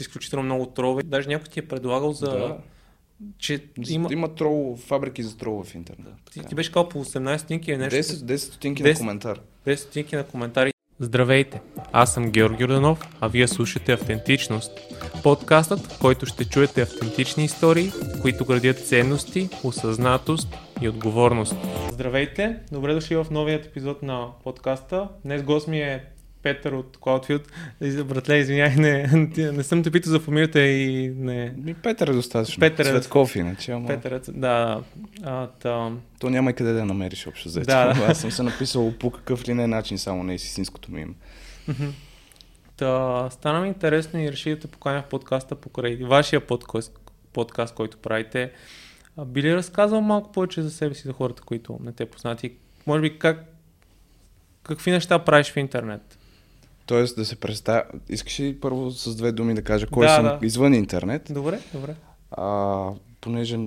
[0.00, 1.02] изключително много тролове.
[1.02, 2.26] Даже някой ти е предлагал за...
[2.26, 2.58] Да.
[3.38, 4.34] Че Има, има...
[4.34, 6.14] трол, фабрики за трол в интернет.
[6.30, 6.48] Ти, Така.
[6.48, 7.96] ти беше казал по 18 стотинки или нещо.
[7.96, 8.92] 10, 10 стотинки 10.
[8.92, 9.40] на коментар.
[9.66, 10.72] 10 стотинки на коментари.
[11.00, 11.60] Здравейте,
[11.92, 14.72] аз съм Георги Йорданов, а вие слушате Автентичност.
[15.22, 20.48] Подкастът, в който ще чуете автентични истории, които градят ценности, осъзнатост
[20.80, 21.54] и отговорност.
[21.92, 25.08] Здравейте, добре дошли в новият епизод на подкаста.
[25.24, 26.04] Днес гост ми е
[26.42, 28.02] Петър от Cloudfield.
[28.04, 29.06] Братле, извиняй, не,
[29.52, 31.54] не съм те питал за фамилията и не...
[31.56, 32.60] Ми Петър е достатъчно.
[32.60, 34.82] Петър е- Цветков иначе, ама Петър, е- да,
[35.22, 37.66] а, та, то няма и къде да намериш общо взето.
[37.66, 37.94] Да.
[38.08, 41.00] Аз съм се написал по какъв ли не начин, само не е с истинското ми
[41.00, 41.14] име.
[42.76, 46.98] Та, стана ми интересно и реших да те поканя в подкаста покрай вашия подкаст,
[47.32, 48.50] подкаст който правите.
[49.26, 52.52] Би ли разказал малко повече за себе си, за хората, които не те познати?
[52.86, 53.44] Може би как,
[54.62, 56.18] какви неща правиш в интернет?
[56.86, 57.84] Тоест да се представя...
[58.08, 60.46] Искаш ли първо с две думи да кажа кой Да, съм да.
[60.46, 61.22] извън интернет?
[61.30, 61.94] Добре, добре.
[62.30, 62.88] А,
[63.20, 63.58] понеже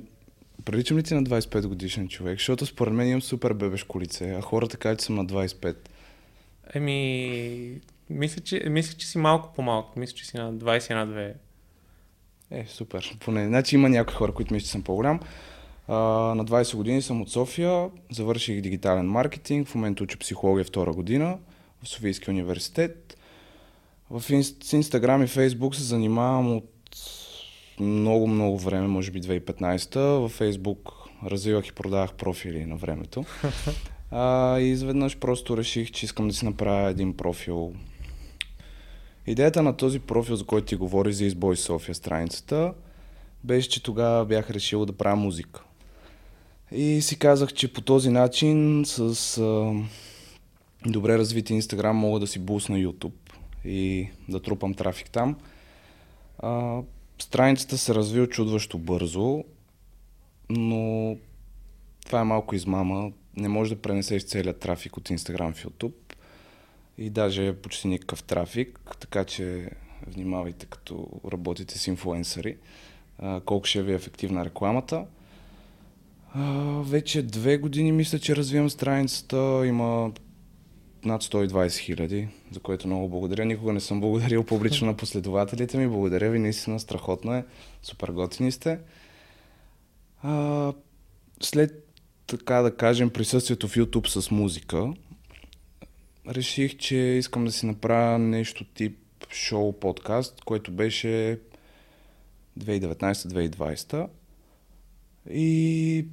[0.65, 2.39] приличам ли ти на 25 годишен човек?
[2.39, 5.75] Защото според мен имам супер бебешко лице, а хората казват, че съм на 25.
[6.73, 9.99] Еми, мисля, че, мисля, че си малко по-малко.
[9.99, 11.33] Мисля, че си на 21-2.
[12.51, 13.17] Е, супер.
[13.19, 15.19] Поне, значи има някои хора, които мислят, че съм по-голям.
[15.87, 15.95] А,
[16.35, 21.37] на 20 години съм от София, завърших дигитален маркетинг, в момента уча психология втора година
[21.85, 23.17] в Софийския университет.
[24.11, 26.71] В инст, Инстаграм и Фейсбук се занимавам от
[27.79, 29.99] много, много време, може би 2015-та.
[29.99, 30.91] Във Фейсбук
[31.25, 33.25] развивах и продавах профили на времето.
[34.11, 37.73] А, и изведнъж просто реших, че искам да си направя един профил
[39.27, 42.73] Идеята на този профил, за който ти говори за Избой София страницата,
[43.43, 45.63] беше, че тогава бях решил да правя музика.
[46.71, 49.73] И си казах, че по този начин с а,
[50.87, 53.13] добре развити Инстаграм мога да си бусна YouTube
[53.65, 55.35] и да трупам трафик там.
[56.39, 56.81] А,
[57.19, 59.43] страницата се разви очудващо бързо,
[60.49, 61.15] но
[62.05, 63.11] това е малко измама.
[63.37, 66.15] Не можеш да пренесеш целият трафик от Инстаграм в YouTube
[66.97, 69.69] и даже почти никакъв трафик, така че
[70.07, 72.57] внимавайте като работите с инфуенсъри,
[73.19, 75.05] а, колко ще ви е ефективна рекламата.
[76.81, 80.11] Вече две години мисля, че развивам страницата, има
[81.05, 83.45] над 120 хиляди, за което много благодаря.
[83.45, 85.87] Никога не съм благодарил публично на последователите ми.
[85.87, 87.45] Благодаря ви, наистина страхотно е.
[87.83, 88.79] Супер готини сте.
[90.23, 90.73] А,
[91.41, 91.87] след,
[92.27, 94.93] така да кажем, присъствието в YouTube с музика,
[96.27, 98.97] реших, че искам да си направя нещо тип
[99.31, 101.39] шоу подкаст, което беше
[102.59, 104.07] 2019-2020.
[105.29, 106.05] И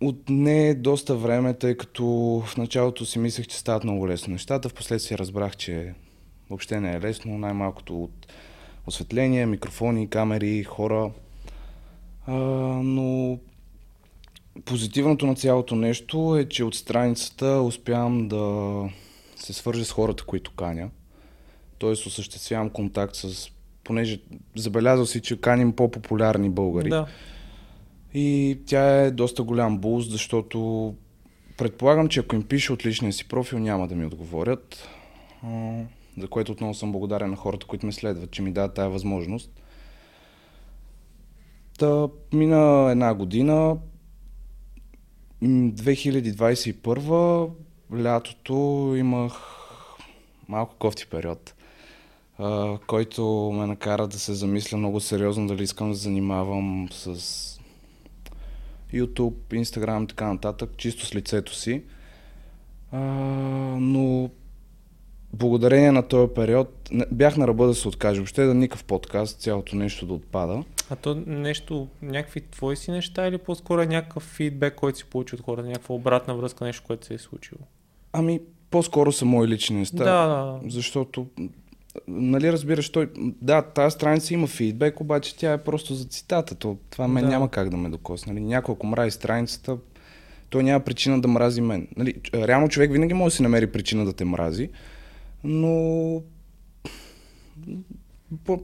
[0.00, 2.04] отне доста време, тъй като
[2.46, 4.68] в началото си мислех, че стават много лесно нещата.
[4.68, 5.94] Впоследствие разбрах, че
[6.50, 7.38] въобще не е лесно.
[7.38, 8.26] Най-малкото от
[8.86, 11.10] осветление, микрофони, камери, хора.
[12.26, 12.32] А,
[12.82, 13.38] но
[14.64, 18.88] позитивното на цялото нещо е, че от страницата успявам да
[19.36, 20.90] се свържа с хората, които каня.
[21.78, 23.50] Тоест осъществявам контакт с...
[23.84, 24.20] Понеже
[24.56, 26.88] забелязал си, че каним по-популярни българи.
[26.88, 27.06] Да.
[28.14, 30.94] И тя е доста голям буст, защото
[31.58, 34.88] предполагам, че ако им пише от личния си профил, няма да ми отговорят.
[36.18, 39.50] За което отново съм благодарен на хората, които ме следват, че ми дадат тая възможност.
[41.78, 43.76] Та мина една година.
[45.40, 47.50] М, 2021
[47.94, 49.32] лятото имах
[50.48, 51.54] малко кофти период,
[52.86, 57.59] който ме накара да се замисля много сериозно дали искам да занимавам с
[58.92, 61.82] YouTube, Instagram така нататък, чисто с лицето си.
[62.92, 63.00] А,
[63.80, 64.30] но
[65.32, 68.20] благодарение на този период бях на ръба да се откажа.
[68.20, 70.64] Въобще да никакъв подкаст, цялото нещо да отпада.
[70.90, 75.40] А то нещо, някакви твои си неща или по-скоро някакъв фидбек, който си получи от
[75.40, 77.60] хората, някаква обратна връзка, нещо, което се е случило?
[78.12, 78.40] Ами,
[78.70, 80.04] по-скоро са мои лични неща.
[80.04, 80.60] Да, да.
[80.66, 81.26] Защото,
[82.08, 86.54] нали разбираш, той, да, тази страница има фидбек, обаче тя е просто за цитата.
[86.54, 87.30] То, това мен Да.
[87.30, 88.32] няма как да ме докосне.
[88.32, 88.44] Нали?
[88.44, 89.78] Някой, ако мрази страницата,
[90.50, 91.88] той няма причина да мрази мен.
[91.96, 94.70] Нали, реално човек винаги може да си намери причина да те мрази,
[95.44, 96.22] но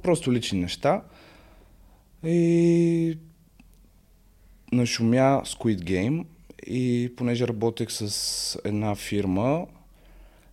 [0.02, 1.02] просто лични неща.
[2.25, 3.19] И
[4.72, 6.25] нашумя Squid Game
[6.66, 9.66] и понеже работех с една фирма,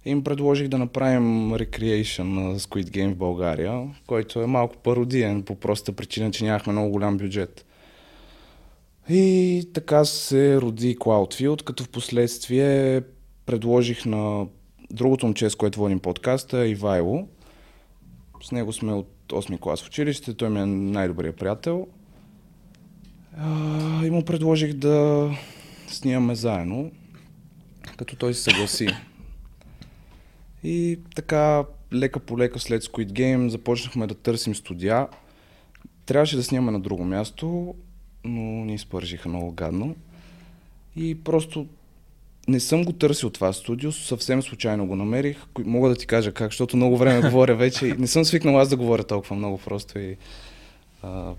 [0.06, 5.56] им предложих да направим recreation на Squid Game в България, който е малко пародиен по
[5.56, 7.66] проста причина, че нямахме много голям бюджет.
[9.10, 13.02] И така се роди Cloudfield, като в последствие
[13.46, 14.48] предложих на
[14.92, 17.28] другото момче, с което водим подкаста, Ивайло.
[18.44, 21.88] С него сме от 8 клас в училище, той ми е най-добрият приятел.
[24.04, 25.30] И му предложих да
[25.88, 26.92] снимаме заедно,
[27.98, 28.88] като той се съгласи.
[30.64, 31.64] И така,
[31.94, 35.08] лека по лека след Squid Game започнахме да търсим студия.
[36.06, 37.76] Трябваше да снимаме на друго място,
[38.24, 39.96] но ни изпържиха много гадно.
[40.96, 41.68] И просто
[42.48, 45.38] не съм го търсил това студио, съвсем случайно го намерих.
[45.60, 47.86] Мога да ти кажа как, защото много време говоря вече.
[47.86, 50.18] Не съм свикнал аз да говоря толкова много просто и...
[51.02, 51.34] А,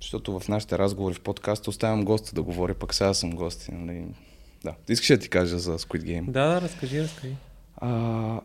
[0.00, 3.68] защото в нашите разговори в подкаста оставям госта да говоря, пък сега съм гост.
[3.72, 4.04] Нали?
[4.64, 4.74] Да.
[4.88, 6.30] Искаш да ти кажа за Squid Game?
[6.30, 7.34] Да, да, разкажи, разкажи.
[7.80, 8.40] А,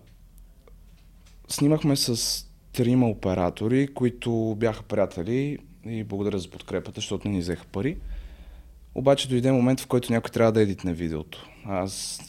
[1.47, 7.65] снимахме с трима оператори, които бяха приятели и благодаря за подкрепата, защото не ни взеха
[7.65, 7.97] пари.
[8.95, 11.49] Обаче дойде момент, в който някой трябва да едитне видеото.
[11.65, 12.19] Аз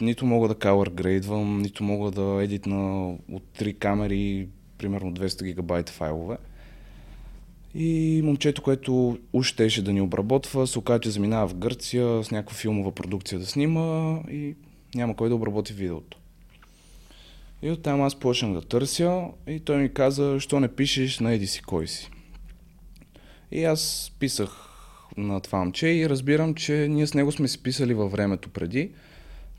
[0.00, 4.48] нито мога да color нито мога да едитна от три камери,
[4.78, 6.36] примерно 200 гигабайт файлове.
[7.74, 12.30] И момчето, което уж щеше да ни обработва, се оказа, че заминава в Гърция с
[12.30, 14.54] някаква филмова продукция да снима и
[14.94, 16.18] няма кой да обработи видеото.
[17.62, 21.46] И оттам аз почнах да търся и той ми каза, що не пишеш на еди
[21.46, 22.10] си кой си.
[23.50, 24.68] И аз писах
[25.16, 28.90] на това момче и разбирам, че ние с него сме си писали във времето преди.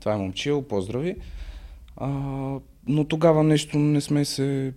[0.00, 1.16] Това е момчил, поздрави.
[1.96, 2.08] А,
[2.86, 4.72] но тогава нещо не сме се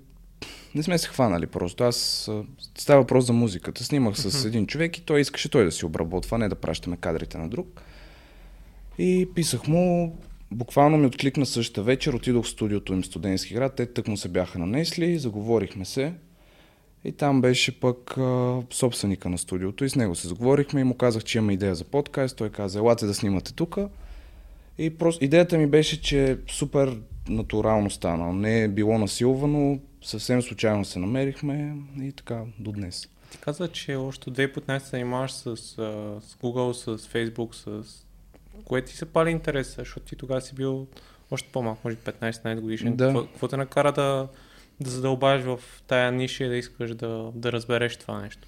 [0.76, 1.84] не сме се хванали просто.
[1.84, 2.30] Аз
[2.78, 3.84] става въпрос за музиката.
[3.84, 7.38] Снимах с един човек и той искаше той да си обработва, не да пращаме кадрите
[7.38, 7.82] на друг.
[8.98, 10.18] И писах му,
[10.52, 14.30] буквално ми откликна същата вечер, отидох в студиото им студентски град, те тък му се
[14.30, 16.14] бяха нанесли, заговорихме се.
[17.04, 20.94] И там беше пък а, собственика на студиото и с него се заговорихме и му
[20.94, 22.38] казах, че има идея за подкаст.
[22.38, 23.78] Той каза, елате да снимате тук.
[24.78, 26.98] И просто идеята ми беше, че супер
[27.30, 28.34] натурално стана.
[28.34, 33.10] Не е било насилвано, съвсем случайно се намерихме и така до днес.
[33.32, 38.06] Ти каза, че още 2015 се занимаваш с, с Google, с Facebook, с
[38.68, 40.88] кое ти се пали интерес, защото ти тогава си бил
[41.32, 42.96] още по-малко, може 15-16 годишен.
[42.96, 43.06] Да.
[43.06, 44.28] Какво, какво те накара да,
[44.80, 48.48] да задълбаеш в тая ниша и да искаш да, да разбереш това нещо?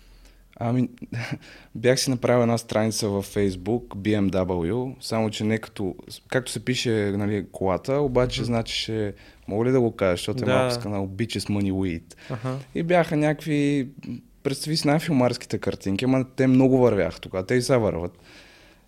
[0.60, 0.90] Ами,
[1.76, 5.96] бях си направил една страница във Facebook, BMW, само че не като,
[6.28, 8.46] както се пише нали, колата, обаче mm-hmm.
[8.46, 9.14] значеше,
[9.48, 10.52] мога ли да го кажа, защото да.
[10.52, 12.16] е малко с канал Bitches Money Weed.
[12.30, 12.58] Ага.
[12.76, 13.90] И бяха някакви,
[14.44, 18.18] представи си най-филмарските картинки, ама те много вървяха тогава, те и сега върват.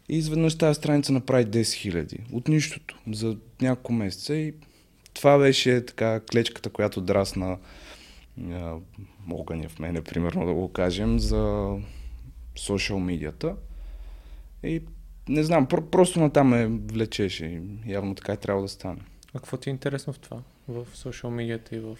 [0.10, 4.54] И изведнъж тази страница направи 10 000 от нищото за няколко месеца и
[5.14, 7.58] това беше така клечката, която драсна
[9.32, 11.76] огъня в мене, примерно да го кажем, за
[12.56, 13.56] социал медията.
[14.64, 14.82] И
[15.30, 19.02] не знам, про- просто натам ме влечеше и явно така е трябва да стане.
[19.34, 20.42] А какво ти е интересно в това?
[20.68, 21.98] В социал медията и в...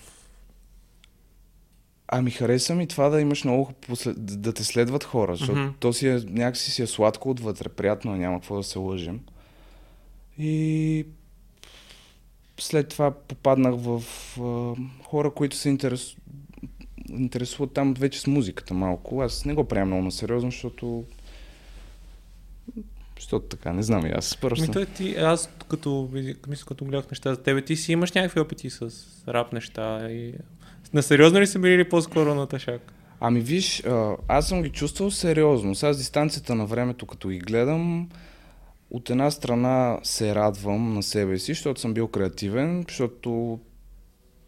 [2.14, 4.42] Ами хареса ми това да имаш много, послед...
[4.42, 5.70] да те следват хора, защото Мгм.
[5.80, 9.20] то си е, някакси си е сладко отвътре, приятно, е, няма какво да се лъжим.
[10.38, 11.06] И
[12.60, 14.04] след това попаднах в
[14.40, 16.16] а, хора, които се интерес...
[17.10, 19.22] интересуват там вече с музиката малко.
[19.22, 21.04] Аз не го приемам много на сериозно, защото
[23.16, 24.38] защото така, не знам и аз.
[24.38, 24.68] Просто...
[24.68, 26.10] Ми, той ти, аз като,
[26.48, 28.92] мисля, като гледах неща за тебе, ти си имаш някакви опити с
[29.28, 30.34] рап неща и...
[30.94, 32.94] На сериозно ли са били или по-скоро на тъшак?
[33.20, 33.84] Ами виж,
[34.28, 35.76] аз съм ги чувствал сериозно.
[35.76, 38.10] Сега с дистанцията на времето, като ги гледам,
[38.92, 43.60] от една страна се радвам на себе си, защото съм бил креативен, защото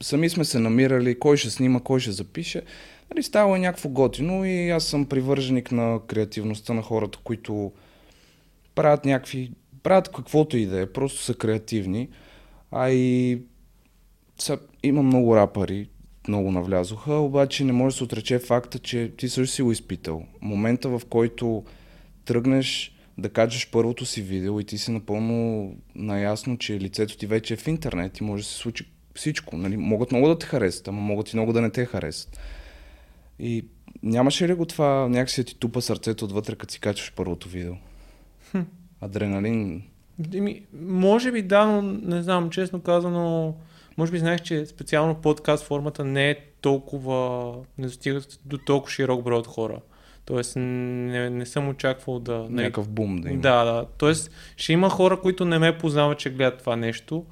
[0.02, 2.62] сами сме се намирали кой ще снима, кой ще запише.
[3.12, 7.72] Нали, става е някакво готино и аз съм привърженик на креативността на хората, които
[8.76, 9.52] правят някакви,
[9.84, 12.10] правят каквото и да е, просто са креативни.
[12.72, 13.42] А и
[14.38, 15.90] са, има много рапъри,
[16.28, 20.26] много навлязоха, обаче не може да се отрече факта, че ти също си го изпитал.
[20.42, 21.64] Момента, в който
[22.26, 27.54] тръгнеш да качеш първото си видео и ти си напълно наясно, че лицето ти вече
[27.54, 29.58] е в интернет и може да се случи всичко.
[29.58, 29.78] Нали?
[29.78, 32.40] Могат много да те харесат, ама могат и много да не те харесат.
[33.40, 33.66] И
[34.04, 37.74] нямаше ли го това някакси да ти тупа сърцето отвътре, като си качваш първото видео?
[39.02, 39.84] Адреналин.
[40.34, 43.56] Еми, може би да, но не знам, честно казано,
[43.98, 49.24] може би знаеш, че специално подкаст формата не е толкова, не достига до толкова широк
[49.24, 49.80] брой от хора.
[50.26, 52.38] Тоест не, не съм очаквал да...
[52.38, 53.42] нали, Някакъв бум да има.
[53.42, 53.86] Да, да.
[53.98, 57.26] Тоест ще има хора, които не ме познават, че гледат това нещо,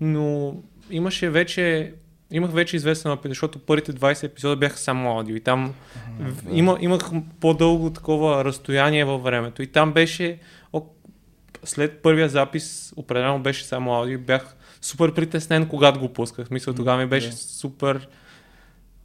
[0.00, 0.56] но
[0.90, 1.94] имаше вече
[2.30, 5.74] Имах вече известен опит, защото първите 20 епизода бяха само аудио и там
[6.50, 10.38] има, имах по-дълго такова разстояние във времето и там беше
[11.64, 16.50] след първия запис определено беше само аудио бях супер притеснен, когато го пусках.
[16.50, 17.36] Мисля, тогава ми беше Да.
[17.36, 18.08] супер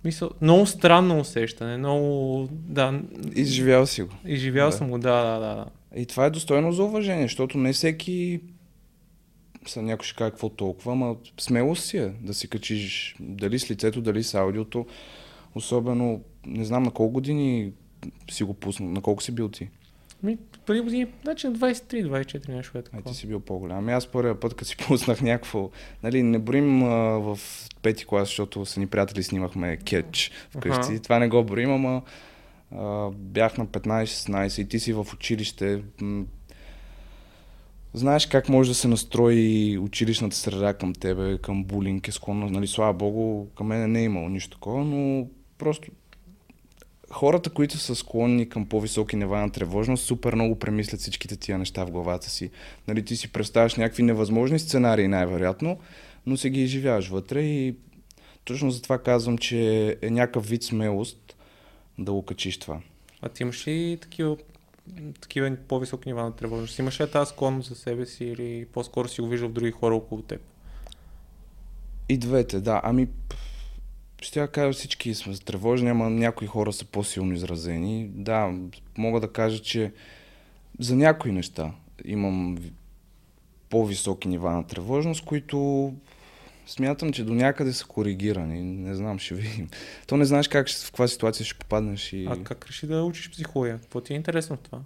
[0.03, 3.01] Мисъл, много странно усещане, много, да.
[3.35, 4.13] Изживял си го.
[4.25, 4.77] Изживял да.
[4.77, 5.65] съм го, да, да, да.
[5.95, 8.41] И това е достойно за уважение, защото не всеки
[9.67, 13.71] са някой ще каже какво толкова, ама смелост си е да си качиш дали с
[13.71, 14.85] лицето, дали с аудиото.
[15.55, 17.71] Особено, не знам на колко години
[18.31, 19.69] си го пуснал, на колко си бил ти?
[20.23, 23.03] Ми, преди години, значи на 23-24 нещо е такова.
[23.05, 23.77] А ти си бил по-голям.
[23.77, 25.69] Ами аз първия път, като си пуснах някакво,
[26.03, 26.87] нали, не броим а,
[27.19, 27.39] в
[27.81, 30.91] пети клас, защото са ни приятели снимахме кетч вкъщи.
[30.91, 31.01] Ага.
[31.01, 32.01] Това не го броим, ама
[32.71, 35.83] а, бях на 15-16 и ти си в училище.
[36.01, 36.25] М-
[37.93, 42.67] знаеш как може да се настрои училищната среда към тебе, към булинг, е склонна, нали,
[42.67, 45.91] слава богу, към мен не е имало нищо такова, но просто
[47.11, 51.85] хората, които са склонни към по-високи нива на тревожност, супер много премислят всичките тия неща
[51.85, 52.49] в главата си.
[52.87, 55.79] Нали, ти си представяш някакви невъзможни сценарии най-вероятно,
[56.25, 57.75] но се ги изживяваш вътре и
[58.45, 61.35] точно затова казвам, че е някакъв вид смелост
[61.97, 62.81] да го качиш това.
[63.21, 64.37] А ти имаш ли такива,
[65.21, 66.79] такива по-високи нива на тревожност?
[66.79, 69.95] Имаш ли тази склонност за себе си или по-скоро си го виждал в други хора
[69.95, 70.41] около теб?
[72.09, 72.81] И двете, да.
[72.83, 73.07] Ами,
[74.21, 78.07] ще кажа всички сме тревожни, ама някои хора са по-силно изразени.
[78.13, 78.53] Да,
[78.97, 79.93] мога да кажа, че
[80.79, 81.71] за някои неща
[82.05, 82.57] имам
[83.69, 85.93] по-високи нива на тревожност, които
[86.67, 88.63] смятам, че до някъде са коригирани.
[88.63, 89.69] Не знам, ще видим.
[90.07, 92.13] То не знаеш как, в каква ситуация ще попаднеш.
[92.13, 92.25] И...
[92.25, 93.79] А как реши да учиш психология?
[93.79, 94.79] Какво ти е интересно в това?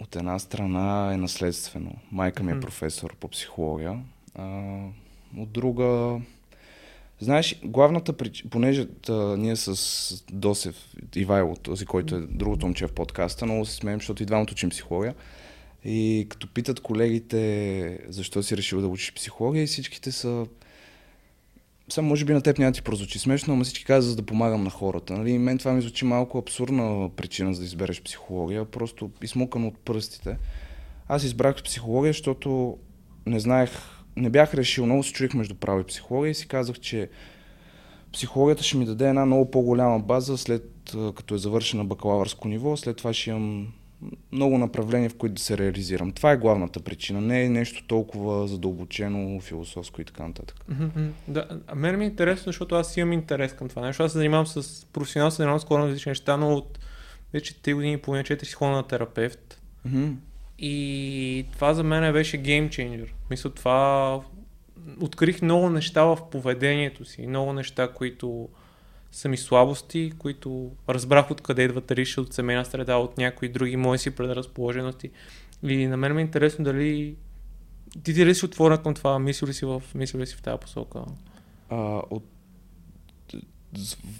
[0.00, 1.94] От една страна е наследствено.
[2.12, 4.00] Майка ми е професор по психология.
[4.34, 4.74] А,
[5.36, 6.20] от друга
[7.20, 12.92] Знаеш, главната причина, понеже тъ, ние с Досев Ивайло, този, който е другото момче в
[12.92, 15.14] подкаста, много се смеем, защото и двамата учим психология.
[15.84, 20.46] И като питат колегите защо си решил да учиш психология и всичките са
[21.88, 24.64] само може би на теб няма ти прозвучи смешно, но всички казват за да помагам
[24.64, 25.12] на хората.
[25.12, 25.38] Нали?
[25.38, 30.36] Мен това ми звучи малко абсурдна причина за да избереш психология, просто измукано от пръстите.
[31.08, 32.78] Аз избрах психология, защото
[33.26, 33.70] не знаех
[34.16, 37.08] не бях решил, много се чуих между право и психология и си казах, че
[38.12, 40.70] психологията ще ми даде една много по-голяма база след
[41.16, 43.72] като е завършена бакалавърско ниво, след това ще имам
[44.32, 46.12] много направления, в които да се реализирам.
[46.12, 47.20] Това е главната причина.
[47.20, 50.56] Не е нещо толкова задълбочено, философско и така нататък.
[50.70, 51.08] Mm-hmm.
[51.28, 54.02] Да, а мен ми е интересно, защото аз имам интерес към това нещо.
[54.02, 56.78] Аз се занимавам с професионално, се занимавам с хората различни неща, но от
[57.32, 59.60] вече 3 години и половина, 4 си ходя на терапевт.
[59.88, 60.14] Mm-hmm.
[60.58, 63.14] И това за мен беше геймченджер.
[63.30, 64.20] Мисля, това
[65.00, 68.48] открих много неща в поведението си, много неща, които
[69.12, 73.98] са ми слабости, които разбрах откъде идват риши от семейна среда, от някои други мои
[73.98, 75.10] си предразположености.
[75.62, 77.16] И на мен ми е интересно дали
[78.02, 80.42] ти ти ли си отворен към това, мисли ли си в, мисли ли си в
[80.42, 81.00] тази посока?
[81.70, 81.76] А,
[82.10, 82.24] от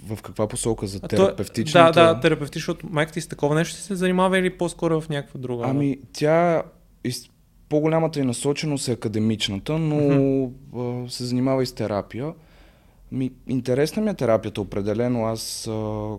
[0.06, 0.86] в каква посока?
[0.86, 2.00] За терапевтичната?
[2.00, 5.40] Да, да, терапевтично, защото майка ти с такова нещо се занимава или по-скоро в някаква
[5.40, 5.64] друга?
[5.66, 6.62] Ами, тя
[7.04, 7.28] из...
[7.68, 11.08] по-голямата и насоченост е академичната, но mm-hmm.
[11.08, 12.32] се занимава и с терапия.
[13.12, 15.26] Ми, интересна ми е терапията, определено.
[15.26, 15.70] Аз, а,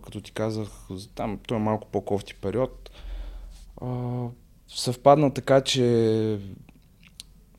[0.05, 0.67] като ти казах,
[1.15, 2.89] там, той е малко по-кофти период.
[3.81, 3.87] А,
[4.67, 6.39] съвпадна така, че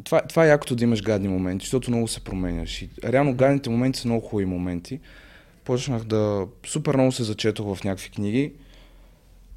[0.04, 2.82] това, това е якото да имаш гадни моменти, защото много се променяш.
[2.82, 5.00] И реално гадните моменти са много хубави моменти
[5.66, 6.46] почнах да...
[6.66, 8.52] Супер много се зачетох в някакви книги.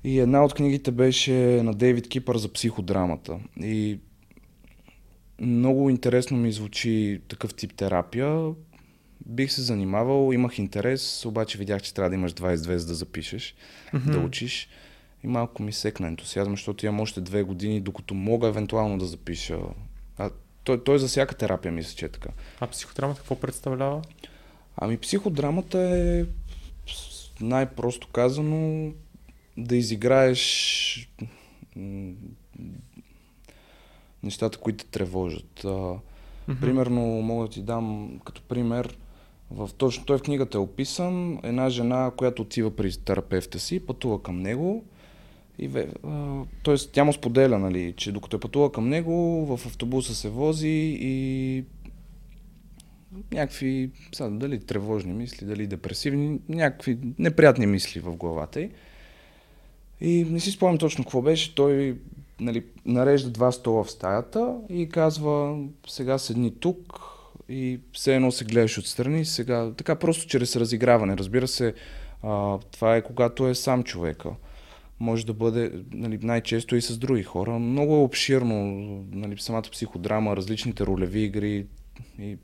[0.03, 3.39] И една от книгите беше на Дейвид Кипър за психодрамата.
[3.61, 3.99] И
[5.41, 8.51] много интересно ми звучи такъв тип терапия.
[9.25, 13.55] Бих се занимавал, имах интерес, обаче видях, че трябва да имаш 22 за да запишеш,
[13.93, 14.11] mm-hmm.
[14.11, 14.69] да учиш.
[15.23, 19.59] И малко ми секна ентусиазма, защото имам още две години, докато мога евентуално да запиша.
[20.17, 20.29] А
[20.63, 22.29] той, той за всяка терапия мисля, че е така.
[22.59, 24.01] А психодрамата какво представлява?
[24.81, 26.25] Ами психодрамата е
[27.41, 28.91] най-просто казано
[29.57, 31.09] да изиграеш
[34.23, 35.61] нещата, които те тревожат.
[35.63, 36.59] Mm-hmm.
[36.61, 38.97] Примерно, мога да ти дам като пример,
[39.51, 44.23] в, точно той в книгата е описан, една жена, която отива при терапевта си, пътува
[44.23, 44.83] към него,
[45.59, 45.69] и,
[46.63, 50.97] тоест тя му споделя, нали, че докато е пътува към него, в автобуса се вози
[51.01, 51.63] и
[53.31, 58.69] някакви, сега, дали тревожни мисли, дали депресивни, някакви неприятни мисли в главата й.
[60.01, 61.55] И не си спомням точно какво беше.
[61.55, 61.97] Той
[62.39, 66.99] нали, нарежда два стола в стаята и казва, сега седни тук
[67.49, 69.25] и все едно се гледаш отстрани.
[69.25, 71.17] Сега, така просто чрез разиграване.
[71.17, 71.73] Разбира се,
[72.23, 74.29] а, това е когато е сам човека.
[74.99, 77.59] Може да бъде нали, най-често и с други хора.
[77.59, 78.55] Много е обширно
[79.11, 81.65] нали, самата психодрама, различните ролеви игри
[82.19, 82.37] и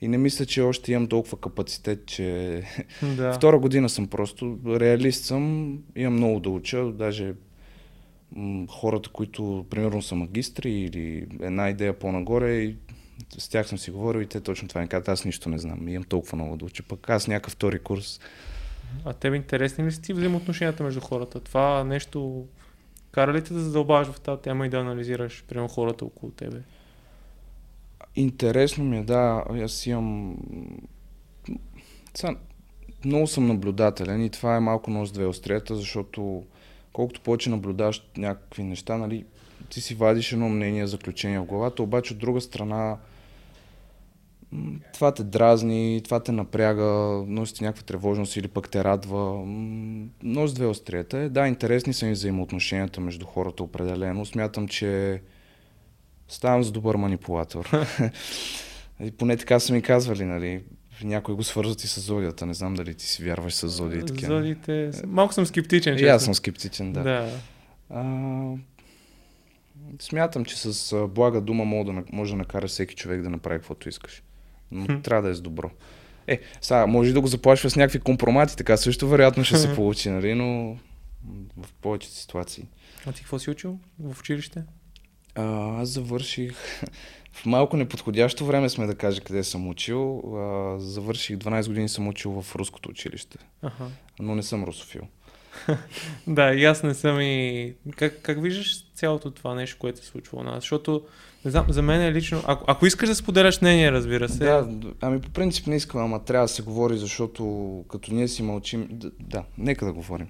[0.00, 2.62] И не мисля, че още имам толкова капацитет, че...
[3.16, 3.32] Да.
[3.32, 7.34] Втора година съм просто, реалист съм, имам много да уча, даже
[8.32, 12.76] м- хората, които примерно са магистри или една идея по-нагоре, и
[13.38, 15.88] с тях съм си говорил и те точно това ми казват, аз нищо не знам,
[15.88, 18.20] имам толкова много да уча, пък аз някакъв втори курс.
[19.04, 21.40] А тебе интересни ли са ти взаимоотношенията между хората?
[21.40, 22.46] Това нещо
[23.10, 26.58] кара ли те да задълбаваш в тази тема и да анализираш прямо хората около тебе?
[28.16, 30.36] Интересно ми е, да, аз имам...
[32.14, 32.36] Сега,
[33.04, 36.44] много съм наблюдателен и това е малко нос две острията, защото
[36.92, 39.24] колкото повече наблюдаваш някакви неща, нали,
[39.70, 42.96] ти си вадиш едно мнение, заключение в главата, обаче от друга страна
[44.94, 46.84] това те дразни, това те напряга,
[47.26, 49.44] носи ти някаква тревожност или пък те радва.
[49.46, 51.28] М, Нос две острията е.
[51.28, 54.26] Да, интересни са ми взаимоотношенията между хората определено.
[54.26, 55.20] Смятам, че
[56.28, 57.70] ставам за добър манипулатор.
[59.04, 60.62] И поне така са ми казвали, нали.
[61.02, 62.46] Някои го свързват и с зодията.
[62.46, 64.26] Не знам дали ти си вярваш с зодии и така.
[64.26, 64.90] Зодите...
[65.06, 66.14] Малко съм скептичен, И честно.
[66.14, 67.02] аз съм скептичен, да.
[67.02, 67.30] да.
[67.90, 68.04] А,
[70.00, 73.88] смятам, че с блага дума мога да, може да накара всеки човек да направи каквото
[73.88, 74.22] искаш.
[74.70, 75.00] Но Хм.
[75.00, 75.70] трябва да е с добро.
[76.26, 80.10] Е, сега, може да го заплашва с някакви компромати, така също вероятно ще се получи,
[80.10, 80.76] нали, но
[81.56, 82.64] в повечето ситуации.
[83.06, 84.62] А ти какво си учил в училище?
[85.36, 86.80] А, аз завърших
[87.32, 90.22] в малко неподходящо време сме да кажа къде съм учил.
[90.36, 93.84] А, завърших 12 години съм учил в руското училище, Аха.
[94.20, 95.02] но не съм русофил.
[96.26, 97.74] Да, и аз не съм и...
[97.96, 100.54] Как, как виждаш цялото това нещо, което се случва у нас?
[100.54, 101.02] Защото,
[101.44, 102.42] не знам, за мен е лично...
[102.46, 104.44] Ако, ако искаш да споделяш мнение, разбира се.
[104.44, 104.68] Да,
[105.00, 108.88] ами по принцип не искам, ама трябва да се говори, защото като ние си мълчим,
[108.90, 110.26] да, да нека да говорим.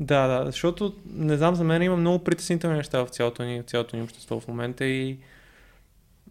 [0.00, 3.64] Да, да, защото не знам, за мен има много притеснителни неща в цялото ни, в
[3.64, 5.18] цялото ни общество в момента и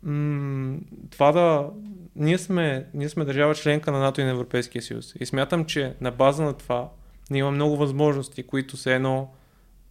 [0.03, 0.77] м-
[1.09, 1.69] това да...
[2.15, 5.95] Ние сме, ние сме държава членка на НАТО и на Европейския съюз и смятам, че
[6.01, 6.89] на база на това
[7.29, 9.33] ние има много възможности, които се едно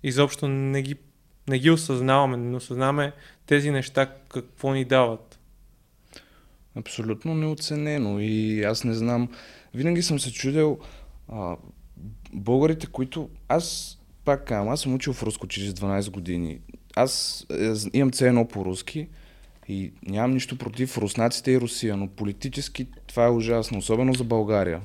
[0.02, 0.96] изобщо не ги,
[1.48, 3.12] не ги осъзнаваме, не осъзнаваме
[3.46, 5.38] тези неща какво ни дават.
[6.76, 9.28] Абсолютно неоценено и аз не знам,
[9.74, 10.78] винаги съм се чудил
[11.28, 11.56] а,
[12.36, 13.28] българите, които...
[13.48, 16.58] Аз пак казвам, аз съм учил в руско училище 12 години.
[16.96, 19.08] Аз е, имам C1 по-руски
[19.68, 24.80] и нямам нищо против руснаците и Русия, но политически това е ужасно, особено за България.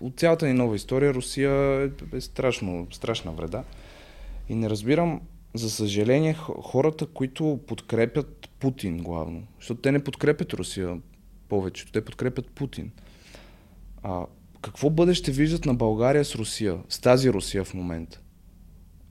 [0.00, 1.82] От цялата ни нова история Русия
[2.12, 3.64] е, е страшно, страшна вреда.
[4.48, 5.20] И не разбирам,
[5.54, 10.98] за съжаление, хората, които подкрепят Путин главно, защото те не подкрепят Русия
[11.48, 12.90] повечето, те подкрепят Путин.
[14.02, 14.26] А,
[14.62, 18.20] какво бъдеще виждат на България с Русия, с тази Русия в момента?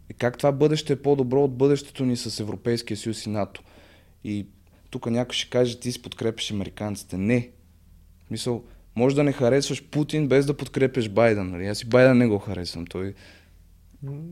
[0.09, 3.63] И как това бъдеще е по-добро от бъдещето ни с Европейския съюз и НАТО?
[4.23, 4.47] И
[4.89, 7.17] тук някой ще каже, ти си подкрепиш американците.
[7.17, 7.49] Не.
[8.31, 8.63] Мисъл,
[8.95, 11.49] може да не харесваш Путин без да подкрепяш Байден.
[11.51, 11.67] Нали?
[11.67, 12.85] Аз и Байден не го харесвам.
[12.85, 13.13] Той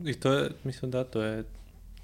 [0.06, 1.42] И той мисля, да, той е...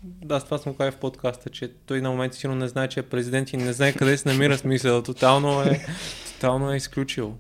[0.03, 3.03] Да, това съм казал в подкаста, че той на моменти сигурно не знае, че е
[3.03, 5.03] президент и не знае къде се намира смисъл.
[5.03, 5.87] Тотално е,
[6.35, 7.37] тотално е изключил.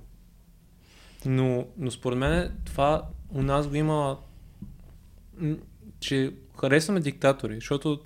[1.26, 4.18] Но, но според мен това у нас го има,
[6.00, 8.00] че харесваме диктатори, защото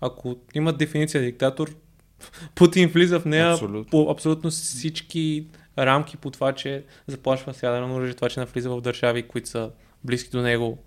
[0.00, 1.74] ако има дефиниция диктатор,
[2.54, 3.90] Путин влиза в нея Абсолютно.
[3.90, 5.46] по абсолютно всички
[5.78, 9.70] рамки по това, че заплашва с ядрено оръжие, това, че навлиза в държави, които са
[10.04, 10.78] близки до него,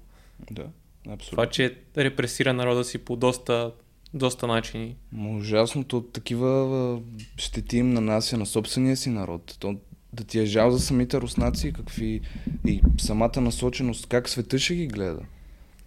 [0.52, 0.66] Да,
[1.10, 1.30] абсолютно.
[1.30, 3.72] това, че репресира народа си по доста,
[4.14, 4.96] доста начини.
[5.30, 7.02] Ужасното такива а,
[7.38, 9.58] щети им нанася на собствения си народ.
[9.60, 9.76] То,
[10.14, 12.22] да ти е жал за самите руснаци, какви
[12.68, 15.22] и самата насоченост, как света ще ги гледа.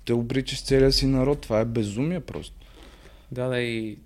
[0.05, 2.57] Те обричаш целия си народ, това е безумие просто.
[3.33, 3.99] Да, да и...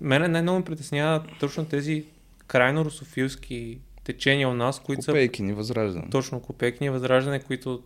[0.00, 2.04] Мене най-много ме притеснява точно тези
[2.46, 6.10] крайно русофилски течения у нас, които са Копейки ни възраждане.
[6.10, 7.82] точно копекни и възраждане, които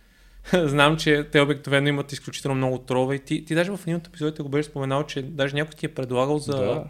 [0.52, 4.06] знам, че те обикновено имат изключително много тролове и ти, ти даже в един от
[4.06, 6.52] епизодите го беше споменал, че даже някой ти е предлагал за...
[6.52, 6.84] Да.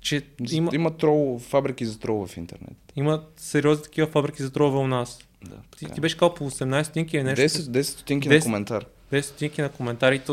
[0.00, 2.76] Че Има, има, трол, фабрики за трол в интернет.
[2.96, 5.18] има сериозни такива фабрики за тролове у нас.
[5.44, 7.42] Да, Ти, ти беше казал по 18 стотинки или нещо.
[7.42, 8.86] 10, 10 стотинки на 10 коментар.
[9.12, 10.32] 10 стотинки на коментарите.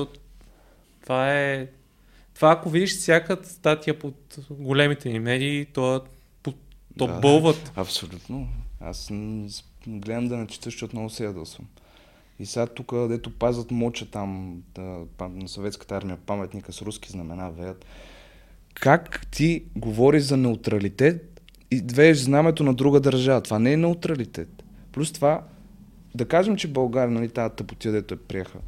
[1.04, 1.68] Това е...
[2.34, 6.02] Това ако видиш всяка статия под големите ни медии, то,
[6.44, 6.54] то,
[6.98, 7.20] то Да.
[7.20, 7.72] бълват.
[7.76, 8.48] Абсолютно.
[8.80, 9.10] Аз
[9.88, 11.68] гледам да не чета, защото много се ядосвам.
[12.40, 17.52] И сега тук, дето пазят моча там да, на съветската армия паметника с руски знамена
[17.52, 17.86] веят.
[18.74, 23.42] Как ти говориш за неутралитет и двееш знамето на друга държава?
[23.42, 24.64] Това не е неутралитет.
[24.92, 25.44] Плюс това,
[26.16, 28.60] да кажем, че България, нали, тази тъпотия, дето е приеха,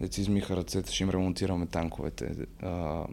[0.00, 2.30] дето си измиха ръцете, ще им ремонтираме танковете.
[2.62, 3.04] А,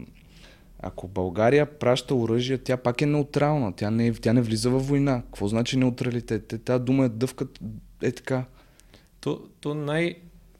[0.80, 3.74] ако България праща оръжие, тя пак е неутрална.
[3.74, 5.22] Тя не, тя не влиза във война.
[5.22, 6.62] Какво значи неутралитет?
[6.66, 7.60] Тази дума е дъвкат
[8.02, 8.46] е така.
[9.20, 10.16] То, то най...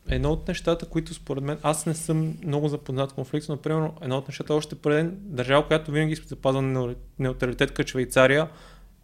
[0.10, 3.94] Едно от нещата, които според мен, аз не съм много запознат в конфликт, но примерно
[4.02, 8.50] едно от нещата още преди държава, която винаги запазва неутралитет като Швейцария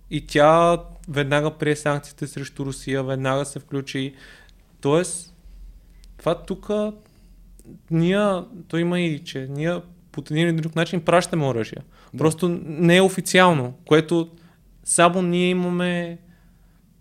[0.09, 0.77] и тя
[1.09, 4.15] веднага прие санкциите срещу Русия, веднага се включи.
[4.81, 5.33] Тоест,
[6.17, 6.69] това тук
[7.91, 11.83] ние, то има и, че ние по един или друг начин пращаме оръжия.
[12.13, 12.17] Да.
[12.17, 14.29] Просто не е официално, което
[14.83, 16.17] само ние имаме,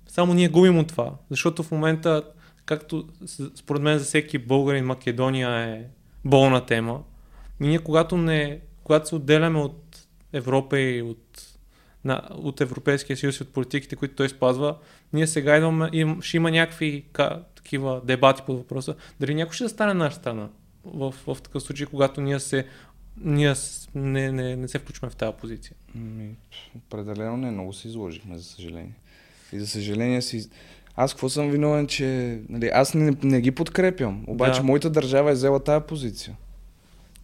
[0.08, 1.12] само ние губим от това.
[1.30, 2.22] Защото в момента,
[2.70, 3.08] както
[3.54, 5.84] според мен за всеки българин Македония е
[6.24, 7.02] болна тема,
[7.60, 11.42] ние когато, не, когато се отделяме от Европа и от,
[12.04, 14.76] на, от Европейския съюз и от политиките, които той спазва,
[15.12, 19.68] ние сега идваме, им, ще има някакви ка, такива дебати по въпроса, дали някой ще
[19.68, 20.48] стане наша страна
[20.84, 22.66] в, в такъв случай, когато ние се
[23.20, 23.54] ние
[23.94, 25.76] не, не, не се включваме в тази позиция.
[25.94, 26.36] Ми,
[26.76, 28.94] определено не, много се изложихме, за съжаление.
[29.52, 30.50] И за съжаление си...
[31.00, 32.40] Аз какво съм виновен, че...
[32.48, 34.24] Нали, аз не, не ги подкрепям.
[34.26, 34.66] Обаче да.
[34.66, 36.36] моята държава е взела тази позиция.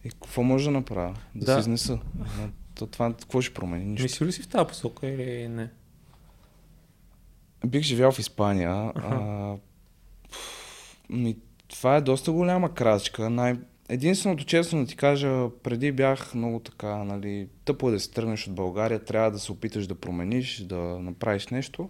[0.05, 1.15] И какво може да направя?
[1.35, 1.53] Да, да.
[1.53, 1.99] се изнеса.
[2.17, 3.85] Но, то, това какво ще промени?
[3.85, 4.03] Нищо.
[4.03, 5.69] Мисли ли си в тази посока или не?
[7.67, 8.71] Бих живял в Испания.
[8.95, 9.55] А,
[11.09, 11.37] ми,
[11.67, 13.29] това е доста голяма крачка.
[13.29, 13.59] Най-
[13.89, 18.47] Единственото, честно да ти кажа, преди бях много така, нали, тъпо е да се тръгнеш
[18.47, 21.89] от България, трябва да се опиташ да промениш, да направиш нещо.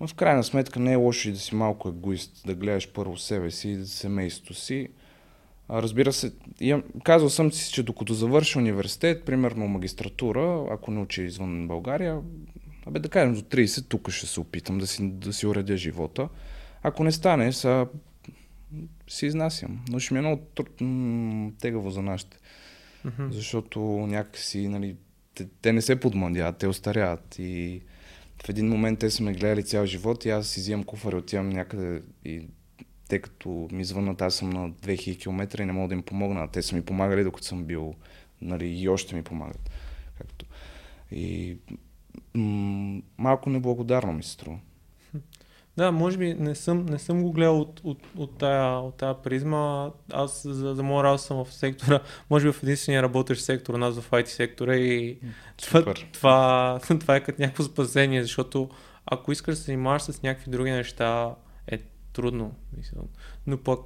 [0.00, 3.16] Но в крайна сметка не е лошо и да си малко егоист, да гледаш първо
[3.16, 4.88] себе си и семейството си.
[5.68, 11.00] А, разбира се, я, казал съм си, че докато завърша университет, примерно магистратура, ако не
[11.00, 12.20] учи извън България,
[12.86, 16.28] абе да кажем до 30, тук ще се опитам да си, да си уредя живота.
[16.82, 17.86] Ако не стане, са
[19.08, 19.84] си изнасям.
[19.88, 20.42] Но ще ми е много
[21.60, 22.38] тегаво за нашите.
[23.06, 23.30] Mm-hmm.
[23.30, 24.96] Защото някакси, нали,
[25.34, 27.38] те, те не се подмъдяват, те остаряват.
[27.38, 27.80] И
[28.44, 31.16] в един момент те са ме гледали цял живот и аз си взимам куфар и
[31.16, 32.46] отивам някъде и
[33.08, 36.48] те като ми звънат, аз съм на 2000 км и не мога да им помогна.
[36.48, 37.94] Те са ми помагали докато съм бил,
[38.42, 39.70] нали, и още ми помагат.
[40.18, 40.46] Както.
[41.10, 41.56] И
[42.34, 44.58] м- малко неблагодарно ми се струва.
[45.76, 49.22] Да, може би не съм, не съм го гледал от, от, от, тая, от тая
[49.22, 49.90] призма.
[50.12, 54.00] Аз за, за моя работа съм в сектора, може би в единствения работещ сектор, нас
[54.00, 55.18] в IT сектора и
[55.62, 58.68] това, това, това, е като някакво спасение, защото
[59.06, 61.34] ако искаш да се занимаваш с някакви други неща,
[61.66, 61.78] е
[62.12, 62.54] трудно.
[63.46, 63.80] Но пък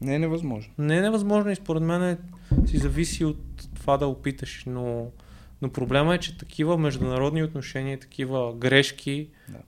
[0.00, 0.72] не е невъзможно.
[0.78, 2.18] Не е невъзможно и според мен е,
[2.66, 5.10] си зависи от това да опиташ, но,
[5.62, 9.58] но проблема е, че такива международни отношения, такива грешки да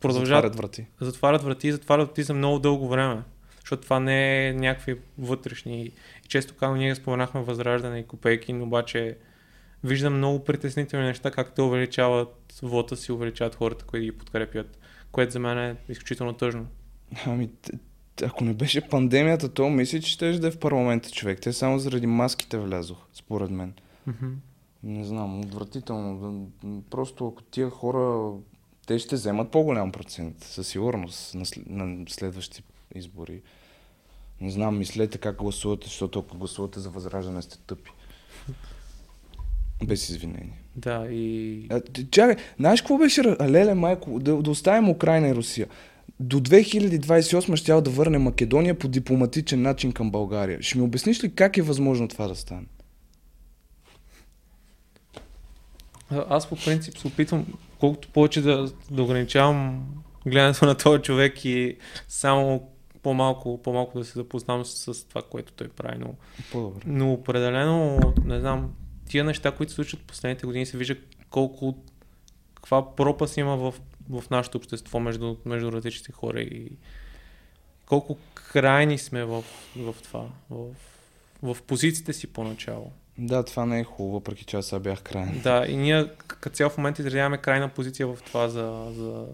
[0.00, 0.44] продължават.
[0.44, 0.86] Затварят врати.
[1.00, 3.22] Затварят врати, затварят врати за много дълго време.
[3.60, 5.82] Защото това не е някакви вътрешни.
[5.82, 5.92] И
[6.28, 9.16] често казвам, ние споменахме възраждане и копейки, но обаче
[9.84, 14.78] виждам много притеснителни неща, как те увеличават вота си, увеличават хората, които ги подкрепят,
[15.12, 16.66] което за мен е изключително тъжно.
[17.26, 17.50] Ами,
[18.22, 21.40] ако не беше пандемията, то мисля, че ще да е в парламента човек.
[21.40, 23.74] Те само заради маските влязох, според мен.
[24.08, 24.32] Mm-hmm.
[24.82, 26.50] Не знам, отвратително.
[26.90, 28.32] Просто ако тия хора
[28.88, 32.62] те ще вземат по-голям процент, със сигурност, на, на следващи
[32.94, 33.40] избори.
[34.40, 37.90] Не знам, мислете как гласувате, защото ако гласувате за възраждане сте тъпи.
[39.84, 40.60] Без извинение.
[40.76, 41.66] Да, и...
[41.70, 45.66] А, чакай, знаеш какво беше, леле майко, да, да оставим Украина и Русия.
[46.20, 50.62] До 2028 ще да върне Македония по дипломатичен начин към България.
[50.62, 52.66] Ще ми обясниш ли как е възможно това да стане?
[56.10, 57.46] Аз по принцип се опитвам
[57.80, 59.86] колкото повече да, да ограничавам
[60.26, 61.76] гледането на този човек и
[62.08, 62.70] само
[63.02, 65.98] по-малко, по-малко да се запознам с, с това, което той прави.
[65.98, 66.14] Но,
[66.52, 66.80] По-добре.
[66.86, 68.74] но определено, не знам,
[69.08, 70.96] тия неща, които се случват последните години, се вижда
[71.30, 71.74] колко,
[72.54, 73.74] каква пропаст има в,
[74.10, 76.70] в нашето общество между, между различните хора и
[77.86, 79.44] колко крайни сме в,
[79.76, 80.66] в това, в,
[81.42, 82.92] в позициите си поначало.
[83.18, 85.40] Да, това не е хубаво, въпреки че аз сега бях крайен.
[85.42, 88.92] Да, и ние като цял в момента изразяваме крайна позиция в това за...
[88.94, 89.26] за...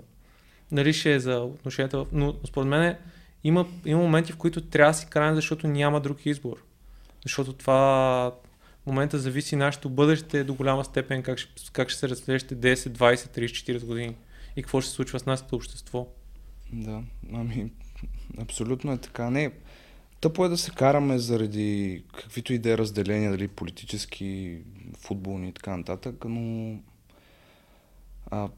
[0.72, 2.96] Нали ще е за отношенията, но според мен
[3.44, 6.56] има, има моменти, в които трябва да си крайен, защото няма друг избор.
[7.22, 7.74] Защото това
[8.82, 12.74] в момента зависи нашето бъдеще до голяма степен как ще, как ще се разглеждате 10,
[12.74, 14.16] 20, 30, 40 години
[14.56, 16.06] и какво ще се случва с нашето общество.
[16.72, 17.02] Да,
[17.34, 17.72] ами
[18.40, 19.30] абсолютно е така.
[19.30, 19.50] Не,
[20.24, 24.58] Тъпо е да се караме заради каквито и да е разделения, дали политически,
[24.98, 26.76] футболни и така нататък, но
[28.30, 28.48] а,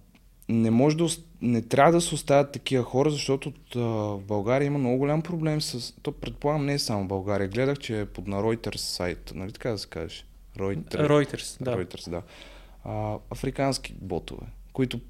[0.49, 1.07] не може да,
[1.43, 5.61] не трябва да се оставят такива хора, защото а, в България има много голям проблем
[5.61, 5.95] с...
[6.03, 7.49] То предполагам не е само България.
[7.49, 10.25] Гледах, че е под на Reuters сайт, нали така да се каже?
[10.59, 11.77] Reuters, Reuters, да.
[11.77, 12.23] Reuters, да.
[12.85, 15.01] А, африкански ботове, които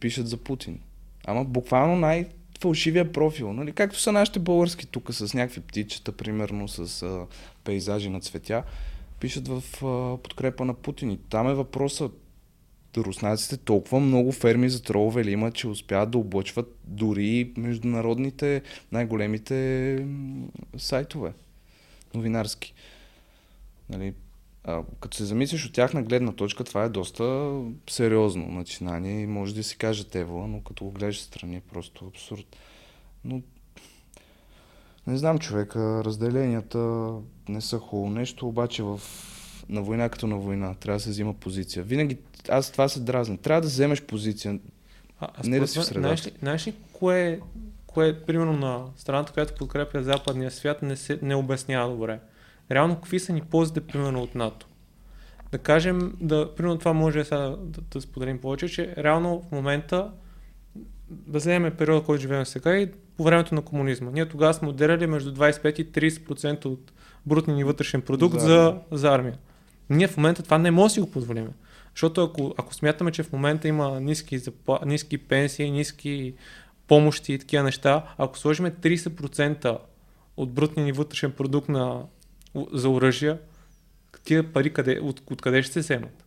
[0.00, 0.80] пишат за Путин.
[1.26, 2.28] Ама буквално най-
[2.64, 3.72] фалшивия профил, нали?
[3.72, 7.26] както са нашите български тук с някакви птичета, примерно с а,
[7.64, 8.62] пейзажи на цветя,
[9.20, 11.10] пишат в а, подкрепа на Путин.
[11.10, 12.10] И там е въпроса,
[12.96, 20.06] руснаците толкова много ферми за тролове ли имат, че успяват да облъчват дори международните най-големите
[20.76, 21.32] сайтове
[22.14, 22.74] новинарски.
[23.90, 24.14] Нали,
[24.64, 27.54] а, като се замислиш от тяхна гледна точка, това е доста
[27.90, 32.06] сериозно начинание и може да си каже Тево, но като го гледаш страни е просто
[32.06, 32.56] абсурд.
[33.24, 33.42] Но
[35.06, 37.12] не знам човека, разделенията
[37.48, 39.00] не са хубаво нещо, обаче в
[39.68, 40.74] на война като на война.
[40.74, 41.82] Трябва да се взима позиция.
[41.82, 43.38] Винаги, аз това се дразня.
[43.38, 44.58] Трябва да вземеш позиция.
[45.20, 46.00] А, а не да си в средата.
[46.00, 47.40] знаеш ли, знаеш ли кое,
[47.86, 52.20] кое, примерно на страната, която подкрепя западния свят, не, се, не обяснява добре?
[52.70, 54.66] Реално, какви са ни ползите, примерно, от НАТО?
[55.52, 60.10] Да кажем, да, примерно това може сега да, да споделим повече, че реално в момента
[61.10, 64.10] да вземем периода, който живеем сега и по времето на комунизма.
[64.10, 66.92] Ние тогава сме отделяли между 25 и 30% от
[67.26, 68.82] брутния ни вътрешен продукт За за, армия.
[68.90, 69.38] за армия.
[69.90, 71.48] Ние в момента това не може да си го позволим.
[71.94, 74.78] Защото ако, ако смятаме, че в момента има ниски, запла...
[74.86, 76.34] ниски пенсии, ниски
[76.88, 79.78] помощи и такива неща, ако сложим 30%
[80.36, 82.02] от брутния ни вътрешен продукт на,
[82.72, 83.38] за оръжия,
[84.24, 86.24] тия пари къде, от, от къде ще се вземат?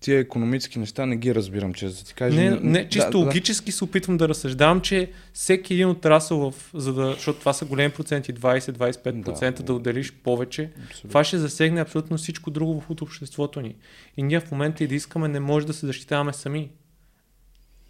[0.00, 2.40] Тия економически неща не ги разбирам, че да ти кажа.
[2.40, 6.92] Не, не, чисто да, логически се опитвам да разсъждавам, че всеки един отрасъл, в, за
[6.92, 9.62] да, защото това са големи проценти, 20-25% да, Да.
[9.62, 11.08] да отделиш повече, Да, абсолютно.
[11.08, 13.74] това ще засегне абсолютно всичко друго в обществото ни.
[14.16, 16.70] И ние в момента и да искаме, не може да се защитаваме сами.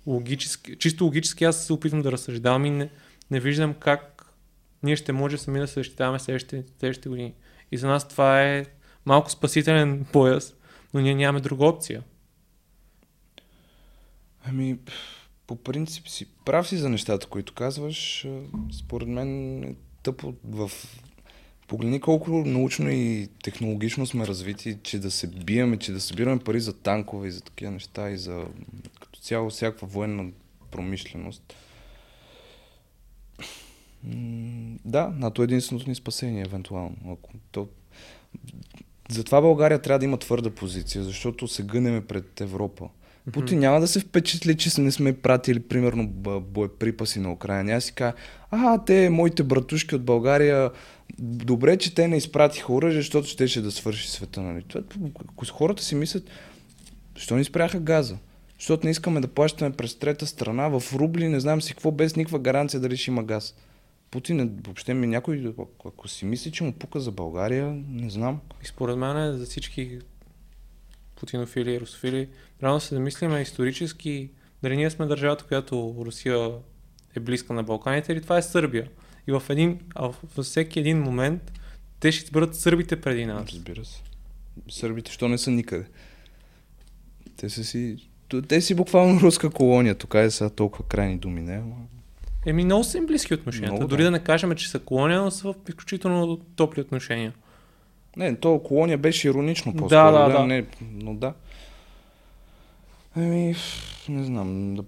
[0.06, 2.90] Логически, чисто логически аз се опитвам да разсъждавам и не,
[3.30, 4.15] не виждам как
[4.82, 7.34] ние ще може сами да се защитаваме следващите, следващите години.
[7.72, 8.64] И за нас това е
[9.06, 10.54] малко спасителен пояс,
[10.94, 12.02] но ние нямаме друга опция.
[14.44, 14.78] Ами,
[15.46, 18.26] по принцип си прав си за нещата, които казваш.
[18.78, 20.70] Според мен е тъпо в...
[21.68, 26.60] Погледни колко научно и технологично сме развити, че да се биеме, че да събираме пари
[26.60, 28.44] за танкове и за такива неща и за
[29.00, 30.30] като цяло всякаква военна
[30.70, 31.54] промишленост.
[34.06, 36.96] М, Да, НАТО е единственото ни спасение, евентуално.
[37.12, 37.68] Ако то...
[39.10, 42.88] Затова България трябва да има твърда позиция, защото се гънеме пред Европа.
[43.32, 46.08] Путин няма да се впечатли, че не сме пратили, примерно,
[46.40, 47.64] боеприпаси на Украина.
[47.64, 48.14] Няма си каже,
[48.50, 50.70] а, те, моите братушки от България,
[51.18, 54.42] добре, че те не изпратиха оръжие, защото щеше да свърши света.
[54.42, 54.62] Нали?
[54.68, 54.82] Това,
[55.32, 56.24] ако хората си мислят,
[57.16, 58.16] защо ни спряха газа?
[58.58, 62.16] Защото не искаме да плащаме през трета страна в рубли, не знам си какво, без
[62.16, 63.54] никаква гаранция дали ще има газ.
[64.10, 68.40] Путин, е- въобще ми някой, ако, си мисли, че му пука за България, не знам.
[68.62, 69.98] И според мен е за всички
[71.16, 72.28] путинофили и русофили,
[72.60, 74.30] трябва да се замислиме исторически
[74.62, 76.50] дали ние сме държавата, която Русия
[77.16, 78.88] е близка на Балканите или това е Сърбия.
[79.26, 79.80] И в един,
[80.36, 81.52] във всеки един момент
[82.00, 83.50] те ще изберат сърбите преди нас.
[83.50, 84.02] Разбира се.
[84.70, 85.86] Сърбите, що не са никъде?
[87.36, 88.08] Те са си...
[88.48, 89.94] Те си буквално руска колония.
[89.94, 91.62] Тук е сега толкова крайни думи, не?
[92.46, 93.72] Еми много са им близки отношенията.
[93.74, 94.06] Много, Дори да.
[94.06, 97.32] да не кажем, че са колония, но са в изключително топли отношения.
[98.16, 100.12] Не, то колония беше иронично Да, по-скоро.
[100.12, 100.46] да, да.
[100.46, 101.34] Не, но да.
[103.16, 103.54] Еми,
[104.08, 104.74] не знам.
[104.74, 104.82] Да,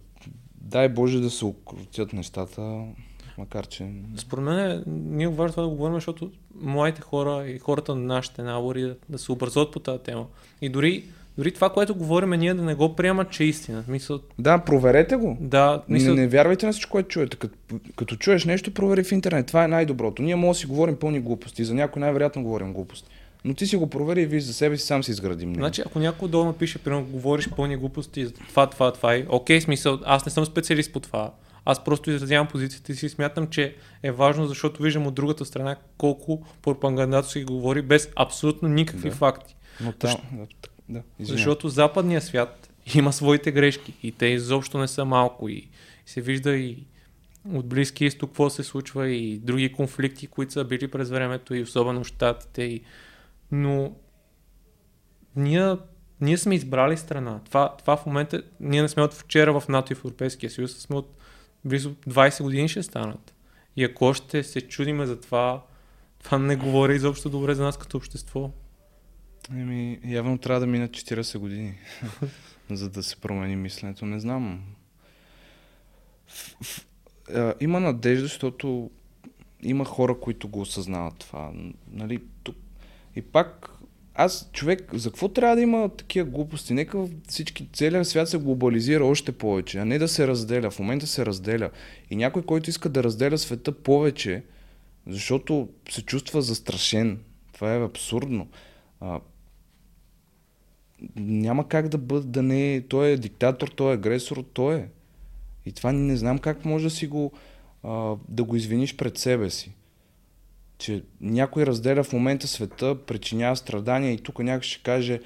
[0.54, 2.82] дай Боже да се укротят нещата,
[3.38, 3.90] макар че...
[4.16, 8.00] Според мен е, ние важно това да го говорим, защото младите хора и хората на
[8.00, 10.26] нашите набори да, да се образуват по тази тема.
[10.60, 11.04] И дори,
[11.38, 13.84] дори това, което говорим, ние да не го приемат, че е истина.
[13.88, 15.36] Мисъл, Да, проверете го.
[15.40, 17.36] да, мисъл, Не, не вярвайте на всичко, което чуете.
[17.36, 17.54] Като,
[17.96, 19.46] като чуеш нещо, провери в интернет.
[19.46, 20.22] Това е най-доброто.
[20.22, 21.64] Ние може да си говорим пълни глупости.
[21.64, 23.08] За някой най-вероятно говорим глупости.
[23.44, 25.60] Но ти си го провери и виж за себе си, сам си изгради мнение.
[25.60, 29.60] Значи, ако някой долу напише, примерно, говориш пълни глупости за това, това, това и окей,
[29.60, 31.30] смисъл, аз не съм специалист по това.
[31.64, 35.76] Аз просто изразявам позицията си и смятам, че е важно, защото виждам от другата страна
[35.98, 39.14] колко пропагандато ги говори без абсолютно никакви Да.
[39.14, 39.56] факти.
[39.80, 40.16] Но там...
[40.32, 40.46] Да,
[40.88, 41.02] да.
[41.20, 45.68] Защото западният свят има своите грешки и те изобщо не са малко и
[46.06, 46.86] се вижда и
[47.54, 51.62] от Близки изток какво се случва и други конфликти, които са били през времето и
[51.62, 52.62] особено в Штатите.
[52.62, 52.82] И...
[53.52, 53.92] Но
[55.36, 55.76] ние,
[56.20, 57.40] ние сме избрали страна.
[57.44, 60.72] Това, това в момента, ние не сме от вчера в НАТО и в Европейския съюз,
[60.72, 61.16] сме от
[61.64, 63.34] близо 20 години ще станат.
[63.76, 65.64] И ако ще се чудиме за това,
[66.24, 68.50] това не говори изобщо добре за нас като общество.
[69.52, 71.74] Еми, явно трябва да минат 40 години,
[72.70, 74.06] за да се промени мисленето.
[74.06, 74.64] Не знам.
[76.26, 76.86] В, в,
[77.34, 78.90] а, има надежда, защото
[79.62, 81.52] има хора, които го осъзнават това.
[81.92, 82.56] Нали, тук.
[83.16, 83.70] И пак,
[84.14, 86.74] аз, човек, за какво трябва да има такива глупости?
[86.74, 90.70] Нека всички, целият свят се глобализира още повече, а не да се разделя.
[90.70, 91.70] В момента се разделя.
[92.10, 94.44] И някой, който иска да разделя света повече,
[95.06, 97.18] защото се чувства застрашен.
[97.52, 98.48] Това е абсурдно.
[99.00, 99.20] А,
[101.16, 104.88] няма как да бъде, да не е, той е диктатор, той е агресор, той е.
[105.66, 107.32] И това не знам как може да си го,
[107.82, 109.72] а, да го извиниш пред себе си.
[110.78, 115.20] Че някой разделя в момента света, причинява страдания и тук някой ще каже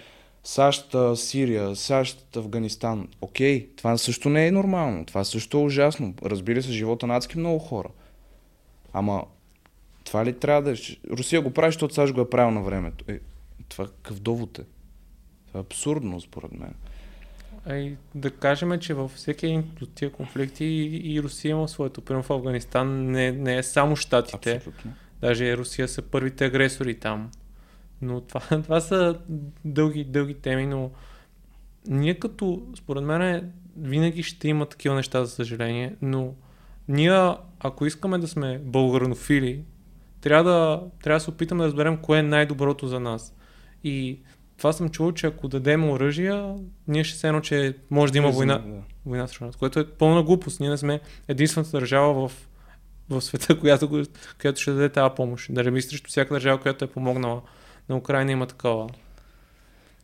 [0.45, 3.09] САЩ, Сирия, САЩ, Афганистан.
[3.21, 5.07] Окей, това също не е нормално.
[5.07, 6.15] Това също е ужасно.
[6.23, 7.89] Разбира се, живота на адски много хора.
[8.93, 9.25] Ама
[10.05, 10.77] това ли трябва да...
[11.11, 13.05] Русия го прави, защото САЩ го е правил на времето.
[13.09, 13.19] Е,
[13.69, 14.63] това какъв довод е?
[15.53, 16.75] Това е абсурдно, според мен.
[17.67, 21.69] А и да кажем, че във всеки един от тия конфликти и, и Русия има
[21.69, 22.01] своето.
[22.01, 24.57] Примерно в Афганистан не, не е само щатите.
[24.57, 24.93] Абсолютно.
[25.21, 27.31] Даже Русия са първите агресори там.
[28.03, 29.19] Но това, това са
[29.65, 30.91] дълги, дълги теми, но
[31.89, 36.35] ние като, според мен, винаги ще има такива неща, за съжаление, но
[36.89, 39.65] ние, ако искаме да сме българнофили,
[40.21, 43.35] трябва да, трябва да се опитаме да разберем кое е най-доброто за нас.
[43.85, 44.21] И
[44.63, 46.55] това съм чувал, че ако дадем оръжия,
[46.89, 48.83] ние ще се едно, че може да има война, Да.
[49.07, 50.61] война срещу нас, което е пълна глупост.
[50.61, 52.49] Ние не сме единствената държава в,
[53.11, 54.05] в света, която,
[54.41, 55.55] която ще даде тази помощ.
[55.55, 57.43] Да не срещу всяка държава, която е помогнала
[57.89, 58.89] на Украина има такава.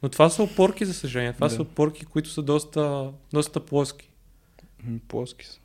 [0.03, 1.33] Но това са опорки, за съжаление.
[1.33, 1.55] Това Да.
[1.55, 4.11] са опорки, които са доста, доста плоски.
[5.09, 5.61] Плоски са.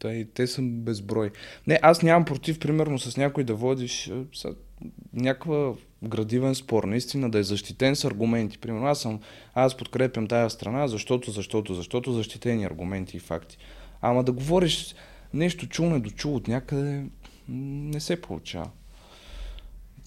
[0.00, 1.30] Та и те са безброй.
[1.66, 4.54] Не, аз нямам против, примерно, с някой да водиш са,
[5.12, 8.58] някаква градивен спор, наистина да е защитен с аргументи.
[8.58, 9.20] Примерно, аз съм,
[9.54, 13.58] аз подкрепям тая страна, защото, защото, защото защитени аргументи и факти.
[14.00, 14.94] Ама да говориш
[15.34, 17.04] нещо чул не дочул от някъде,
[17.48, 18.70] не се получава.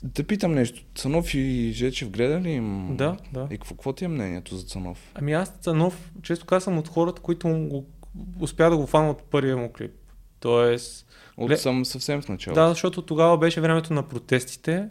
[0.03, 0.83] Да питам нещо.
[0.95, 2.95] Цанов и Жечев гледа ли им?
[2.97, 3.47] Да, да.
[3.51, 5.11] И какво, какво ти е мнението за Цанов?
[5.15, 7.85] Ами аз Цанов, често казвам от хората, които го,
[8.39, 9.91] успя да го фана от първия му клип.
[10.39, 11.05] Тоест,
[11.37, 12.55] От Гле- съм съвсем в начало.
[12.55, 14.89] Да, защото тогава беше времето на протестите,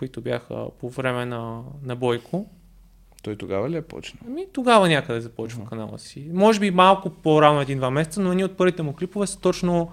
[0.00, 2.46] които бяха по време на, на Бойко.
[3.22, 4.20] Той тогава ли е почнал?
[4.26, 5.68] Ами тогава някъде започва Мгм.
[5.68, 6.30] канала си.
[6.32, 9.90] Може би малко по-рано, един-два месеца, но ние от първите му клипове са точно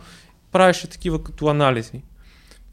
[0.52, 2.02] правеше такива като анализи.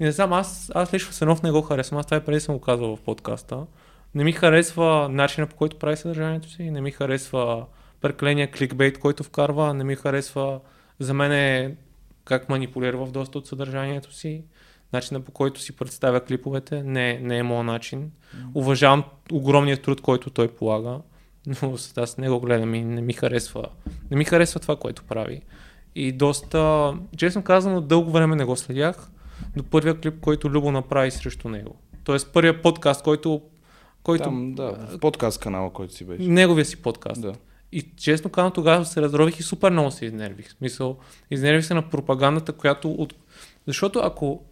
[0.00, 2.54] И не знам, аз, аз лично Сенов не го харесвам, аз това и преди съм
[2.54, 3.66] го казвал в подкаста.
[4.14, 7.66] Не ми харесва начина по който прави съдържанието си, не ми харесва
[8.00, 10.60] прекаления кликбейт, който вкарва, не ми харесва
[10.98, 11.76] за мен е
[12.24, 14.44] как манипулира в доста от съдържанието си,
[14.94, 18.10] начина по който си представя клиповете, не, не е моят начин.
[18.54, 20.98] Уважавам огромният труд, който той полага,
[21.62, 23.64] но аз не го гледам и не ми харесва,
[24.10, 25.42] не ми харесва това, което прави.
[25.94, 29.10] И доста, честно казано, дълго време не го следях
[29.56, 31.76] до първия клип, който Любо направи срещу него.
[32.04, 33.42] Тоест първия подкаст, който,
[34.02, 36.28] който Там, да, подкаст канала, който си беше.
[36.28, 37.22] неговия си подкаст.
[37.22, 37.32] Да.
[37.72, 40.48] И честно казвам, тогава се разрових и супер много се изнервих.
[40.48, 40.96] В Смисъл,
[41.30, 43.14] изнервих се на пропагандата, която от...
[43.66, 44.42] Защото ако...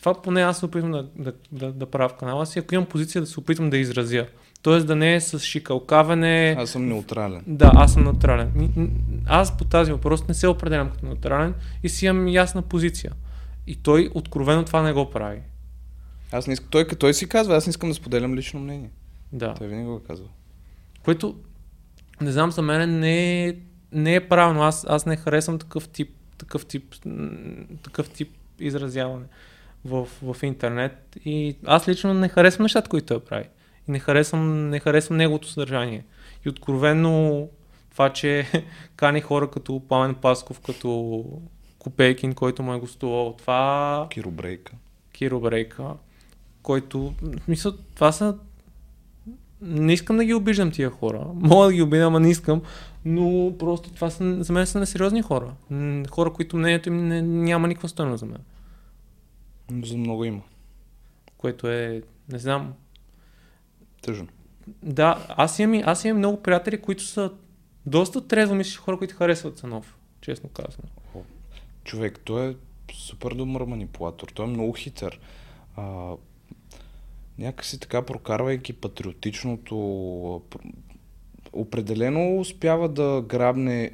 [0.00, 2.86] Това поне аз се опитвам да, да, да, да правя в канала си, ако имам
[2.86, 4.26] позиция да се опитвам да изразя.
[4.62, 6.56] Тоест да не е с шикалкаване.
[6.58, 7.42] Аз съм неутрален.
[7.46, 8.80] Да, аз съм неутрален.
[9.26, 13.12] Аз по тази въпрос не се определям като неутрален и си имам ясна позиция.
[13.66, 15.40] И той откровено това не го прави.
[16.32, 18.90] Аз не искам, той, той си казва, аз не искам да споделям лично мнение.
[19.32, 19.54] Да.
[19.54, 20.26] Той винаги го казва.
[21.04, 21.36] Което,
[22.20, 23.54] не знам, за мен не е,
[23.92, 24.62] не е правилно.
[24.62, 26.94] Аз, аз не харесвам такъв тип, такъв тип,
[27.82, 28.28] такъв тип
[28.60, 29.26] изразяване
[29.84, 31.16] в, в интернет.
[31.24, 33.44] И аз лично не харесвам нещата, които той прави.
[33.88, 36.04] И не харесвам, не харесвам неговото съдържание.
[36.46, 37.48] И откровенно
[37.90, 38.46] това, че
[38.96, 41.24] кани хора като Памен Пасков, като
[41.78, 44.72] Копейкин, който му е гостувал, това Киро Брейка.
[45.12, 45.84] Киро Брейка,
[46.62, 47.14] който,
[47.48, 48.36] мисля, това са
[49.62, 51.26] не искам да ги обиждам тия хора.
[51.34, 52.62] Мога да ги обидя, ама не искам.
[53.04, 55.52] Но просто това са, за мен са несериозни хора.
[56.10, 58.40] Хора, които мнението им не, няма никаква стойност за мен.
[59.70, 60.42] За много има.
[61.36, 62.74] Което е, не знам.
[64.02, 64.28] Тъжно.
[64.82, 67.32] Да, аз имам, аз имам много приятели, които са
[67.86, 69.96] доста трезво мислещи хора, които харесват Цанов.
[70.20, 70.86] Честно казвам.
[71.84, 72.54] Човек, той е
[72.92, 74.28] супер добър манипулатор.
[74.28, 75.20] Той е много хитър.
[75.76, 76.12] А,
[77.38, 80.42] някакси така прокарвайки патриотичното,
[81.52, 83.92] определено успява да грабне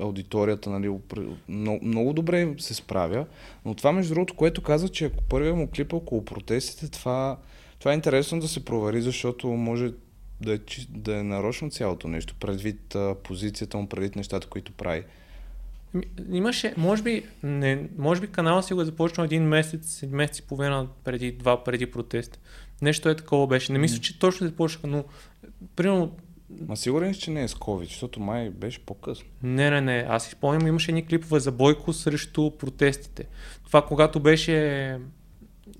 [0.00, 0.98] аудиторията, нали,
[1.48, 3.26] много, много добре се справя,
[3.64, 7.38] но това между другото, което каза, че ако първият му клип е около протестите, това,
[7.78, 9.92] това е интересно да се провери, защото може
[10.40, 15.02] да е, да е нарочно цялото нещо, предвид а, позицията му, предвид нещата, които прави.
[15.94, 20.38] Ми, Имаше, може би, не, може би канала си го е започнал един месец, месец
[20.38, 22.40] и половина преди два, преди протест.
[22.82, 23.72] Нещо е такова беше.
[23.72, 25.04] Не мисля, че точно се започнаха, но
[25.76, 26.16] примерно
[26.68, 29.26] Ма сигурен си, че не е с COVID, защото май беше по-късно.
[29.42, 30.06] Не, не, не.
[30.08, 33.26] Аз си спомням, имаше едни клипове за Бойко срещу протестите.
[33.66, 34.98] Това когато беше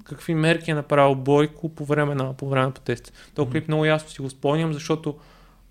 [0.05, 3.13] какви мерки е направил Бойко по време на, по време на протестите.
[3.35, 5.17] Този клип много ясно си го спомням, защото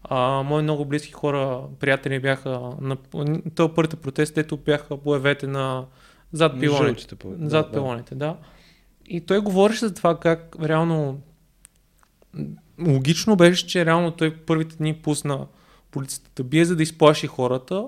[0.03, 2.97] а, мои много близки хора, приятели бяха на
[3.55, 5.85] този първите протест, дето бяха боевете на
[6.31, 7.15] зад пилоните.
[7.15, 7.71] Да, Зад да.
[7.71, 8.37] пилоните, да.
[9.05, 11.21] И той говореше за това как реално
[12.81, 15.47] логично беше, че реално той първите дни пусна
[15.91, 17.87] полицията да бие, за да изплаши хората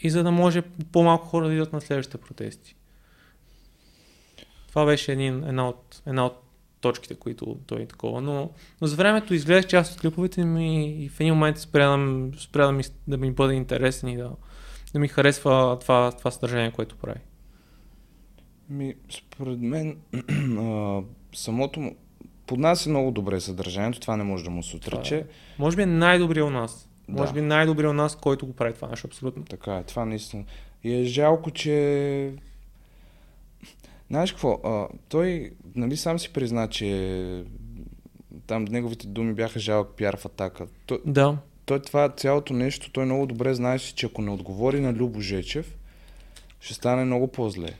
[0.00, 2.76] и за да може по-малко хора да идват на следващите протести.
[4.68, 6.42] Това беше един, една, от, една от
[6.80, 8.20] точките, които той е такова.
[8.20, 12.30] Но, но за времето изгледах част от клиповете ми и в един момент спря да,
[12.40, 14.30] спря да, ми, да ми бъде интересен и да,
[14.92, 17.20] да ми харесва това, това съдържание, което прави.
[18.68, 19.96] Ми, според мен,
[21.34, 21.96] самото му...
[22.48, 25.26] Поднася много добре съдържанието, това не може да му се отрече.
[25.58, 26.88] Може би е най-добрия у нас.
[27.08, 27.22] Да.
[27.22, 29.44] Може би най-добрия у нас, който го прави това нещо, абсолютно.
[29.44, 30.44] Така е, това наистина.
[30.84, 32.32] И е жалко, че...
[34.10, 37.44] Знаеш какво, а, той нали сам си призна, че
[38.46, 40.66] там неговите думи бяха жалък пиар в атака.
[40.86, 41.36] Той, Да.
[41.64, 45.76] той това цялото нещо, той много добре знаеше, че ако не отговори на Любо Жечев,
[46.60, 47.70] ще стане много по-зле.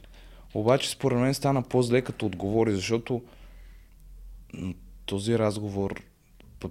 [0.54, 3.22] Обаче според мен стана по-зле като отговори, защото
[5.06, 6.02] този разговор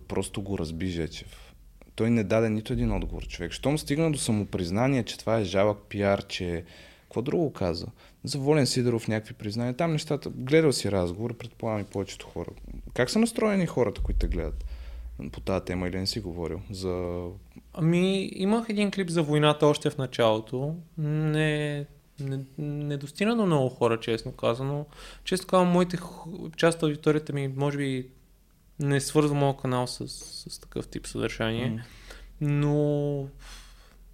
[0.07, 1.53] просто го разби Жечев.
[1.95, 3.51] Той не даде нито един отговор, човек.
[3.51, 6.63] Щом стигна до самопризнание, че това е жалък пиар, че...
[7.03, 7.87] Какво друго каза?
[8.23, 9.73] За Волен Сидоров някакви признания.
[9.73, 10.29] Там нещата...
[10.29, 12.49] Гледал си разговор, предполагам и повечето хора.
[12.93, 14.65] Как са настроени хората, които те гледат
[15.31, 16.61] по тази тема или не си говорил?
[16.71, 17.23] За...
[17.73, 20.75] Ами, имах един клип за войната още в началото.
[20.97, 21.85] Не,
[22.19, 24.85] не, не достигна до много хора, честно казано.
[25.23, 25.97] Често казвам, моите,
[26.57, 28.09] част от аудиторията ми, може би,
[28.79, 30.07] не свързва моят канал с,
[30.49, 31.69] с такъв тип съдържание.
[31.69, 31.81] М.
[32.41, 33.27] Но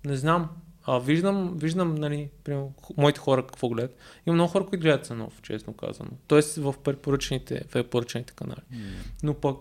[0.05, 0.49] не знам.
[0.85, 3.97] А, виждам, виждам, нали, примерно, моите хора какво гледат.
[4.25, 6.09] Има много хора, които гледат Санов, честно казано.
[6.27, 8.61] Тоест в препоръчените, в препоръчените канали.
[9.23, 9.57] Но пък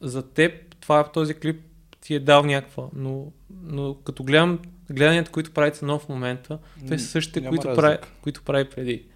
[0.00, 1.60] за теб това този клип
[2.06, 3.32] ти е дал някаква, но,
[3.62, 4.58] но като гледам
[4.90, 9.06] гледанията, които прави Цанов в момента, те са същите, които прави, които прави преди.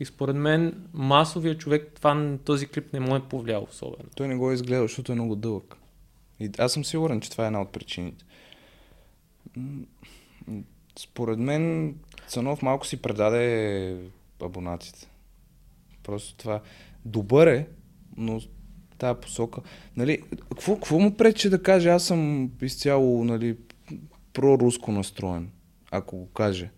[0.00, 4.08] И според мен масовия човек това, този клип не му е повлиял особено.
[4.16, 5.76] Той не го е изгледал, защото е много дълъг.
[6.40, 8.24] И аз съм сигурен, че това е една от причините.
[10.98, 11.94] Според мен
[12.28, 13.96] Цанов малко си предаде
[14.42, 15.10] абонатите.
[16.02, 16.60] Просто това.
[17.04, 17.66] Добър е,
[18.16, 18.40] но
[19.00, 19.60] тази посока.
[19.96, 23.56] Нали, какво, какво му пречи да каже, аз съм изцяло нали,
[24.32, 25.50] проруско настроен,
[25.90, 26.70] ако го каже?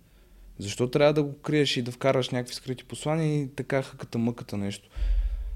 [0.59, 4.57] Защо трябва да го криеш и да вкараш някакви скрити послания и така хъката мъката
[4.57, 4.89] нещо?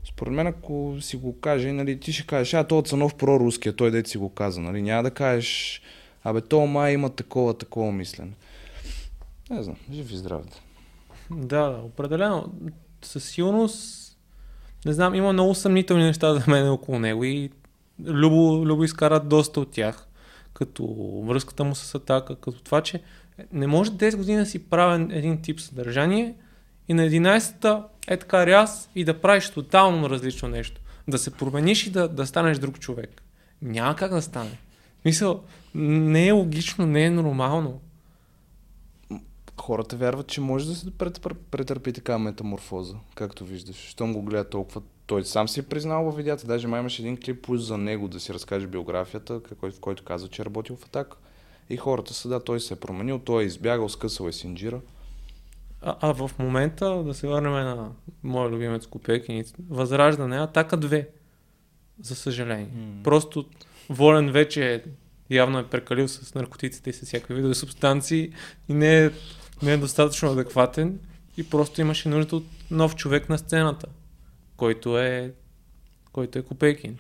[0.04, 3.90] Според мен, ако си го каже, нали, ти ще кажеш, а, той Цанов проруския, той
[3.90, 5.82] дете си го каза, нали, няма да кажеш,
[6.24, 8.32] абе, то май има такова, такова мислене.
[9.50, 10.42] Не знам, жив и здрав.
[11.30, 12.52] Да, да, определено.
[13.02, 14.05] Със сигурност,
[14.87, 17.51] не знам, има много съмнителни неща за мен около него и
[18.07, 20.09] Любо, Любо изкара доста от тях.
[20.55, 20.87] Като
[21.26, 23.01] връзката му с атака, като това, че
[23.53, 26.34] не може 10 години да си правен един тип съдържание
[26.89, 30.80] и на 11-та е така ряз и да правиш тотално различно нещо.
[31.09, 33.22] Да се промениш и да, да станеш друг човек.
[33.62, 34.59] Няма как да стане.
[35.05, 35.43] Мисъл,
[35.74, 37.80] не е логично, не е нормално.
[39.61, 43.76] Хората вярват, че може да се претър- претърпи така метаморфоза, както виждаш.
[43.76, 46.46] Щом го гледа толкова, той сам си е признал във видеята.
[46.46, 50.42] Даже май имаше един клип за него да си разкаже биографията, в който казва, че
[50.42, 51.16] е работил в атака.
[51.70, 54.80] И хората са, да, той се е променил, той е избягал, скъсал е синджира.
[55.82, 57.90] А, а в момента, да се върнем на
[58.22, 61.07] моя любимец Копейкин, Възраждане, Атака 2.
[62.02, 62.68] За съжаление.
[62.74, 63.02] М.
[63.04, 63.46] Просто
[63.90, 64.84] Волен вече
[65.30, 68.32] явно е прекалил с наркотиците и с всякакви видове субстанции
[68.68, 69.11] и не е,
[69.62, 70.98] не е достатъчно адекватен
[71.36, 73.86] и просто имаше нужда от нов човек на сцената,
[74.57, 75.32] който е,
[76.12, 76.98] който е Копейкин.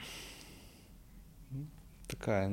[2.08, 2.50] Така е.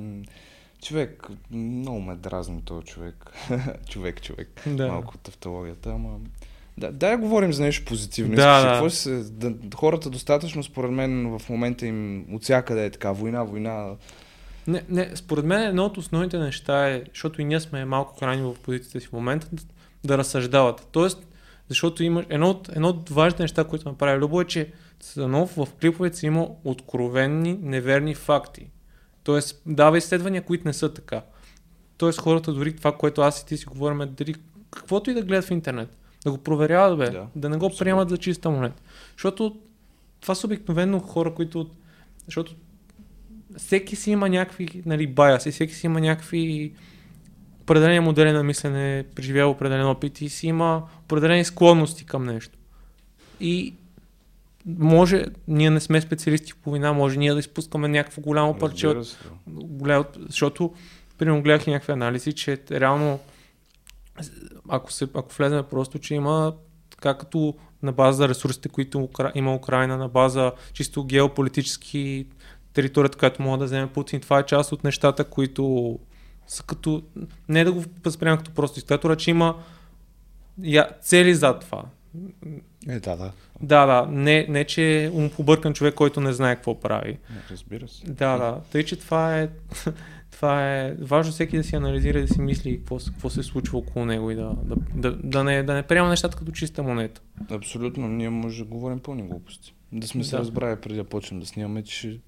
[0.83, 3.31] Човек, много ме дразни този човек.
[3.89, 4.63] човек, човек.
[4.67, 4.87] Да.
[4.87, 6.19] Малко тавтологията, ама...
[6.77, 8.35] Да, дай говорим за нещо позитивно.
[8.35, 8.69] Да, Искаш да.
[8.69, 9.23] Какво се...
[9.31, 13.11] да, хората достатъчно, според мен, в момента им от всякъде е така.
[13.11, 13.95] Война, война.
[14.67, 18.41] Не, не, според мен едно от основните неща е, защото и ние сме малко крайни
[18.41, 19.47] в позицията си в момента,
[20.03, 20.87] да, да разсъждават.
[20.91, 21.27] Тоест,
[21.67, 25.55] защото има едно от, едно от важните неща, които ме прави Любо е, че Цанов
[25.55, 28.67] в клиповете си има откровенни, неверни факти.
[29.23, 31.21] Тоест, дава изследвания, които не са така.
[31.97, 34.35] Тоест, хората дори това, което аз и ти си говорим, дали
[34.71, 37.83] каквото и да гледат в интернет, да го проверяват, бе, Да, да не го абсолютно.
[37.83, 38.81] приемат за чиста монета.
[39.11, 39.57] Защото
[40.21, 41.69] това са обикновено хора, които
[42.25, 42.55] защото
[43.57, 46.73] всеки си има някакви нали, баяси, всеки си има някакви
[47.63, 52.57] определени модели на мислене, преживява определен опит и си има определени склонности към нещо.
[53.39, 53.73] И
[54.65, 59.17] може, ние не сме специалисти в половина, може ние да изпускаме някакво голямо парче от,
[59.47, 60.73] голям, защото,
[61.17, 63.19] примерно, гледах и някакви анализи, че реално,
[64.69, 66.53] ако, се, ако влезем просто, че има
[66.89, 72.25] така като на база ресурсите, които има Украина, на база чисто геополитически
[72.73, 75.99] територията, която може да вземе Путин, това е част от нещата, които
[76.47, 77.03] са като,
[77.49, 79.63] не да го възприемам като просто диктатора, че има
[80.59, 81.83] я, цели зад това.
[82.87, 83.31] Е, да, да.
[83.61, 87.17] Да, да, не, не че е ум побъркан човек, който не знае какво прави.
[87.51, 88.05] Разбира се.
[88.05, 88.61] Да, да.
[88.71, 89.49] Тъй, че това е,
[90.31, 93.43] това е важно всеки да си анализира и да си мисли какво, се- какво се
[93.43, 96.83] случва около него и да, да, да, да, не, да не приема нещата като чиста
[96.83, 97.21] монета.
[97.51, 99.73] Абсолютно, ние може да говорим пълни глупости.
[99.91, 100.37] Да сме се Да.
[100.39, 102.19] разбрали преди да почнем да снимаме, че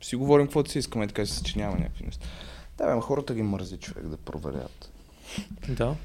[0.00, 2.26] си говорим каквото си искаме, така се съчинява някакви неща.
[2.78, 4.92] Да, бе, хората ги мързи човек да проверят.
[5.68, 5.96] Да.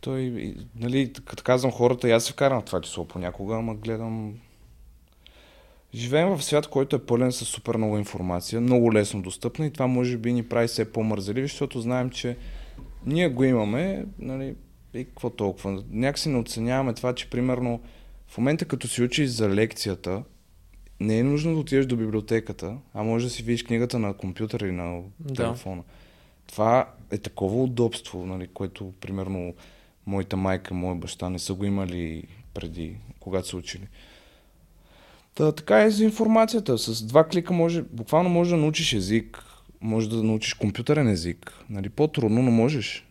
[0.00, 4.34] Той, нали, като казвам хората, и аз се вкарам в това число понякога, ама гледам...
[5.94, 9.86] Живеем в свят, който е пълен с супер много информация, много лесно достъпна и това
[9.86, 12.36] може би ни прави все по-мързеливи, защото знаем, че
[13.06, 14.54] ние го имаме, нали,
[14.94, 15.82] и какво толкова.
[15.90, 17.80] Някакси не оценяваме това, че примерно
[18.28, 20.22] в момента като си учиш за лекцията,
[21.00, 24.66] не е нужно да отидеш до библиотеката, а може да си видиш книгата на компютъра
[24.66, 25.34] или на Да.
[25.34, 25.82] телефона.
[26.46, 29.54] Това е такова удобство, нали, което примерно
[30.06, 32.24] моята майка, моя баща не са го имали
[32.54, 33.88] преди, когато са учили.
[35.34, 36.78] Та, така е за информацията.
[36.78, 39.44] С два клика може, буквално може да научиш език,
[39.80, 41.52] може да научиш компютърен език.
[41.70, 43.06] Нали, по-трудно, но можеш.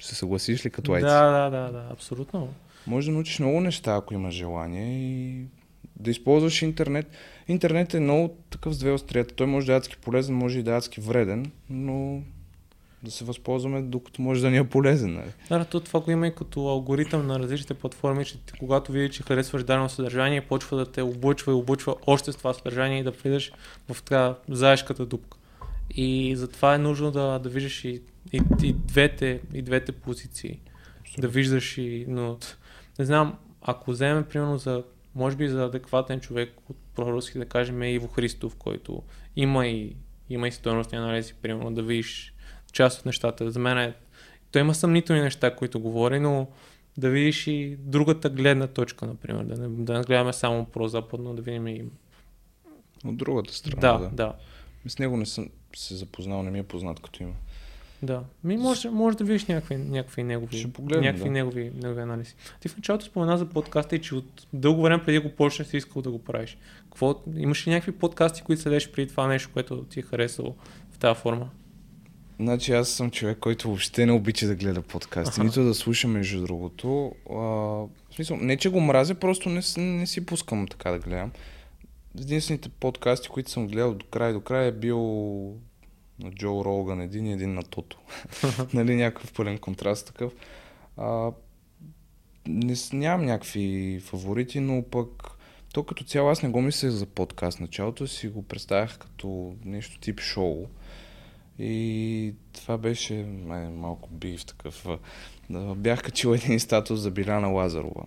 [0.00, 1.06] Се съгласиш ли като айци?
[1.06, 2.48] Да, да, да, да, абсолютно.
[2.86, 5.44] Може да научиш много неща, ако имаш желание и
[5.96, 7.06] да използваш интернет.
[7.48, 9.34] Интернет е много такъв с две острията.
[9.34, 12.22] Той може да е адски полезен, може и да е адски вреден, но
[13.02, 15.14] да се възползваме докато може да ни е полезен.
[15.14, 15.32] Нали?
[15.48, 19.22] Да, то това го има и като алгоритъм на различните платформи, че когато види, че
[19.22, 23.10] харесваш дадено съдържание, почва да те облъчва и облъчва още с това съдържание и да
[23.10, 23.52] влизаш
[23.92, 25.38] в така заешката дупка.
[25.90, 30.60] И затова е нужно да, да виждаш и, и, и, двете, и двете позиции.
[31.18, 32.04] Да виждаш и...
[32.08, 32.38] Но,
[32.98, 34.82] не знам, ако вземем примерно за,
[35.16, 39.02] може би за адекватен човек от проруски, да кажем Иво Христов, който
[39.36, 39.96] има и,
[40.30, 42.34] има и стойностни анализи, примерно да видиш
[42.72, 43.50] част от нещата.
[43.50, 43.94] За мен е
[44.52, 46.48] той има съмнителни неща, които говори, но
[46.96, 49.44] да видиш и другата гледна точка, например.
[49.44, 51.84] Да не, да не гледаме само про-западно, да видим и...
[53.04, 53.80] От другата страна.
[53.80, 53.98] Да.
[53.98, 54.10] да.
[54.10, 54.34] да.
[54.88, 57.34] С него не съм се запознал, не ми е познат като има.
[58.02, 58.22] Да.
[58.44, 61.30] Ми може, може да видиш някакви, някакви негови, Ще погледнем, някакви да.
[61.30, 62.34] негови, негови анализи.
[62.60, 65.68] Ти в началото спомена за подкаста и че от дълго време преди да го почнеш
[65.68, 66.58] си искал да го правиш.
[66.82, 70.54] Какво, имаш ли някакви подкасти, които следеш преди това нещо, което ти е харесало
[70.90, 71.48] в тази форма?
[72.40, 76.42] Значи аз съм човек, който въобще не обича да гледа подкасти, нито да слуша между
[76.42, 77.12] другото.
[77.30, 81.32] А, в смисъл, не че го мразя, просто не, не си пускам така да гледам.
[82.20, 84.98] Единствените подкасти, които съм гледал до край до край е бил
[86.18, 87.98] на Джо Роган един и един на Тото.
[88.74, 90.32] нали, някакъв пълен контраст такъв.
[90.96, 91.32] А,
[92.48, 95.08] не, нямам някакви фаворити, но пък
[95.72, 97.60] то като цяло аз не го мисля за подкаст.
[97.60, 100.66] Началото си го представях като нещо тип шоу.
[101.58, 103.14] И това беше
[103.46, 104.86] май, малко бив такъв.
[105.76, 108.04] бях качил един статус за Биляна Лазарова,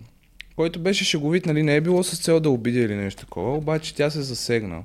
[0.56, 3.94] който беше шеговит, нали, не е било с цел да обидя или нещо такова, обаче
[3.94, 4.84] тя се засегна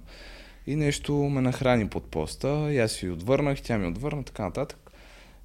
[0.67, 4.91] и нещо ме нахрани под поста, и аз ви отвърнах, тя ми отвърна, така нататък.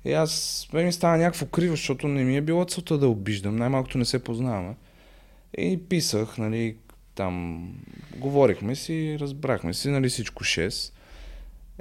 [0.04, 3.56] И аз, мен ми стана някакво криво, защото не ми е било целта да обиждам,
[3.56, 4.74] най-малкото не се познаваме.
[5.58, 6.76] И писах, нали,
[7.14, 7.68] там,
[8.16, 10.92] говорихме си, разбрахме си, нали, всичко 6.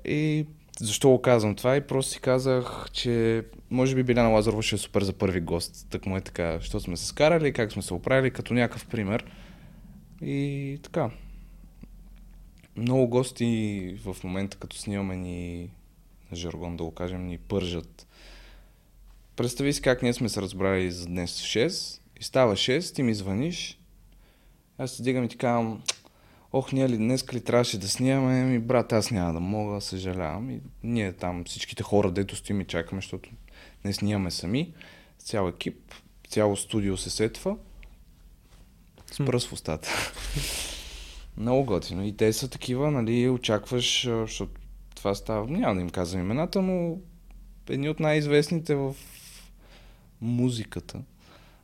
[0.05, 0.45] И
[0.79, 1.75] защо го казвам това?
[1.75, 5.87] И просто си казах, че може би Биляна Лазарова ще е супер за първи гост.
[5.89, 9.25] Так му е така, що сме се скарали, как сме се оправили, като някакъв пример.
[10.21, 11.09] И така.
[12.79, 15.69] Много гости в момента, като снимаме ни
[16.31, 18.07] на жаргон, да го кажем, ни пържат.
[19.35, 23.03] Представи си как ние сме се разбрали за днес в 6 и става 6, ти
[23.03, 23.79] ми звъниш.
[24.77, 25.83] Аз се дигам и ти казвам,
[26.53, 30.49] ох, ние ли днес ли трябваше да снимаме, ми брат, аз няма да мога, съжалявам.
[30.49, 33.29] И ние там всичките хора, дето стоим и чакаме, защото
[33.85, 34.73] не снимаме сами,
[35.19, 35.93] цял екип,
[36.29, 37.57] цяло студио се сетва,
[39.11, 39.89] с пръст в устата.
[41.39, 42.05] Много готино.
[42.05, 44.51] И те са такива, нали, очакваш, защото
[44.95, 46.97] това става, няма да им казвам имената, но
[47.69, 48.95] едни от най-известните в
[50.21, 51.01] музиката.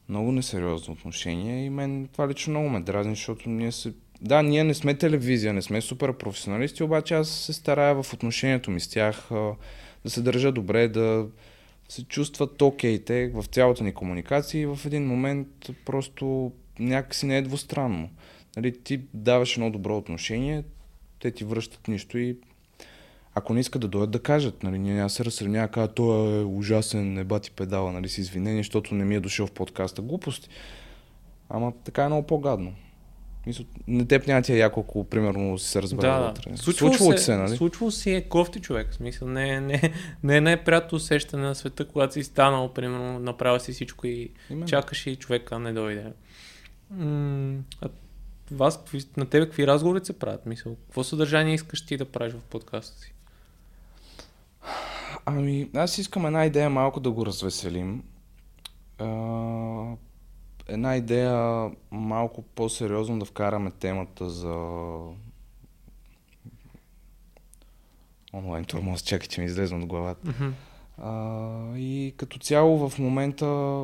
[0.10, 4.64] Много несериозно отношение и мен това лично много ме дразни, защото ние се да, ние
[4.64, 8.88] не сме телевизия, не сме супер професионалисти, обаче аз се старая в отношението ми с
[8.88, 9.28] тях
[10.04, 11.28] да се държа добре, да
[11.90, 15.48] се чувстват окей okay, те в цялата ни комуникация и в един момент
[15.86, 18.10] просто някакси не е двустранно.
[18.56, 20.64] Нали, ти даваш едно добро отношение,
[21.20, 22.38] те ти връщат нищо и
[23.38, 26.40] ако не искат да дойдат да кажат, нали, ние няма се разсърдим, няма кажа, той
[26.42, 30.02] е ужасен, не бати педала, нали, с извинение, защото не ми е дошъл в подкаста.
[30.02, 30.50] Глупости.
[31.50, 32.74] Ама така е много по-гадно.
[33.48, 36.58] Мисля, не теб няма ти е яко, ако примерно си се разбере Да, вътре.
[36.58, 37.58] случвало, Случвало се, се, нали?
[37.58, 38.92] случвало си е кофти човек.
[38.92, 39.82] В смисъл, не, не,
[40.24, 44.68] не е най-приятно усещане на света, когато си станал, примерно, направил си всичко и Именно.
[44.68, 46.06] чакаш и човека не дойде.
[46.92, 47.90] М- а
[48.52, 48.80] вас,
[49.18, 50.46] на тебе какви разговори се правят?
[50.46, 53.14] Мисъл, какво съдържание искаш ти да правиш в подкаста си?
[55.26, 58.04] Ами, аз искам една идея малко да го развеселим.
[59.00, 59.06] А,
[60.68, 64.56] една идея малко по-сериозно да вкараме темата за
[68.34, 69.02] онлайн тормоз.
[69.02, 70.32] Чакай, че ми излезе от главата.
[70.98, 73.84] А, и като цяло в момента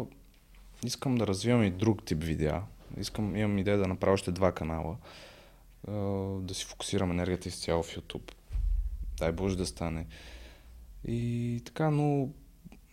[0.85, 2.61] искам да развивам и друг тип видеа.
[2.97, 4.97] Искам, имам идея да направя още два канала.
[6.41, 8.31] Да си фокусирам енергията изцяло в YouTube.
[9.17, 10.05] Дай Боже да стане.
[11.07, 12.29] И така, но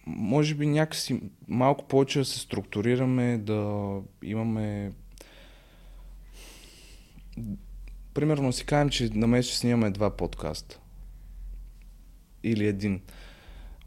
[0.07, 4.93] може би някакси малко повече да се структурираме, да имаме...
[8.15, 10.81] Примерно си кажем, че на месец снимаме два подкаста.
[12.43, 13.01] Или един.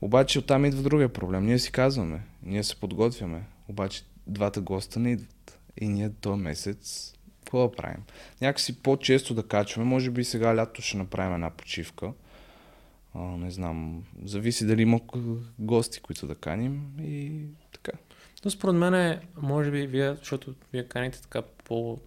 [0.01, 1.45] Обаче оттам идва другия проблем.
[1.45, 5.41] Ние си казваме, ние се подготвяме, обаче двата госта не идват.
[5.78, 8.04] И ние този месец какво да правим?
[8.42, 12.12] Някакси по-често да качваме, може би сега лято ще направим една почивка.
[13.14, 15.00] А, не знам, зависи дали има
[15.60, 17.98] гости, които да каним и така.
[18.46, 22.00] Но според мен е, може би, вие, защото вие каните така по...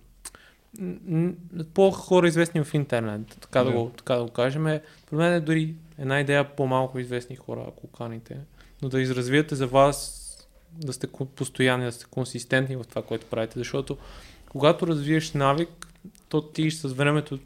[1.75, 3.77] по-хора известни в интернет, така да, Да.
[3.77, 4.81] го, така да го кажем.
[5.03, 8.39] Според мен е дори една идея по-малко известни хора, ако каните,
[8.83, 10.24] но да изразвиете за вас,
[10.79, 11.07] да сте
[11.37, 13.97] постоянни, да сте консистентни в това, което правите, защото
[14.49, 15.87] когато развиеш навик,
[16.29, 17.39] то ти с времето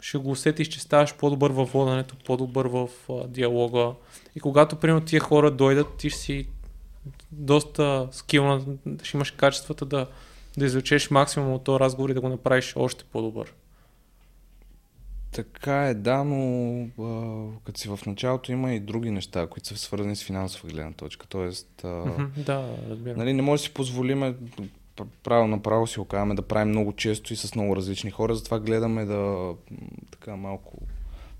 [0.00, 3.92] ще го усетиш, че ставаш по-добър във воденето, по-добър в а, диалога.
[4.36, 6.46] И когато, примерно, тия хора дойдат, ти ще си
[7.32, 8.62] доста скилна,
[9.02, 10.06] ще имаш качествата да,
[10.58, 13.52] да извлечеш максимум от този разговор и да го направиш още по-добър.
[15.32, 19.76] Така е, да, но а, като си в началото има и други неща, които са
[19.76, 21.26] свързани с финансова гледна точка.
[21.26, 23.18] Тоест, а, Да, разбирам.
[23.18, 24.34] Нали, не може да си позволиме,
[25.22, 28.60] право направо си го казваме, да правим много често и с много различни хора, затова
[28.60, 29.52] гледаме да
[30.10, 30.78] така малко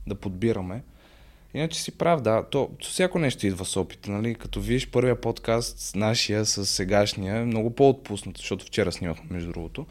[0.07, 0.82] да подбираме.
[1.55, 5.20] Иначе си прав, да, то, то всяко нещо идва с опит, нали, като видиш първия
[5.20, 9.86] подкаст, нашия, с сегашния, е много по-отпуснат, защото вчера снимахме, между другото.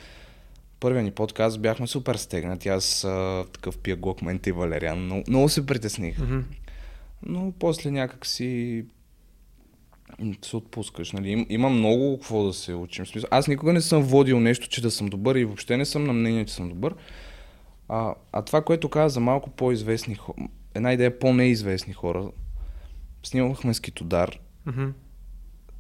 [0.82, 5.24] Първия ни подкаст бяхме супер стегнати, аз а, такъв пия глок, Менте и Валериан, много,
[5.28, 6.20] много се притесних.
[6.20, 6.40] Мгм.
[7.26, 8.86] Но после някак си
[10.42, 11.12] се отпускаш.
[11.12, 11.30] Нали?
[11.30, 13.06] Им, има много какво да се учим.
[13.06, 16.04] Смисъл, аз никога не съм водил нещо, че да съм добър и въобще не съм
[16.04, 16.96] на мнение, че съм добър.
[17.88, 20.38] А, а това, което каза за малко по-известни хора,
[20.76, 22.32] една идея по-неизвестни хора,
[23.24, 24.40] снимахме с Китодар.
[24.66, 24.90] Мгм.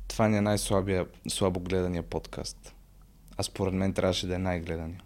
[0.08, 2.76] Това ни е най-слабия, слабо гледания подкаст.
[3.42, 5.02] А според мен трябваше да е най-гледания.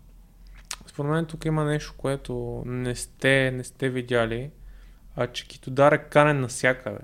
[0.87, 4.49] Според мен тук има нещо, което не сте, не сте видяли,
[5.15, 6.99] а че Китодар е канен навсякъде.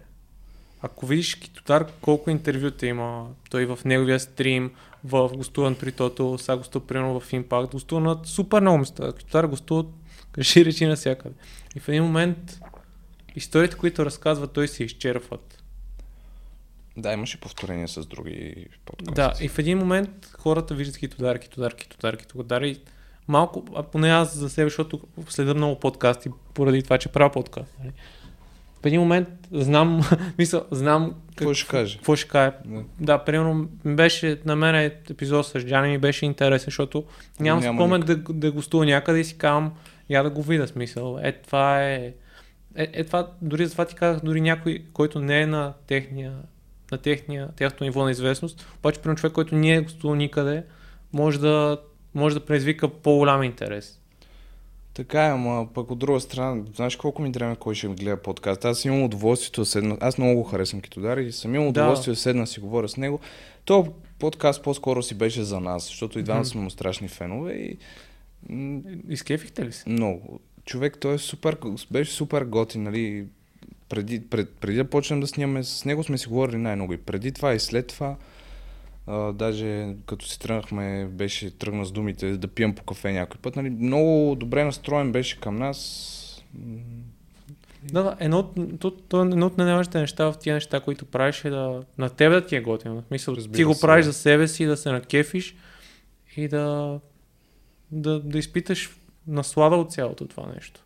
[0.81, 4.71] Ако видиш Китодар колко интервюта има, той в неговия стрим,
[5.03, 9.13] в гостуван при Тото, сега гостува примерно в Impact, гостува на супер много места.
[9.13, 9.85] Китодар гостува,
[10.31, 11.35] кажи речи навсякъде.
[11.75, 12.59] И в един момент
[13.35, 15.60] историите, които разказва, той се изчерпват.
[16.97, 19.13] Да, имаше повторение с други подкасти.
[19.13, 22.81] Да, и в един момент хората виждат Китодар, Китодар, Китодар, Китодар и
[23.27, 27.75] малко, а поне аз за себе, защото следя много подкасти, поради това, че правя подкаст.
[27.79, 27.91] Нали?
[28.81, 30.01] В един момент знам,
[30.37, 31.97] мисля, знам Какво ще каже?
[31.97, 32.51] какво ще каже.
[32.65, 32.83] Да.
[32.99, 34.75] Да, примерно беше, на мен
[35.09, 37.03] епизод с Джани ми беше интересен, защото
[37.39, 39.73] нямам Няма спомен да, да гостува някъде и си казвам,
[40.09, 41.19] я да го видя смисъл.
[41.23, 42.13] Е, това е...
[42.75, 46.33] Е, е това, дори за това ти казах, дори някой, който не е на техния,
[46.91, 50.63] на техния, тяхното ниво на известност, обаче при човек, който не е гостувал никъде,
[51.13, 51.77] може да,
[52.13, 53.97] може да предизвика по-голям интерес.
[54.93, 58.17] Така е, ама пък от друга страна, знаеш колко ми трябва кой ще ми гледа
[58.17, 58.65] подкаст.
[58.65, 62.19] Аз имам удоволствието да седна, аз много го харесвам Китодар и съм имал удоволствие да
[62.19, 63.19] седна да си говоря с него.
[63.65, 63.87] То
[64.19, 67.77] подкаст по-скоро си беше за нас, защото и двамата сме му страшни фенове и
[69.09, 69.89] Изкефихте ли се?
[69.89, 70.39] много.
[70.65, 71.57] Човек, той е супер,
[71.91, 73.25] беше супер готин, нали,
[73.91, 77.31] преди, пред, преди да почнем да снимаме, с него сме си говорили най-много и преди
[77.31, 78.15] това и след това.
[79.07, 83.55] А, даже като си тръгнахме, беше тръгна с думите да пием по кафе някой път.
[83.55, 86.43] Нали, много добре настроен беше към нас.
[87.83, 91.45] Да, да, едно от, то, то, едно от най-важните неща в тия неща, които правиш
[91.45, 93.03] е да на тебе да ти е готино.
[93.07, 94.11] Смисъл, Разбира ти го се, правиш да.
[94.11, 95.55] за себе си, да се накефиш
[96.37, 96.99] и да,
[97.91, 98.89] да, да изпиташ
[99.27, 100.81] наслада от цялото това нещо.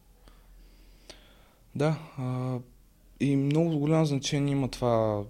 [1.75, 2.57] Да, а,
[3.19, 5.23] и много голямо значение има това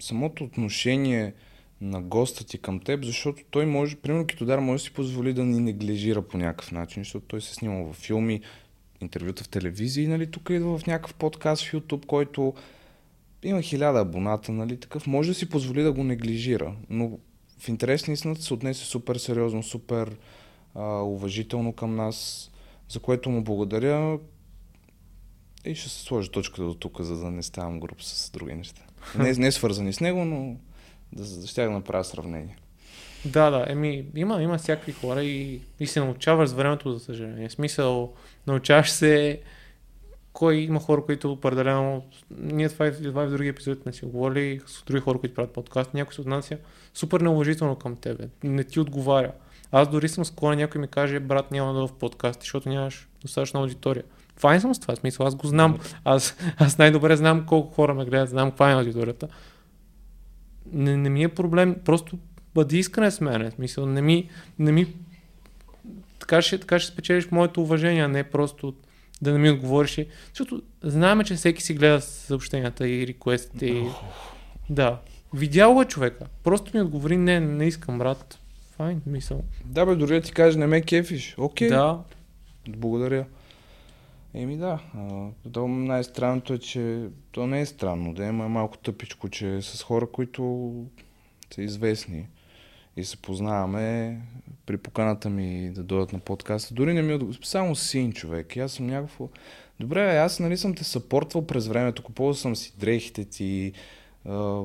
[0.00, 1.34] самото отношение
[1.80, 5.44] на госта ти към теб, защото той може, примерно Китодар може да си позволи да
[5.44, 8.40] ни неглижира по някакъв начин, защото той се снима в филми,
[9.00, 12.54] интервюта в телевизии, нали, тук идва в някакъв подкаст в YouTube, който
[13.42, 17.18] има хиляда абоната, нали, такъв, може да си позволи да го неглижира, но
[17.58, 20.16] в интерес на истината се отнесе супер сериозно, супер
[20.74, 22.50] а, уважително към нас,
[22.88, 24.18] за което му благодаря.
[25.64, 28.82] И ще се сложа точката до тук, за да не ставам груп с други неща.
[29.18, 30.56] Не, не свързани с него, но
[31.12, 32.56] да, да ще да направя сравнение.
[33.24, 37.48] Да, да, еми, има, има всякакви хора и, и се научаваш с времето, за съжаление.
[37.48, 38.14] В смисъл,
[38.46, 39.40] научаваш се
[40.32, 42.04] кой има хора, които определено...
[42.30, 45.34] Ние това, и- това в други епизоди не си го говорили с други хора, които
[45.34, 45.94] правят подкаст.
[45.94, 46.58] Някой се отнася
[46.94, 48.28] супер неуважително към тебе.
[48.44, 49.32] Не ти отговаря.
[49.72, 53.60] Аз дори съм склонен някой ми каже, брат, няма да в подкаст, защото нямаш достатъчно
[53.60, 54.04] аудитория.
[54.44, 55.78] Не съм с това, смисъл, аз го знам.
[56.04, 59.28] Аз, аз най-добре знам колко хора ме гледат, знам каква е аудиторията.
[60.72, 62.18] Не, не ми е проблем, просто
[62.54, 63.50] бъди искрен с мен.
[63.50, 64.86] Смисъл, не ми, не ми
[66.20, 68.74] така ще, така ще спечелиш моето уважение, а не просто
[69.22, 70.00] да не ми отговориш.
[70.28, 73.66] Защото знаем, че всеки си гледа съобщенията и реквестите.
[73.66, 73.84] И...
[74.70, 74.98] Да.
[75.34, 76.26] Видял е човека.
[76.44, 78.38] Просто ми отговори, не, не искам, брат.
[78.76, 79.42] Файн, мисъл.
[79.64, 81.34] Да, бе, дори да ти кажа, не ме кефиш.
[81.38, 81.98] Окей, Да.
[82.68, 83.24] благодаря.
[84.38, 84.78] Еми да,
[85.52, 89.82] то най-странното е, че то не е странно, да има малко тъпичко, че е с
[89.82, 90.72] хора, които
[91.54, 92.28] са известни
[92.96, 94.18] и се познаваме
[94.66, 96.74] при поканата ми да дойдат на подкаста.
[96.74, 98.56] Дори не ми отговори, само син човек.
[98.56, 99.28] И аз съм някакво...
[99.80, 103.72] Добре, аз нали съм те съпортвал през времето, купувал съм си дрехите ти,
[104.24, 104.62] а,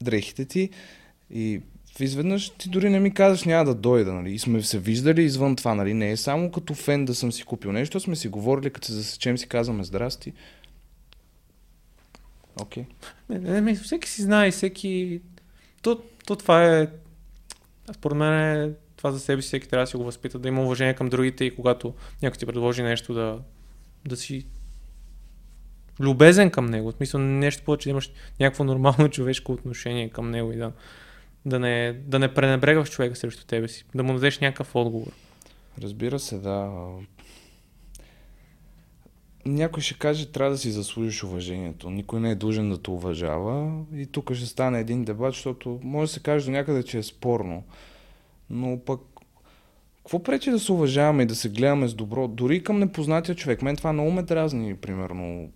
[0.00, 0.70] дрехите ти
[1.30, 1.60] и
[2.00, 4.32] изведнъж ти дори не ми казваш няма да дойда, нали?
[4.32, 5.94] И сме се виждали извън това, нали?
[5.94, 8.92] Не е само като фен да съм си купил нещо, сме си говорили, като се
[8.92, 10.32] засечем си казваме здрасти.
[12.62, 12.86] Окей.
[13.28, 15.20] Не, не, не, всеки си знае, всеки...
[15.82, 16.88] То, то това е...
[17.92, 20.62] Според мен е това за себе си всеки трябва да си го възпита, да има
[20.62, 23.38] уважение към другите и когато някой ти предложи нещо да,
[24.08, 24.46] да си
[26.00, 26.92] любезен към него.
[26.92, 30.72] В смисъл нещо повече да имаш някакво нормално човешко отношение към него и да,
[31.46, 35.12] да, не, да не пренебрегваш човека срещу тебе си, да му дадеш някакъв отговор.
[35.82, 36.86] Разбира се, да.
[39.46, 41.90] Някой ще каже, трябва да си заслужиш уважението.
[41.90, 43.82] Никой не е длъжен да те уважава.
[43.94, 47.02] И тук ще стане един дебат, защото може да се каже до някъде, че е
[47.02, 47.64] спорно.
[48.50, 49.00] Но пък,
[49.98, 52.28] какво пречи да се уважаваме и да се гледаме с добро?
[52.28, 53.62] Дори към непознатия човек.
[53.62, 55.50] Мен това много ме дразни, примерно.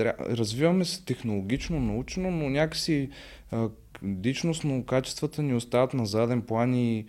[0.00, 0.14] Тря...
[0.20, 3.10] Развиваме се технологично, научно, но някакси
[3.50, 3.68] а,
[4.24, 7.06] личностно качествата ни остават на заден план и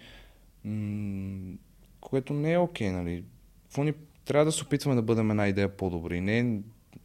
[0.65, 1.53] м-
[2.01, 3.23] което не е окей, нали?
[3.63, 3.93] Какво ни...
[4.25, 6.21] Трябва да се опитваме да бъдем една идея по-добри.
[6.21, 6.59] Не,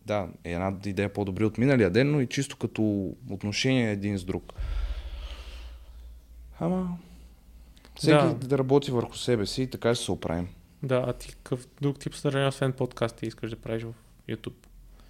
[0.07, 4.25] да, е една идея по-добри от миналия ден, но и чисто като отношение един с
[4.25, 4.53] друг.
[6.61, 6.99] Ама,
[7.95, 8.35] всеки Да.
[8.35, 8.47] да.
[8.47, 10.49] да работи върху себе си и така ще се оправим.
[10.83, 13.95] Да, а ти какъв друг тип съдържание, освен подкасти, искаш да правиш в
[14.29, 14.67] YouTube?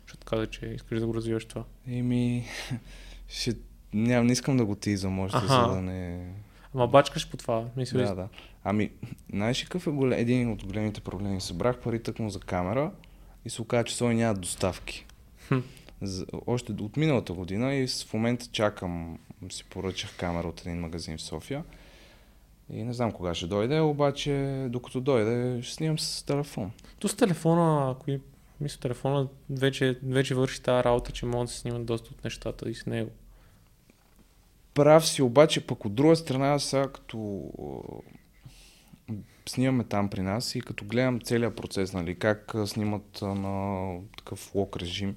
[0.06, 1.64] Защото каза, че искаш да го развиваш това.
[1.88, 2.44] Еми,
[3.28, 3.56] ще...
[3.94, 5.46] Ням, не искам да го тизам още, Аха.
[5.46, 6.30] за да не...
[6.74, 7.64] Ама бачкаш по това.
[7.76, 8.28] Мисля, Да, да.
[8.64, 8.90] Ами,
[9.32, 10.18] знаеш какъв е голем...
[10.18, 11.40] един от големите проблеми?
[11.40, 12.92] Събрах пари тъкмо за камера
[13.44, 15.06] и се оказа, че Sony нямат доставки.
[15.48, 15.58] Хм.
[16.02, 19.18] За, още от миналата година и в момента чакам,
[19.50, 21.64] си поръчах камера от един магазин в София.
[22.70, 26.70] И не знам кога ще дойде, обаче докато дойде ще снимам с телефон.
[26.98, 28.10] То с телефона, ако
[28.60, 32.70] мисля, телефона вече, вече върши тази работа, че могат да се снимат доста от нещата
[32.70, 33.10] и с него.
[34.74, 37.50] Прав си, обаче пък от друга страна сега като
[39.48, 44.76] снимаме там при нас и като гледам целият процес, нали, как снимат на такъв лок
[44.76, 45.16] режим,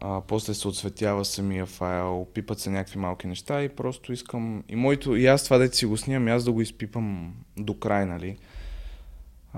[0.00, 4.76] а, после се отсветява самия файл, пипат се някакви малки неща и просто искам и
[4.76, 8.06] моето, и аз това дете си го снимам, и аз да го изпипам до край,
[8.06, 8.36] нали.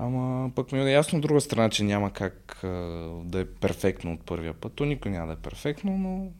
[0.01, 2.67] Ама пък ми е ясно от друга страна, че няма как а,
[3.23, 4.73] да е перфектно от първия път.
[4.73, 6.31] То никой няма да е перфектно, но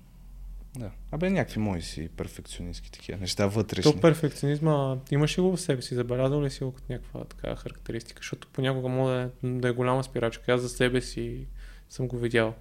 [0.80, 0.92] да.
[1.12, 3.94] Абе, някакви мои си перфекционистки такива неща вътрешни.
[3.94, 5.96] То перфекционизма имаш ли го в себе си?
[5.96, 8.20] Забелязал ли си го като някаква така характеристика?
[8.20, 10.54] Защото понякога може да е, да е голяма спирачка.
[10.54, 11.48] Аз за себе си
[11.90, 12.54] съм го видял.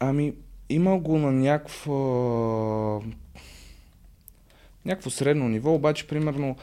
[0.00, 0.34] Ами,
[0.68, 1.94] има го на някаква...
[4.84, 6.56] някакво средно ниво, обаче примерно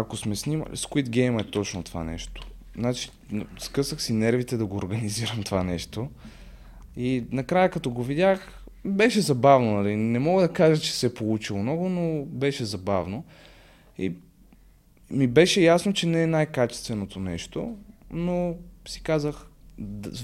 [0.00, 2.46] ако сме снимали, Squid Game е точно това нещо.
[2.78, 3.10] Значи,
[3.58, 6.08] скъсах си нервите да го организирам това нещо.
[6.96, 9.96] И накрая като го видях, беше забавно, нали?
[9.96, 13.24] Не мога да кажа, че се е получило много, но беше забавно.
[13.98, 14.12] И
[15.10, 17.76] ми беше ясно, че не е най-качественото нещо,
[18.10, 18.56] но
[18.88, 19.46] си казах,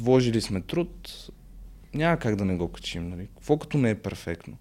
[0.00, 1.28] вложили сме труд,
[1.94, 3.28] няма как да не го качим, нали?
[3.34, 4.56] Какво като не е перфектно?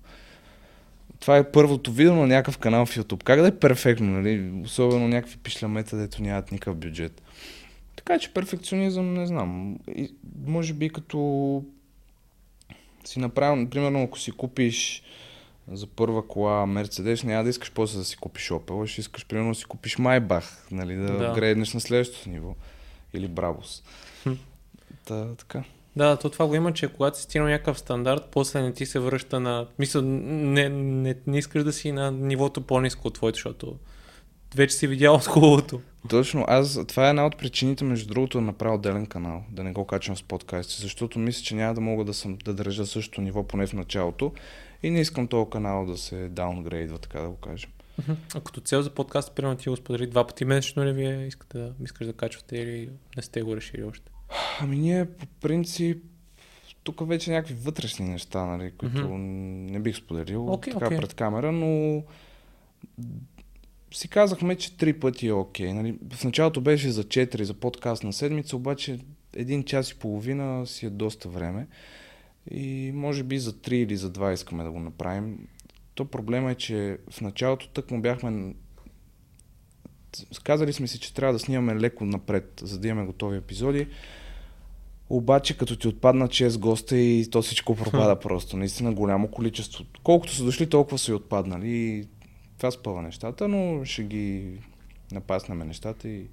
[1.22, 3.24] Това е първото видео на някакъв канал в YouTube.
[3.24, 4.61] Как да е перфектно, нали?
[4.63, 7.22] Особено някакви пишлямета, дето нямат никакъв бюджет.
[7.95, 9.78] Така че перфекционизъм, не знам.
[9.95, 10.13] И,
[10.45, 11.63] може би като
[13.05, 15.03] си направил, примерно ако си купиш
[15.72, 19.51] за първа кола Мерцедес, няма да искаш после да си купиш Opel, ще искаш примерно
[19.51, 21.34] да си купиш Майбах, нали, да, да.
[21.36, 22.55] грейднеш на следващото ниво.
[23.13, 23.84] Или Брабус.
[25.05, 25.63] Та, така.
[25.95, 28.99] Да, то това го има, че когато си стигнал някакъв стандарт, после не ти се
[28.99, 29.67] връща на...
[29.79, 33.77] Мисля, не, не, не искаш да си на нивото по-низко от твоето, защото
[34.55, 35.81] вече си видял с хубавото.
[36.09, 39.71] Точно, аз, това е една от причините, между другото, да направя отделен канал, да не
[39.71, 43.21] го качвам с подкасти, защото мисля, че няма да мога да, съм, да държа същото
[43.21, 44.33] ниво, поне в началото,
[44.83, 47.69] и не искам този канал да се даунгрейдва, така да го кажем.
[48.35, 51.57] А като цел за подкаст, примерно ти го сподели два пъти месечно ли вие искате
[51.57, 54.11] да, искаш да качвате или не сте го решили още?
[54.59, 56.03] Ами ние по принцип
[56.84, 59.71] тук вече някакви вътрешни неща, нали, които mm-hmm.
[59.71, 60.97] не бих споделил okay, така okay.
[60.97, 62.03] пред камера, но
[63.93, 65.67] си казахме, че три пъти е окей.
[65.67, 65.97] Okay, нали.
[66.13, 68.99] В началото беше за 4 за подкаст на седмица, обаче
[69.36, 71.67] един час и половина си е доста време.
[72.51, 75.47] И може би за 3 или за 2 искаме да го направим.
[75.95, 78.53] То проблема е, че в началото тък му бяхме
[80.43, 83.88] казали сме си, че трябва да снимаме леко напред, за да имаме готови епизоди.
[85.14, 88.57] Обаче, като ти отпадна 6 госта и то всичко пропада просто.
[88.57, 89.84] Наистина голямо количество.
[90.03, 91.70] Колкото са дошли, толкова са и отпаднали.
[91.70, 92.07] И
[92.57, 94.59] това спъва нещата, но ще ги
[95.12, 96.28] напаснаме нещата и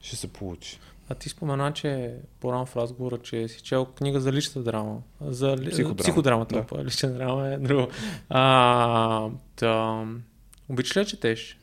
[0.00, 0.78] ще се получи.
[1.08, 5.02] А ти спомена, че по-рано в разговора, че си чел книга за личната драма.
[5.20, 5.96] За психодрама.
[5.96, 6.84] психодрамата, да.
[6.84, 7.88] лична драма е друго.
[8.28, 9.28] А,
[9.60, 10.06] да,
[10.68, 11.58] обичаш ли четеш?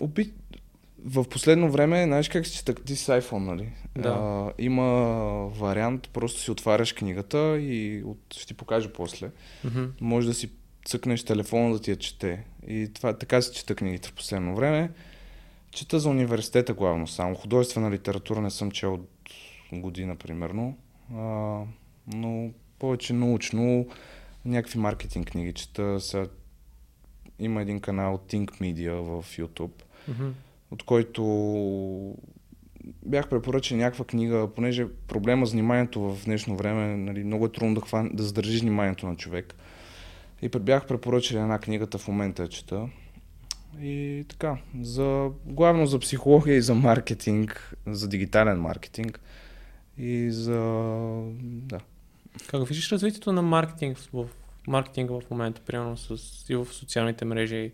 [0.00, 0.32] Оби...
[1.04, 3.72] В последно време, знаеш как си ти с iPhone, нали?
[3.98, 4.08] Да.
[4.08, 4.82] А, има
[5.48, 8.18] вариант, просто си отваряш книгата и от...
[8.36, 9.30] ще ти покажа после.
[9.66, 9.88] Mm-hmm.
[10.00, 10.50] Може да си
[10.84, 12.44] цъкнеш телефона да ти я чете.
[12.68, 14.90] И това, така си чета книгите в последно време.
[15.70, 17.34] Чета за университета главно само.
[17.34, 19.10] Художествена литература не съм чел от
[19.72, 20.76] година, примерно.
[21.14, 21.60] А,
[22.14, 23.88] но повече научно,
[24.44, 26.00] някакви маркетинг книги чета.
[26.00, 26.26] Сега
[27.38, 30.30] има един канал Think Media в YouTube, mm-hmm.
[30.74, 31.22] От който
[33.06, 37.74] бях препоръчен някаква книга, понеже проблема с вниманието в днешно време, нали, много е трудно
[37.74, 39.54] да, хван, да задържиш вниманието на човек.
[40.42, 42.88] И бях препоръчен една книгата, в момента чета.
[43.80, 49.20] И така, за, главно за психология и за маркетинг, за дигитален маркетинг
[49.98, 50.60] и за...
[51.42, 51.80] да.
[52.46, 54.26] Как виждаш развитието на маркетинг в
[54.66, 56.16] маркетинга в момента, примерно с,
[56.48, 57.72] и в социалните мрежи,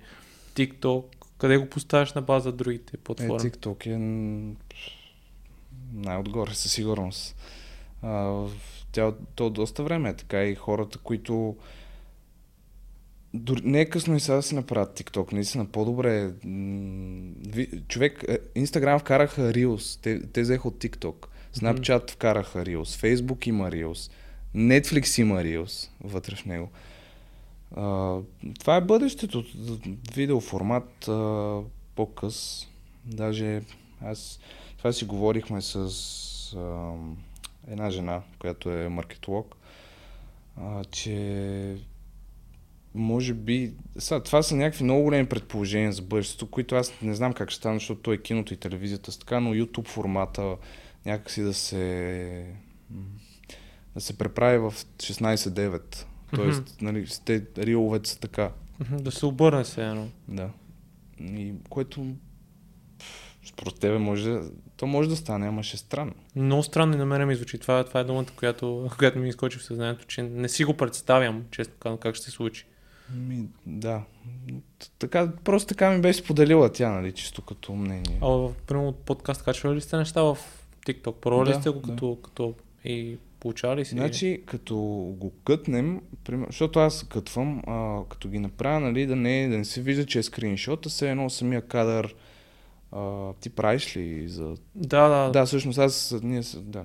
[0.54, 1.04] TikTok,
[1.40, 3.34] къде го поставяш на база другите платформи?
[3.34, 3.98] Е, TikTok е
[5.92, 7.36] най-отгоре със сигурност.
[8.02, 8.44] А,
[8.92, 11.56] тя, то доста време е така и хората, които
[13.34, 16.32] дори, не е късно и сега да си направят TikTok, наистина по-добре.
[17.88, 18.24] Човек,
[18.56, 21.26] Instagram вкараха Reels, те, те взеха от TikTok.
[21.54, 22.10] Snapchat mm-hmm.
[22.10, 24.12] вкараха Reels, Facebook има Reels,
[24.56, 26.70] Netflix има Reels вътре в него.
[28.58, 29.44] Това е бъдещето.
[30.14, 31.60] Видеоформат, а,
[31.94, 32.68] по-къс.
[33.04, 33.62] Даже
[34.00, 34.40] аз
[34.78, 35.76] това си говорихме с
[36.56, 36.92] а,
[37.68, 39.56] една жена, която е маркетолог,
[40.56, 41.76] а, че
[42.94, 43.72] може би...
[43.98, 47.58] Са, това са някакви много големи предположения за бъдещето, които аз не знам как ще
[47.58, 50.56] стане, защото той е киното и телевизията с така, но YouTube формата
[51.06, 52.54] някакси да се
[53.94, 56.04] да се преправи в 16-9.
[56.34, 56.82] Тоест, mm-hmm.
[56.82, 58.50] нали, те риловете са така.
[58.82, 60.08] Mm-hmm, да се обърне се едно.
[60.28, 60.50] Да.
[61.20, 62.06] И което
[63.44, 64.38] според тебе може,
[64.76, 66.12] то може да стане, ама ще е странно.
[66.36, 67.58] Много странно и на мен ми звучи.
[67.58, 71.44] Това, това е думата, която, която ми изкочи в съзнанието, че не си го представям,
[71.50, 72.66] често казвам, как ще се случи.
[73.14, 74.02] Ми, да.
[74.98, 78.18] Така, просто така ми беше споделила тя, нали, чисто като мнение.
[78.22, 80.38] А, примерно, подкаст качвали ли сте неща в
[80.86, 81.12] TikTok?
[81.12, 81.88] Пробвали да, ли сте го да.
[81.88, 82.54] като, като
[82.84, 83.90] и получава ли си?
[83.90, 84.76] Значи, като
[85.18, 89.64] го кътнем, пример, защото аз кътвам, а, като ги направя, нали, да не, да не
[89.64, 92.14] се вижда, че е скриншот, а се едно самия кадър
[92.92, 94.54] а, ти правиш ли за...
[94.74, 95.30] Да, да.
[95.30, 96.84] Да, всъщност аз, ние, да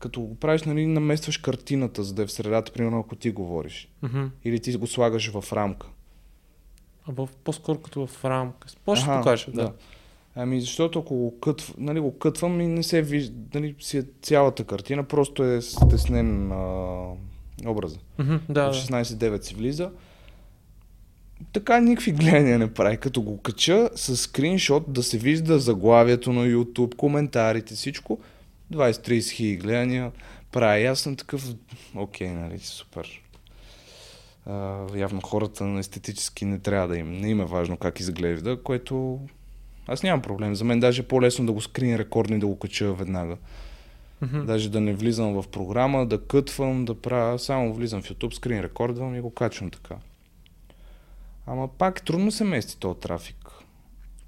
[0.00, 3.88] като го правиш, нали, наместваш картината, за да е в средата, примерно ако ти говориш.
[4.04, 4.28] Mm-hmm.
[4.44, 5.86] Или ти го слагаш в рамка.
[7.08, 8.68] в, по-скоро като в рамка.
[8.86, 9.62] Може да покажа, да.
[9.62, 9.72] да.
[10.34, 14.04] Ами защото ако го, кътв, нали, го кътвам и не се вижда нали, си е
[14.22, 17.06] цялата картина, просто е стеснен а,
[17.66, 17.98] образа.
[18.18, 19.02] Мгм, да, в да.
[19.02, 19.90] 16.9 си влиза.
[21.52, 22.96] Така никакви гледания не прави.
[22.96, 28.18] Като го кача с скриншот да се вижда заглавието на YouTube, коментарите, всичко.
[28.72, 30.12] 20-30 хиляди гледания
[30.52, 30.86] прави.
[30.86, 31.54] Аз съм такъв,
[31.94, 33.22] окей, нали, супер.
[34.46, 38.62] А, явно хората на естетически не трябва да им, не им е важно как изглежда,
[38.62, 39.20] което
[39.90, 40.54] аз нямам проблем.
[40.54, 43.36] За мен даже е по-лесно да го скрин рекордни да го кача веднага.
[44.22, 44.46] Мгм.
[44.46, 48.60] Даже да не влизам в програма, да кътвам, да правя, само влизам в YouTube, скрин
[48.60, 49.96] рекордвам и го качвам така.
[51.46, 53.36] Ама пак трудно се мести този трафик.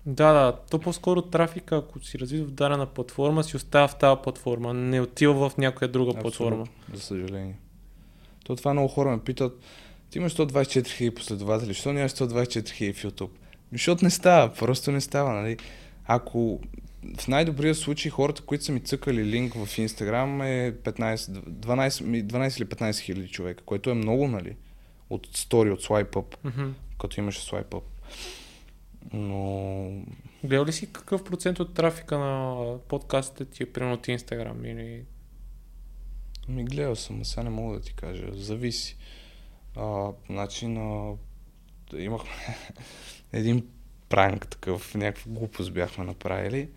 [0.07, 4.21] Да, да, то по-скоро трафика, ако си развит в дадена платформа, си остава в тази
[4.23, 6.63] платформа, не отива в някоя друга платформа.
[6.63, 7.57] Абсолютно, за съжаление.
[8.45, 9.61] То това много хора ме питат,
[10.11, 13.31] ти имаш 124 000 последователи, защо нямаш 124 000 в YouTube?
[13.73, 15.57] Защото не става, просто не става, нали?
[16.05, 16.61] Ако
[17.19, 22.25] в най-добрия случай хората, които са ми цъкали линк в Instagram е 15, 12, ми,
[22.25, 24.57] 12 или 15 хиляди човека, което е много, нали?
[25.11, 26.71] От стори, от swipe up, Мгм.
[27.01, 27.83] като имаше swipe up.
[29.13, 29.91] Но
[30.45, 32.57] Гледал ли си какъв процент от трафика на
[32.89, 35.05] подкастите ти е примерно от Instagram или...
[36.49, 38.27] Ми гледал съм, а сега не мога да ти кажа.
[38.33, 38.97] Зависи.
[39.77, 41.13] А, значи на...
[41.97, 42.31] Имахме
[43.33, 43.67] един
[44.09, 46.69] пранк такъв, някаква глупост бяхме направили.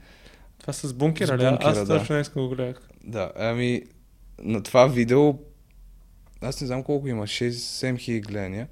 [0.60, 1.99] Това с бункера, С бункера, Аз да.
[1.99, 2.82] точно днес го гледах.
[3.03, 3.82] Да, ами
[4.39, 5.34] на това видео
[6.41, 8.68] аз не знам колко има, 6-7 хиляди гледания.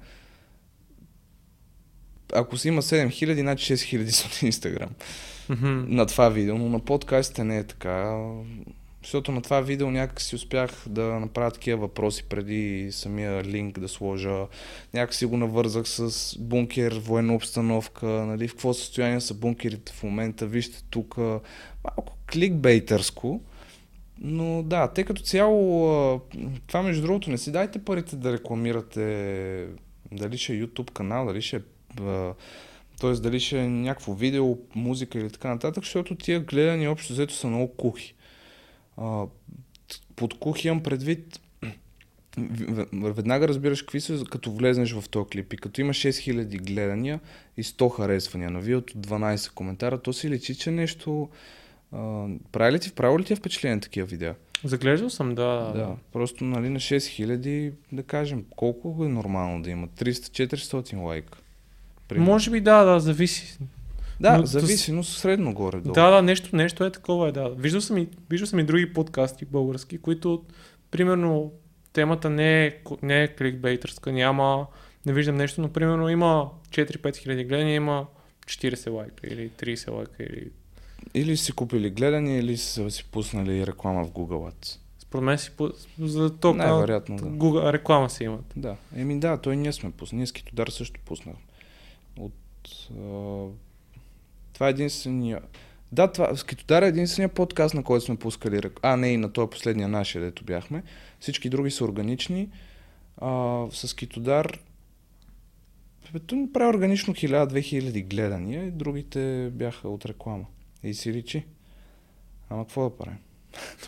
[2.34, 4.90] Ако си има 7 хиляди, значи 6 хиляди са от Инстаграм.
[5.48, 5.84] Мгм.
[5.88, 8.24] на това видео, но на подкастите не е така.
[9.04, 13.88] Защото на това видео някак си успях да направя такива въпроси преди самия линк да
[13.88, 14.46] сложа.
[14.94, 20.02] Някак си го навързах с бункер, военна обстановка, нали, в какво състояние са бункерите в
[20.02, 20.46] момента.
[20.46, 21.16] Вижте тук
[21.84, 23.40] малко кликбейтърско.
[24.20, 26.20] Но да, те като цяло,
[26.66, 29.66] това между другото, не си дайте парите да рекламирате
[30.12, 31.60] дали ще е YouTube канал, дали ще е
[33.00, 33.12] т.е.
[33.12, 37.46] дали ще е някакво видео, музика или така нататък, защото тия гледани общо взето са
[37.46, 38.13] много кухи.
[38.96, 39.24] А,
[40.16, 41.40] под кухи имам предвид
[42.92, 47.20] веднага разбираш какви са, като влезнеш в този клип и като има 6000 гледания
[47.56, 51.28] и 100 харесвания на видеото, 12 коментара, то си личи, че нещо...
[51.92, 54.34] А, прави ли ти, право ли ти е впечатление такива видеа?
[54.64, 55.72] Заглеждал съм, да.
[55.74, 59.88] Да, просто нали, на 6000, да кажем, колко е нормално да има?
[59.88, 61.38] 300-400 лайка.
[62.08, 62.32] Примерно.
[62.32, 63.58] Може би да, да, зависи.
[64.20, 65.94] Да, Но зависи, но средно горе-долу.
[65.94, 67.50] Да, да, нещо, нещо е такова, е, да.
[67.50, 70.44] Виждал съм, и, виждал съм и други подкасти български, които,
[70.90, 71.52] примерно,
[71.92, 74.66] темата не е, не е кликбейтърска, няма,
[75.06, 78.06] не виждам нещо, но, примерно, има 4-5 хиляди гледания, има
[78.46, 80.50] 40 лайка или 30 лайка или...
[81.14, 84.78] Или си купили гледане, или са си пуснали реклама в Google Ads.
[84.98, 85.70] Според мен си по...
[85.98, 87.22] за то канал, Най-вероятно, да.
[87.22, 88.44] Google, реклама си имат.
[88.56, 90.16] Да, еми да, той ние сме пуснали.
[90.16, 91.42] Ние с Китодар също пуснахме.
[92.18, 92.34] От...
[94.54, 95.40] Това е единствения...
[95.92, 98.56] Да, това, с Китодар е единствения подкаст, на който сме пускали...
[98.58, 100.82] рек- А, не, и на този последния нашия, дето бяхме.
[101.20, 102.48] Всички други са органични.
[103.18, 104.58] А, с Китодар...
[106.12, 110.44] Бе, Той ни прави органично 1000-2000 гледания и другите бяха от реклама.
[110.82, 111.44] И си личи.
[112.50, 113.18] Ама какво да правим?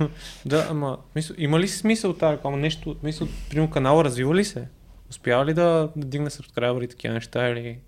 [0.47, 2.57] Да, ама, мисъл, има ли смисъл тази реклама?
[2.57, 4.69] Нещо, мисъл, примерно канала развива ли се?
[5.11, 7.79] Успява ли да, да дигне сабскрайбъри и такива неща или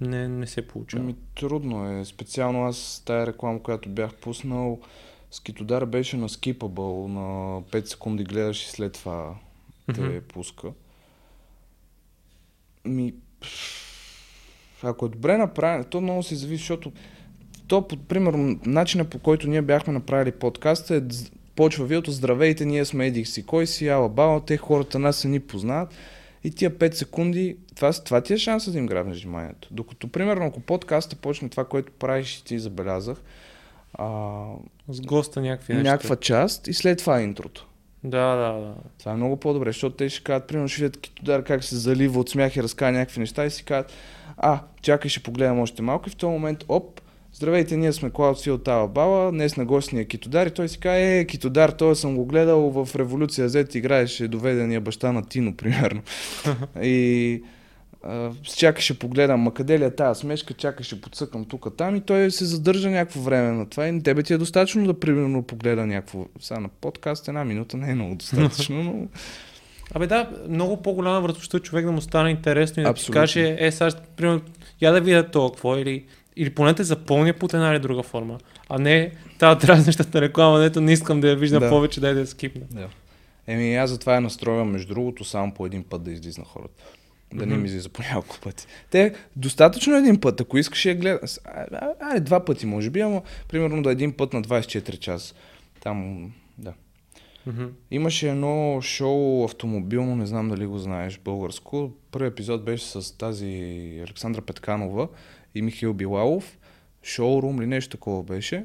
[0.00, 1.02] не, не се получава?
[1.02, 2.04] Ами трудно е.
[2.04, 4.80] Специално аз тая реклама, която бях пуснал,
[5.30, 9.34] с Китодар беше на Skippable, на 5 секунди гледаш и след това
[9.94, 10.18] те Мгм.
[10.28, 10.68] пуска.
[12.84, 13.14] Ми,
[14.82, 16.92] ако е добре направено, то много се зависи, защото
[17.68, 21.00] то, под, примерно, начина по който ние бяхме направили подкаста е
[21.56, 25.28] почва видеото Здравейте, ние сме Едих си, кой си, ала баба, те хората нас се
[25.28, 25.94] ни познават
[26.46, 29.68] и тия 5 секунди, това, това ти е шанса да им грабнеш вниманието.
[29.70, 33.22] Докато, примерно, ако подкаста почне това, което правиш и ти забелязах,
[33.94, 34.44] а,
[34.88, 35.90] С госта някакви неща.
[35.90, 37.66] някаква част и след това интрото.
[38.04, 38.74] Да, да, да.
[38.98, 42.20] Това е много по-добре, защото те ще кажат, примерно ще видят Китодар как се залива
[42.20, 43.92] от смях и разказва някакви неща и си казват,
[44.36, 47.00] а, чакай ще погледам още малко и в този момент, оп,
[47.36, 50.68] здравейте, ние сме Клауд Си от Тава Бала, днес на ни е Китодар и той
[50.68, 55.26] си казва, е, Китодар, той съм го гледал в Революция Z, играеше доведения баща на
[55.26, 56.02] Тино, примерно.
[56.82, 57.42] и
[58.02, 61.96] а, чакай ще погледам, ма къде ли е тази смешка, чакай ще подсъкам тук там
[61.96, 65.42] и той се задържа някакво време на това и тебе ти е достатъчно да примерно
[65.42, 66.26] погледа някакво.
[66.40, 69.06] Сега на подкаст една минута не е много достатъчно, но
[69.94, 73.12] Абе да, много по-голяма вратността човек да му стане интересно и да Абсолютно.
[73.12, 74.40] ти каже, е, сега, примерно,
[74.80, 76.04] я да видя това какво или,
[76.36, 78.38] или поне те запълня под една или друга форма.
[78.68, 81.68] А не тази дразнещата реклама, дето не искам да я виждам Да.
[81.68, 82.62] повече, дай да я скипна.
[82.70, 82.88] Да.
[83.46, 86.84] Еми, аз затова я настроявам, между другото, само по един път да излиза на хората.
[87.34, 87.62] Да не Мгм.
[87.62, 88.66] ми излиза по няколко пъти.
[88.90, 91.18] Те, достатъчно един път, ако искаш я гледа.
[92.00, 95.34] Айде, два пъти може би, ама примерно да един път на 24 часа.
[95.80, 96.72] Там, да.
[97.90, 101.90] Имаше едно шоу автомобилно, не знам дали го знаеш, българско.
[102.10, 103.46] Първият епизод беше с тази
[104.06, 105.08] Александра Петканова
[105.58, 106.58] и Михаил Билалов.
[107.02, 108.64] Шоурум или нещо такова беше.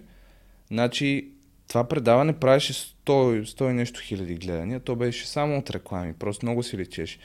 [0.68, 1.32] Значи,
[1.68, 4.80] това предаване правеше 100, 100 и нещо хиляди гледания.
[4.80, 6.14] То беше само от реклами.
[6.14, 7.20] Просто много си лечеше.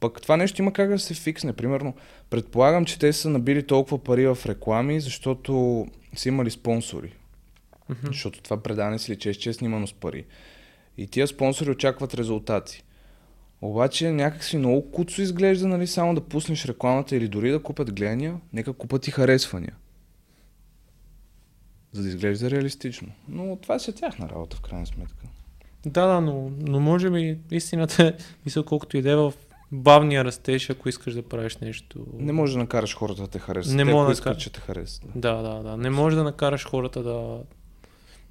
[0.00, 1.52] Пък това нещо има как да се фиксне.
[1.52, 1.94] Примерно,
[2.30, 7.12] предполагам, че те са набили толкова пари в реклами, защото са имали спонсори.
[7.88, 8.06] Мгм.
[8.06, 10.24] Защото това предаване си лечеше, че е снимано с пари.
[10.98, 12.84] И тия спонсори очакват резултати.
[13.62, 18.40] Обаче някакси много куцо изглежда, нали, само да пуснеш рекламата или дори да купят гледания,
[18.52, 19.74] нека купат и харесвания.
[21.92, 23.08] За да изглежда реалистично.
[23.28, 25.26] Но това си е тяхна работа, в крайна сметка.
[25.86, 29.32] Да, да, но, но може би истината е, мисля, колкото иде в
[29.72, 32.06] бавния растеж, ако искаш да правиш нещо.
[32.12, 33.76] Не можеш да накараш хората да те харесват.
[33.76, 34.40] Не ако да искат, кажа.
[34.40, 35.10] че те харесват.
[35.14, 35.76] Да, да, да.
[35.76, 37.38] Не може да накараш хората да...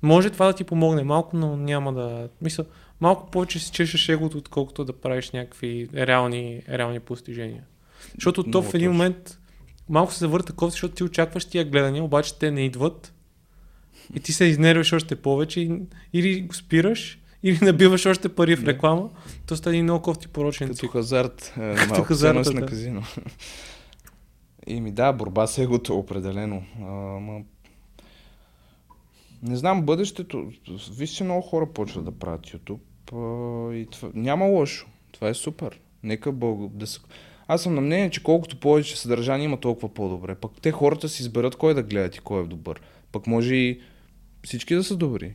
[0.01, 2.29] Може това да ти помогне малко, но няма да...
[2.41, 2.65] Мисля,
[3.01, 7.63] малко повече си чешеш егото, отколкото да правиш някакви реални, реални постижения.
[8.13, 9.39] Защото то в един момент
[9.89, 13.13] малко се завърта кофе, защото ти очакваш тия гледания, обаче те не идват.
[14.15, 15.79] И ти се изнервиш още повече
[16.13, 19.09] или го спираш, или набиваш още пари в реклама.
[19.47, 20.91] То един много кофти порочен Като цикъл.
[20.91, 21.53] хазарт.
[21.57, 23.03] Е, хазарт, на казино.
[24.67, 26.63] И ми да, борба с егото, определено.
[26.81, 27.41] Ама...
[29.43, 30.51] Не знам, бъдещето...
[30.91, 32.79] Виж, че много хора почват да правят YouTube.
[33.73, 34.09] И това...
[34.13, 34.87] Няма лошо.
[35.11, 35.79] Това е супер.
[36.03, 36.99] Нека Бог да се...
[37.47, 40.35] Аз съм на мнение, че колкото повече съдържание има, толкова по-добре.
[40.35, 42.81] Пък те хората си изберат кой да гледат и кой е добър.
[43.11, 43.81] Пък може и
[44.43, 45.33] всички да са добри.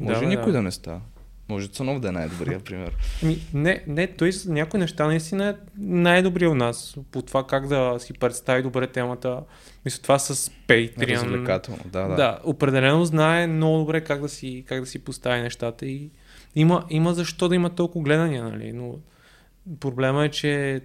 [0.00, 0.52] Може Да, никой да.
[0.52, 1.00] да не става.
[1.48, 2.96] Може Цанов да е най-добрия пример.
[3.22, 6.96] Ми, не, не, той с някои неща наистина е най-добрия у нас.
[7.10, 9.42] По това как да си представи добре темата.
[9.84, 11.14] Мисля, това с Patreon.
[11.14, 12.14] Развлекателно, да, да.
[12.14, 16.10] Да, определено знае много добре как да си, как да си постави нещата и
[16.60, 18.72] има, има защо да има толкова гледания, нали?
[18.72, 18.94] Но
[19.80, 20.80] проблема е, че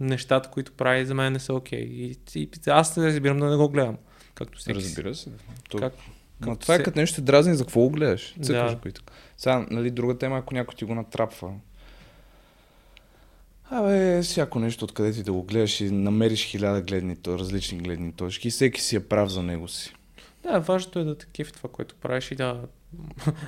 [0.00, 1.80] нещата, които прави за мен не са окей.
[1.80, 3.96] И, и, аз не разбирам да не го гледам.
[4.34, 4.78] Както всеки.
[4.78, 5.30] Разбира се.
[5.68, 5.78] То...
[5.78, 5.94] Как,
[6.40, 8.34] Ма това е се- като нещо дразни, за какво го гледаш?
[8.36, 8.44] Да.
[8.44, 9.12] Цъкаш и така.
[9.36, 11.52] Сега, нали, друга тема, ако някой ти го натрапва.
[13.70, 18.48] Абе, всяко нещо, откъде ти да го гледаш и намериш хиляда гледни, различни гледни точки
[18.48, 19.94] и всеки си е прав за него си.
[20.42, 22.60] Да, важното е да те кефи това, което правиш и да...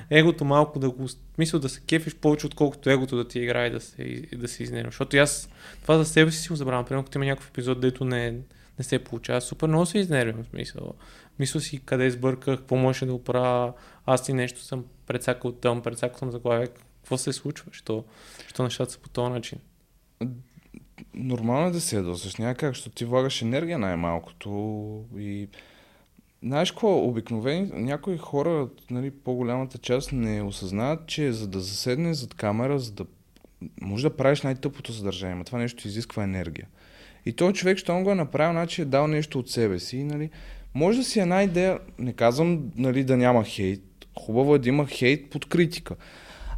[0.09, 1.07] Егото малко да го...
[1.37, 4.63] Мисля да се кефиш повече, отколкото егото да ти играе да се, и да се
[4.63, 4.93] изнервиш.
[4.93, 5.49] Защото аз
[5.81, 6.85] това за себе си си го забравям.
[6.85, 8.31] Примерно, като има някакъв епизод, дето не,
[8.79, 10.45] не се получава, супер много се изнервям.
[10.49, 10.93] Смисъл.
[11.39, 13.73] Мисля си къде сбърках, какво можеше да оправя.
[14.05, 16.67] Аз си нещо съм прецакал там, прецакал съм заглавие.
[16.67, 17.71] Какво се случва?
[17.71, 18.03] Що,
[18.47, 19.59] що нещата са по този начин?
[21.13, 24.49] Нормално е да се ядосаш, няма как, защото ти влагаш енергия най-малкото
[25.17, 25.47] и
[26.43, 32.33] Знаеш какво, обикновени някои хора, нали, по-голямата част не осъзнават, че за да заседне зад
[32.33, 33.05] камера, за да
[33.81, 36.67] може да правиш най-тъпото съдържание, но това нещо изисква енергия.
[37.25, 40.03] И този човек, щом го е направил, значи е дал нещо от себе си.
[40.03, 40.29] Нали.
[40.73, 43.83] Може да си една идея, не казвам нали, да няма хейт,
[44.19, 45.95] хубаво е да има хейт под критика.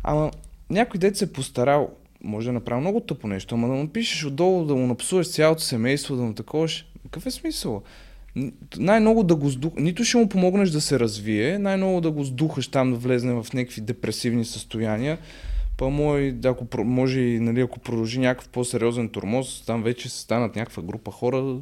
[0.04, 0.32] Ама
[0.70, 1.90] някой дет се е постарал,
[2.24, 5.62] може да направи много тъпо нещо, ама да му пишеш отдолу, да му напсуваш цялото
[5.62, 6.86] семейство, да му таковаш.
[7.04, 7.84] Какъв е смисъл?
[8.78, 9.74] Най-много да го сдух...
[9.78, 13.46] Нито ще му помогнеш да се развие, най-много да го сдухаш там да влезне в
[13.54, 15.18] някакви депресивни състояния.
[15.78, 20.56] Па мой, ако може и, нали, ако продължи някакъв по-сериозен тормоз, там вече се станат
[20.56, 21.60] някаква група хора.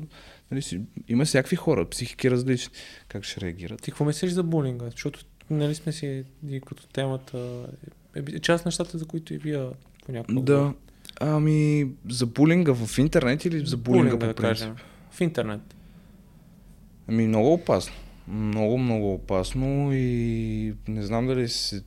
[0.52, 2.74] Нали, си, има всякакви хора, психики различни.
[3.08, 3.82] Как ще реагират?
[3.82, 4.86] Ти какво мислиш за булинга?
[4.90, 5.20] Защото
[5.50, 7.38] нали сме си и като темата
[8.16, 9.68] е, е част нещата, за които и вие
[10.06, 10.41] понякога.
[10.41, 10.74] Да.
[11.20, 14.41] Ами, за булинга в интернет или за булинга, да по принцип?
[14.41, 14.76] кажем.
[15.12, 15.62] В интернет.
[17.10, 17.94] Ами много опасно.
[18.27, 21.84] Много, много опасно и не знам дали си,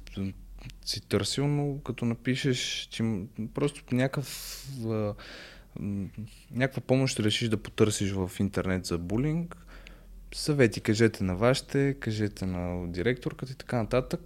[0.85, 3.05] си търсил, но като напишеш, че
[3.55, 4.67] просто някакъв,
[6.51, 9.57] някаква помощ решиш да потърсиш в интернет за булинг,
[10.35, 14.21] съвети кажете на вашите, кажете на директорката и така нататък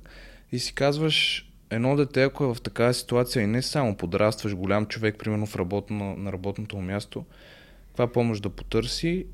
[0.52, 4.86] и си казваш, едно дете, ако е в такава ситуация и не само подрастваш голям
[4.86, 7.24] човек, примерно в работно, на работното място,
[7.88, 9.26] каква помощ да потърси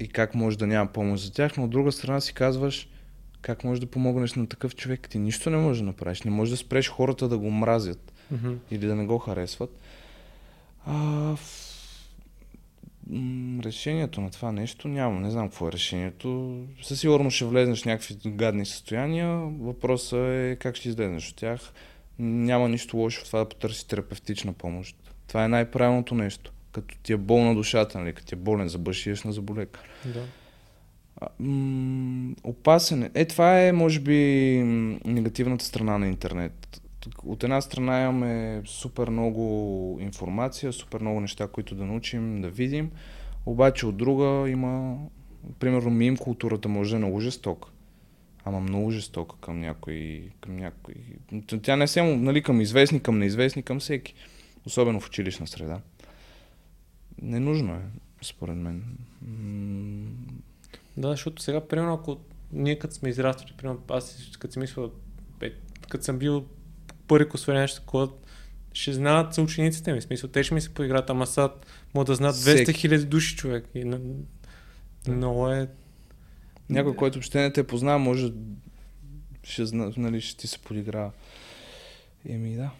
[0.00, 2.88] и как може да няма помощ за тях, но от друга страна си казваш
[3.42, 5.08] как можеш да помогнеш на такъв човек.
[5.08, 6.22] Ти нищо не можеш да направиш.
[6.22, 8.12] Не можеш да спреш хората да го мразят.
[8.30, 8.54] Мгм.
[8.70, 9.80] или да не го харесват.
[10.86, 10.94] А,
[11.36, 11.40] в...
[13.64, 15.20] решението на това нещо няма.
[15.20, 16.58] Не знам какво е решението.
[16.82, 19.28] Със сигурност ще влезнеш в някакви гадни състояния.
[19.60, 21.72] Въпросът е как ще излезнеш от тях.
[22.18, 24.96] Няма нищо лошо в това да потърси терапевтична помощ.
[25.28, 26.52] Това е най-правилното нещо.
[26.72, 28.12] Като ти е болна душата, нали?
[28.12, 29.78] като ти е болен зъбът, ще идеш на заболек.
[30.04, 30.24] Да.
[31.20, 33.10] А, м- опасен е.
[33.14, 34.16] Е, това е, може би,
[35.04, 36.80] негативната страна на интернет.
[37.24, 42.90] От една страна имаме супер много информация, супер много неща, които да научим, да видим.
[43.46, 44.98] Обаче от друга има,
[45.58, 47.68] примерно, мим културата може да е много жестока.
[48.44, 50.94] Ама много жестока към някой, към някой.
[51.62, 54.14] Тя не е само нали, към известни, към неизвестни, към всеки.
[54.66, 55.80] Особено в училищна среда.
[57.22, 57.80] Ненужно е,
[58.22, 58.84] според мен.
[60.96, 62.20] Да, защото сега, примерно, ако
[62.52, 64.90] ние като сме израствали, примерно, аз като си мисля,
[65.40, 65.54] бе,
[65.88, 66.46] като съм бил
[67.06, 68.08] първи косвен нещо такова,
[68.72, 70.02] ще знаят за учениците ми.
[70.02, 71.54] Смисъл, те ще ми се поиграят, ама сега
[71.94, 72.80] могат да знаят 200 Всеки.
[72.80, 73.64] хиляди души човек.
[73.74, 74.00] И, на-
[75.08, 75.68] много е...
[76.70, 78.32] Някой, който въобще не те познава, може
[79.42, 81.10] ще, зна, нали, ще ти се подиграва.
[82.28, 82.70] Еми да.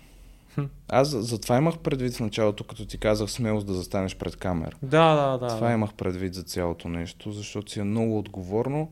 [0.88, 4.76] Аз за- затова имах предвид в началото, като ти казах смелост да застанеш пред камера.
[4.82, 5.54] Да, да, да.
[5.54, 5.72] това да.
[5.72, 8.90] имах предвид за цялото нещо, защото си е много отговорно.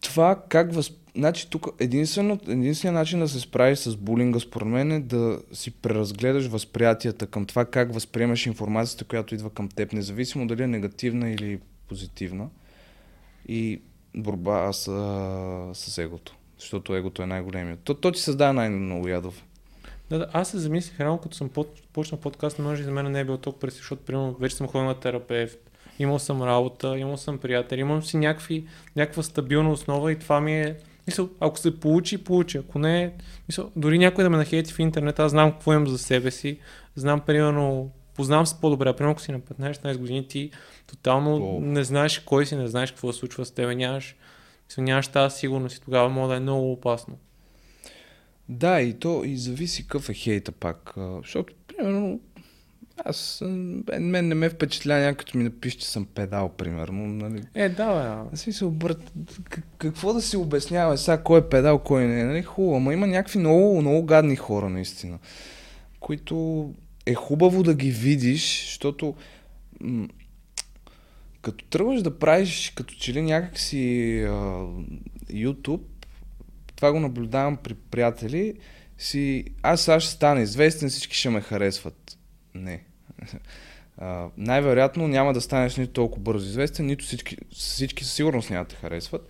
[0.00, 0.92] Това как въз...
[1.16, 5.70] Значи тук единствено, единственият начин да се справиш с булинга, според мен, е да си
[5.70, 11.30] преразгледаш възприятията към това как възприемаш информацията, която идва към теб, независимо дали е негативна
[11.30, 12.48] или позитивна.
[13.48, 13.80] И
[14.16, 14.84] борба с,
[15.74, 16.37] с егото.
[16.58, 17.80] Защото егото е най-големият.
[17.80, 19.44] То, то ти създава най-много ядов.
[20.10, 23.12] Да, да, аз се замислих, реално като съм под, почнал подкаст, може и за мен
[23.12, 25.58] не е било толкова пресик, защото примерно вече съм ходил на терапевт,
[25.98, 28.66] имал съм работа, имал съм приятели, имам си някакви,
[28.96, 30.76] някаква стабилна основа и това ми е...
[31.06, 32.58] Мисъл, ако се получи, получи.
[32.58, 33.12] Ако не,
[33.48, 36.58] мисъл, дори някой да ме нахейти в интернет, аз знам какво имам за себе си,
[36.96, 38.92] знам примерно, познавам се по-добре.
[38.92, 40.50] Примерно, ако си на 15-16 години, ти
[40.86, 41.60] тотално О.
[41.60, 44.16] не знаеш кой си, не знаеш какво се случва с тебе, нямаш,
[44.68, 47.18] мисъл, нямаш тази сигурност и тогава може да е много опасно.
[48.48, 50.94] Да, и то и зависи какъв е хейта пак.
[51.22, 52.20] Защото, примерно,
[53.04, 53.48] аз, а,
[54.00, 57.06] мен, не ме впечатлява някой, като ми напише, че съм педал, примерно.
[57.06, 57.42] Нали?
[57.54, 58.30] Е, да, бе.
[58.34, 59.12] Аз смисъл, брат,
[59.42, 62.42] к- какво да си обяснява сега, кой е педал, кой не е, нали?
[62.42, 65.18] Хубаво, ама има някакви много, много гадни хора, наистина,
[66.00, 66.70] които
[67.06, 69.14] е хубаво да ги видиш, защото
[69.80, 70.08] м-
[71.42, 74.32] като тръгваш да правиш като че ли някакси а,
[75.30, 75.82] YouTube,
[76.76, 78.54] това го наблюдавам при приятели,
[78.98, 82.18] си, аз сега ще стана известен, всички ще ме харесват.
[82.54, 82.84] Не.
[84.36, 88.68] Най-вероятно няма да станеш нито толкова бързо известен, нито всички, всички със сигурност няма да
[88.68, 89.28] те харесват.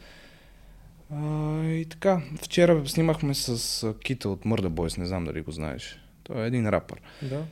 [1.10, 6.00] А, и така, вчера снимахме с Кита от Murder Boys, не знам дали го знаеш.
[6.22, 7.00] Той е един рапър.
[7.22, 7.44] Да.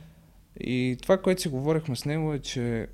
[0.59, 2.87] И това, което си говорихме с него е, че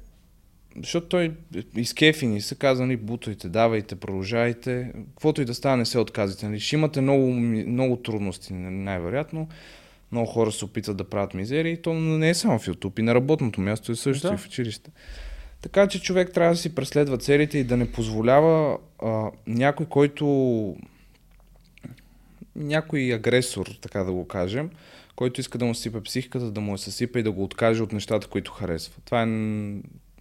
[0.78, 1.32] защото той
[1.76, 6.46] изкефи ни се каза, нали, бутайте, давайте, продължайте, каквото и да стане, не се отказвайте.
[6.46, 6.60] Нали.
[6.60, 9.48] Ще имате много, много трудности, най-вероятно.
[10.12, 11.82] Много хора се опитват да правят мизерии.
[11.82, 14.34] То не е само в YouTube, и на работното място е също Да.
[14.34, 14.92] и в училище.
[15.62, 20.26] Така че човек трябва да си преследва целите и да не позволява а, някой, който
[22.56, 24.70] някой агресор, така да го кажем,
[25.16, 27.92] който иска да му сипе психиката, да му я съсипе и да го откаже от
[27.94, 29.02] нещата, които харесва.
[29.06, 29.26] Това е...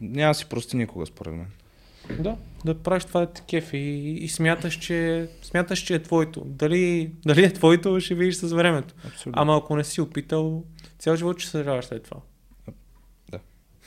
[0.02, 1.46] Няма да си прости никога, според мен.
[2.20, 6.40] Да, да правиш това да те кефи и, и смяташ, че, смяташ, че е твоето.
[6.44, 8.94] Дали, дали е твоето, ще видиш с времето.
[9.06, 9.42] Абсолютно.
[9.42, 10.64] Ама ако не си опитал,
[10.98, 12.20] цял живот ще съжаляваш след това.
[13.30, 13.38] Да.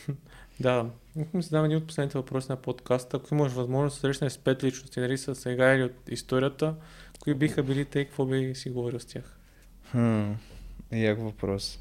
[0.59, 0.89] да.
[1.33, 3.17] Ми задам един от последните въпроси на подкаста.
[3.17, 6.75] Ако имаш възможност да срещнеш с пет личности, дали са сега или от историята,
[7.19, 9.37] кои биха били те и какво би си говорил с тях?
[9.91, 10.31] Хм,
[10.91, 11.63] як въпрос.
[11.63, 11.79] С-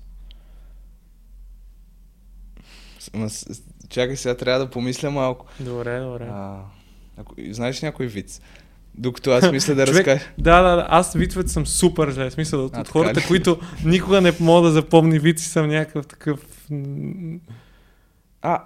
[2.59, 2.94] Ма, с-
[3.89, 5.47] чакай сега, трябва да помисля малко.
[5.61, 6.25] Добре, добре.
[6.31, 6.61] А,
[7.17, 8.41] ако, знаеш някой виц?
[8.95, 10.33] Докато аз мисля да Човек, разкажа.
[10.39, 12.31] Да, да, да, аз вицовете съм супер зле.
[12.31, 13.25] Смисъл, от, А, от хората, ли?
[13.29, 16.47] които никога не мога да запомни вици, съм някакъв такъв...
[18.43, 18.63] А,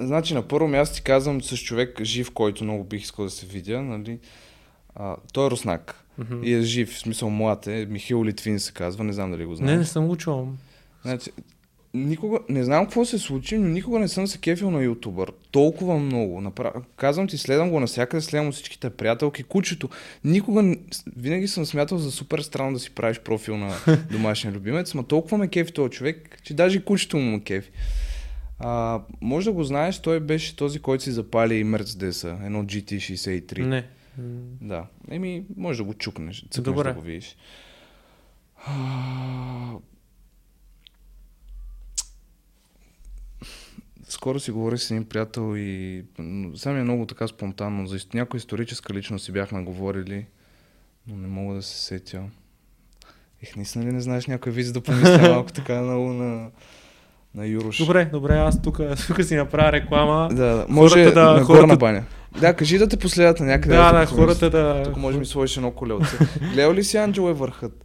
[0.00, 3.46] значи на първо място ти казвам с човек жив, който много бих искал да се
[3.46, 4.18] видя, нали?
[4.94, 6.04] А, той е руснак.
[6.18, 6.40] мгм.
[6.44, 7.86] И е жив, в смисъл млад е.
[7.90, 9.70] Михаил Литвин се казва, не знам дали го знаеш.
[9.72, 10.48] Не, не съм го чувал.
[11.02, 11.30] Значи,
[11.94, 15.32] никога, не знам какво се случи, но никога не съм се кефил на ютубър.
[15.50, 16.40] Толкова много.
[16.40, 16.72] Направ...
[16.96, 19.88] Казвам ти, следвам го навсякъде, следвам всичките приятелки, кучето.
[20.24, 20.76] Никога,
[21.16, 23.74] винаги съм смятал за супер странно да си правиш профил на
[24.12, 27.70] домашния любимец, но толкова ме кефи този човек, че даже и кучето му ме кефи.
[28.58, 33.66] А, може да го знаеш, той беше този, който си запали Мерцедеса, едно GT63.
[33.66, 33.86] Не.
[34.60, 34.86] Да.
[35.10, 36.88] Еми, може да го чукнеш, цъкнеш Добре.
[36.88, 37.36] да го видиш.
[44.10, 47.86] Скоро си говорих с един приятел и м, сега ми е много така спонтанно.
[47.86, 50.26] За някоя историческа личност си бяхме говорили,
[51.06, 52.22] но не мога да се сетя.
[53.42, 56.48] Ех, наистина ли не знаеш някой виз да помисля малко така много на,
[57.34, 57.78] на Юрош?
[57.78, 60.28] Добре, добре, аз тук, тук си направя реклама.
[60.28, 60.66] Да, да.
[60.68, 62.04] Може Хората да- на хората- горна баня.
[62.40, 63.76] Да, кажи да те последят на някъде.
[63.76, 64.82] Да, да, тук хората да...
[64.82, 66.16] Тук може да ми сложиш едно колелце.
[66.52, 67.84] Гледал ли си Анджел е върхът?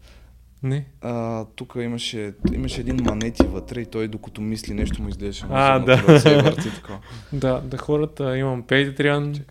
[0.63, 0.85] Не.
[1.01, 5.45] А, тук имаше, имаше един манети вътре и той докато мисли нещо му изглеждаше.
[5.49, 5.93] А, да.
[5.93, 6.69] и върти.
[7.33, 9.41] Да, да хората, имам Patreon,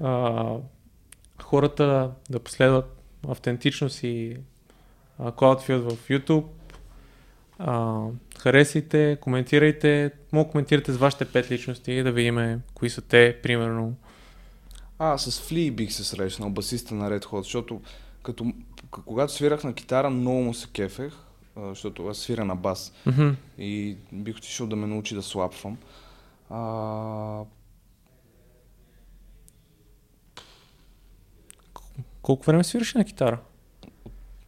[0.00, 0.44] а,
[1.42, 4.36] хората да последват автентичност и
[5.18, 6.44] а, Cloudfield в YouTube.
[7.58, 8.04] А,
[8.38, 13.96] харесайте, коментирайте, мога коментирате с вашите пет личности да видим кои са те, примерно.
[14.98, 17.80] А, с Фли бих се срещнал, басиста на Red Hot, защото
[18.22, 18.52] като,
[18.98, 21.12] когато свирах на китара, много му се кефех,
[21.58, 23.28] защото аз свиря на бас Мгм.
[23.58, 25.78] и бих отишъл да ме научи да слапвам.
[26.50, 27.44] А,
[32.22, 33.40] Колко време свираш на китара?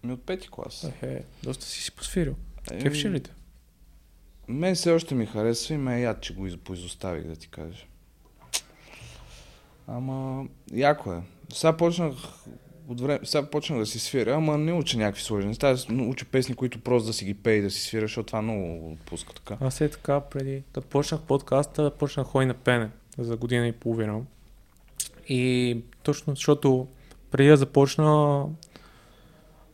[0.04, 0.84] ми от пети клас.
[1.02, 2.34] Е, доста си си посвирил.
[2.70, 3.30] Е, Кефши ли те?
[4.48, 7.48] Мен все още ми харесва и ме е яд, че го из- поизоставих, да ти
[7.48, 7.84] кажа.
[9.86, 11.22] Ама, яко е.
[11.52, 12.14] Сега почнах,
[12.88, 15.70] от време, сега почнах да си свиря, ама не уча някакви сложни неща.
[15.70, 18.42] Аз уча песни, които просто да си ги пей и да си свиря, защото това
[18.42, 19.56] много отпуска така.
[19.60, 22.88] Аз е така, преди, като почнах подкаста, почнах хой на пене
[23.18, 24.20] за година и половина.
[25.28, 26.86] И точно защото
[27.30, 28.06] преди да започна,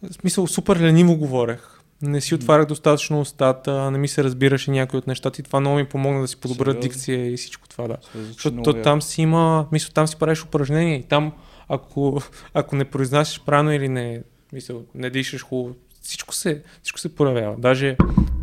[0.02, 1.70] в смисъл супер лениво говорех.
[2.02, 5.76] Не си отварях достатъчно устата, не ми се разбираше някои от нещата и това много
[5.76, 6.80] ми помогна да си подобра Сериозно?
[6.80, 7.96] дикция и всичко това, да.
[8.14, 11.32] Защото там си има, мисля, там си правиш упражнения и там,
[11.68, 12.22] ако,
[12.54, 14.22] ако не произнасяш правилно или не,
[14.52, 17.56] мисъл, не дишаш хубаво, всичко се, всичко се проявява.
[17.58, 17.96] Даже,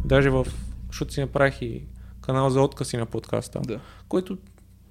[0.06, 0.48] даже в,
[0.88, 1.84] защото си направих и
[2.22, 3.80] канал за откази на подкаста, Да.
[4.08, 4.38] който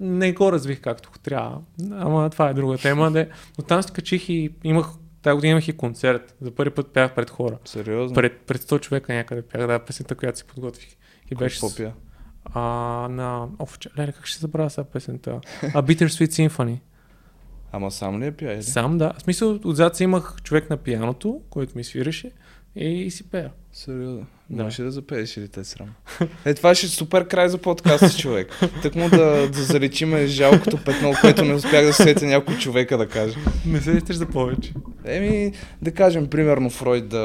[0.01, 1.61] не го развих както трябва,
[1.93, 3.11] ама това е друга тема.
[3.11, 3.29] Де.
[3.59, 4.87] Но там се качих и имах,
[5.23, 6.35] тази година имах и концерт.
[6.41, 7.59] За първи път пях пред хора.
[7.65, 8.15] Сериозно?
[8.15, 10.89] Пред, пред 100 човека някъде пях, да, песента, която си подготвих.
[11.31, 11.95] И Кой беше попия?
[12.45, 12.61] а,
[13.11, 13.49] на...
[13.59, 15.41] Оф, леле, как ще забравя сега песента?
[15.75, 16.79] А, Bittersweet Symphony.
[17.73, 18.53] Ама сам ли я пия?
[18.53, 18.63] Или?
[18.63, 19.13] Сам, да.
[19.19, 22.31] В смисъл, отзад си имах човек на пияното, който ми свиреше
[22.77, 23.51] и си пея.
[23.73, 24.27] Сериозно?
[24.51, 24.63] Да.
[24.63, 25.89] Можеш ли да запееш или те е срам?
[26.45, 28.49] Е, това ще е супер край за подкаста, човек.
[28.83, 33.09] Так му да, да залечиме жалкото петно, което не успях да сетя някой човека да
[33.09, 33.37] каже.
[33.67, 34.73] Не се искаш за повече.
[35.05, 35.53] Еми,
[35.83, 37.19] да кажем, примерно Фройд да,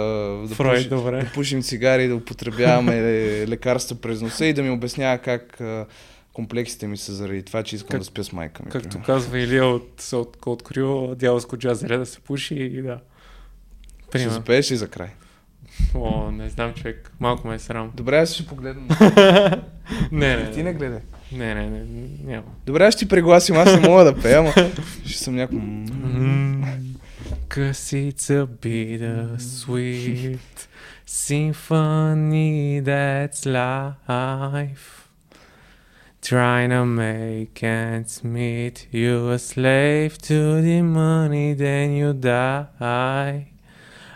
[0.44, 1.20] да, Фройд, пуши- добре.
[1.20, 5.62] да пушим цигари, да употребяваме ле- лекарства през носа и да ми обяснява как
[6.36, 8.72] комплексите ми са заради това, че искам Как- да спя с майка ми.
[8.72, 9.06] Както примерно.
[9.06, 13.00] казва Илия от, от, от Крю, дяволско джазере да се пуши и да.
[14.00, 14.34] Ще Примерно.
[14.34, 15.10] запееш ли за край?
[15.96, 17.92] О, не знам човек, малко ме е срам.
[17.96, 18.82] Добре, аз ще погледна.
[20.12, 21.00] не, не, Ти не гледай.
[21.32, 21.86] не, не, не,
[22.24, 22.48] няма.
[22.66, 24.54] Добре, аз ще ти прегласим, аз не мога да пея, ама
[25.06, 25.60] ще съм някой...
[27.50, 30.40] Cause it's a bittersweet
[31.08, 35.05] symphony that's life.
[36.25, 43.47] Trying to make ends meet you a slave to the money, then you die.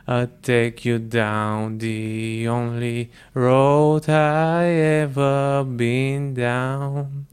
[0.06, 4.64] I'll take you down the only road I
[5.02, 7.26] ever been down.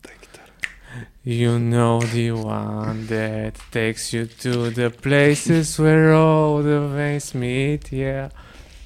[1.24, 7.92] You know the one that takes you to the places where all the veins meet,
[7.92, 8.30] yeah.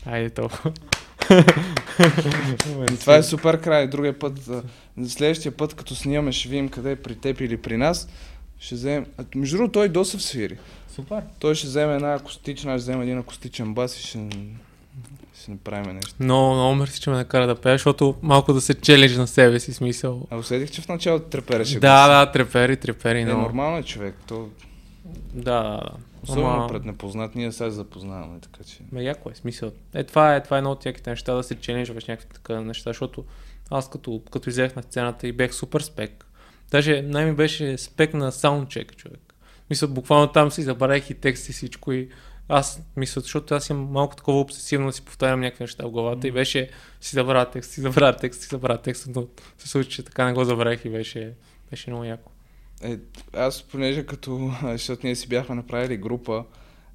[0.06, 0.72] Айде толкова.
[2.92, 3.88] И това е супер край.
[3.88, 4.50] Другия път,
[5.09, 8.09] следващия път, като снимаме, ще видим къде е при теб или при нас.
[8.59, 9.07] Ще вземем...
[9.19, 10.59] а, Между другото, той доста свири.
[10.89, 11.23] Супер.
[11.39, 14.29] Той ще вземе една акустична, аз ще взема един акустичен бас и ще,
[15.41, 16.15] ще направим нещо.
[16.21, 19.61] Много, много мерси, че ме накара да пея, защото малко да се челендж на себе
[19.61, 20.27] си, смисъл.
[20.31, 21.81] А усетих, че в началото трепереше.
[21.81, 23.39] Да, да, трепери, трепери, Е, но...
[23.39, 24.15] нормално е човек.
[24.27, 24.49] То,
[25.35, 25.81] Да, да, да.
[26.23, 28.79] особено Ама- пред непознат, ние сега се запознаваме, така че...
[28.93, 29.71] Ме яко е смисъл.
[29.95, 32.91] Е, това е, това е едно от яките неща, да се челенджваш някакви така неща,
[32.91, 33.25] защото
[33.71, 36.27] аз като, като излезнах на сцената и бех супер спек.
[36.71, 39.35] Даже най-ми беше спек на саундчек, човек.
[39.71, 42.09] Мисля, буквално там си забравях и текст и всичко и
[42.49, 46.29] аз мисля, защото аз имам малко такова обсесивно да си повтарям някакви неща в главата
[46.29, 46.71] и беше
[47.01, 49.27] си забравя текст, си забравя текст, си забравя текст, но
[49.59, 51.33] се случи, че така не го забравих и беше,
[51.71, 52.33] беше много яко.
[52.83, 52.99] Е,
[53.33, 56.45] аз понеже като, защото ние си бяхме направили група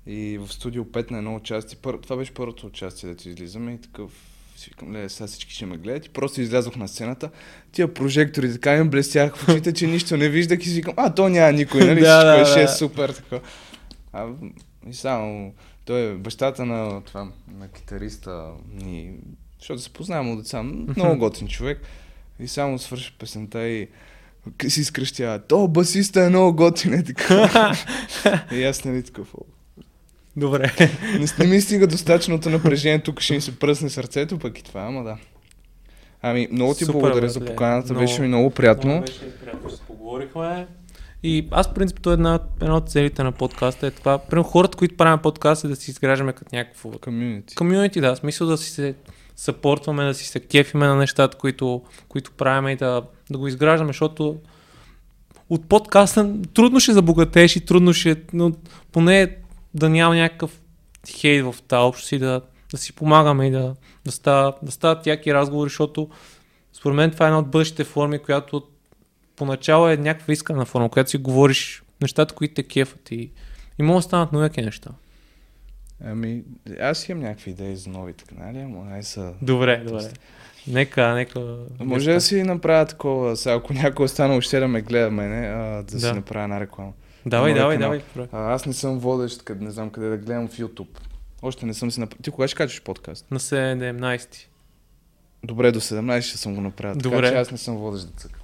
[0.07, 3.81] и в студио 5 на едно участие, пър, това беше първото участие, дето излизаме и
[3.81, 4.11] такъв
[4.55, 7.29] си викам, ле, сега всички ще ме гледат и просто излязох на сцената.
[7.71, 11.13] Тия прожектори така им блестях в очите, че нищо не виждах и си викам, а,
[11.13, 11.99] то няма никой, нали?
[12.01, 12.71] Да, Всичко да, е, да.
[12.71, 13.39] супер така.
[14.13, 14.27] А,
[14.89, 15.53] и само
[15.85, 17.27] Той е бащата на това,
[17.57, 19.11] на китариста ни,
[19.59, 21.81] защото се познавам от деца, много готин човек.
[22.39, 23.87] И само свърши песента и
[24.67, 27.75] си изкръщява, то басиста е много готин, е така.
[28.51, 29.33] и аз нали такъв.
[30.37, 30.71] «О, Добре.
[31.19, 34.81] Не, не ми стига достатъчното напрежение, тук ще ми се пръсне сърцето, пък и това,
[34.81, 35.17] ама да.
[36.21, 37.53] Ами, много ти Супер, благодаря за братле.
[37.53, 38.89] поканата, Много- беше ми много приятно.
[38.89, 40.67] Много беше приятно, се поговорихме.
[41.23, 44.17] И аз, в принцип, то е една, една от целите на подкаста е това.
[44.17, 47.55] Примерно хората, които правим подкаст е да си изграждаме като някакво Комюнити.
[47.55, 48.95] комюнити, да, смисъл да си се
[49.35, 53.89] съпортваме, да си се кефиме на нещата, които, които правим и да, да го изграждаме,
[53.89, 54.37] защото
[55.49, 58.51] от подкаста трудно ще забогатееш и трудно ще, но
[58.91, 59.35] поне
[59.75, 60.61] да няма някакъв
[61.09, 62.41] хейт в тази общност и да,
[62.71, 63.75] да си помагаме и да,
[64.05, 66.09] да, става, да стават яки разговори, защото
[66.73, 68.63] според мен това е една от бъдещите форми, която
[69.35, 73.31] поначало е някаква искрена форма, която си говориш нещата, които те кефат и,
[73.79, 74.89] и могат да станат яки неща.
[76.05, 76.43] Ами,
[76.81, 79.33] аз имам някакви идеи за новите канали, ама ай са...
[79.41, 80.09] Добре, добре.
[80.67, 81.57] Нека, нека.
[81.79, 85.83] Може да си направя такова, сега ако някой остана още да ме гледа мене, а,
[85.83, 85.99] да, Да.
[85.99, 86.91] си направя една реклама.
[87.25, 87.99] Давай, давай, канал.
[88.15, 88.27] давай.
[88.31, 90.99] А, аз не съм водещ, къде, не знам къде да гледам в YouTube.
[91.41, 92.21] Още не съм си направил.
[92.21, 93.31] Ти кога ще качваш подкаст?
[93.31, 94.37] На 17.
[95.43, 96.95] Добре, до 17 ще съм го направил.
[96.97, 97.15] Добре.
[97.17, 98.39] Така че аз не съм водещ да цъка.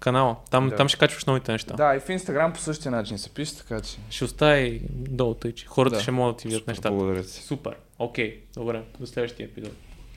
[0.00, 0.36] Канала.
[0.50, 0.76] Там, Да.
[0.76, 1.74] там ще качваш новите неща.
[1.74, 3.96] Да, и в Инстаграм по същия начин се пише, така че...
[4.10, 6.02] Ще остави долу, тъй че хората Да.
[6.02, 6.90] ще могат да ти видят Супер, нещата.
[6.90, 7.30] Благодаря ти.
[7.42, 7.76] Супер.
[7.98, 8.40] Окей.
[8.54, 8.82] Добре.
[9.00, 9.72] До следващия епизод.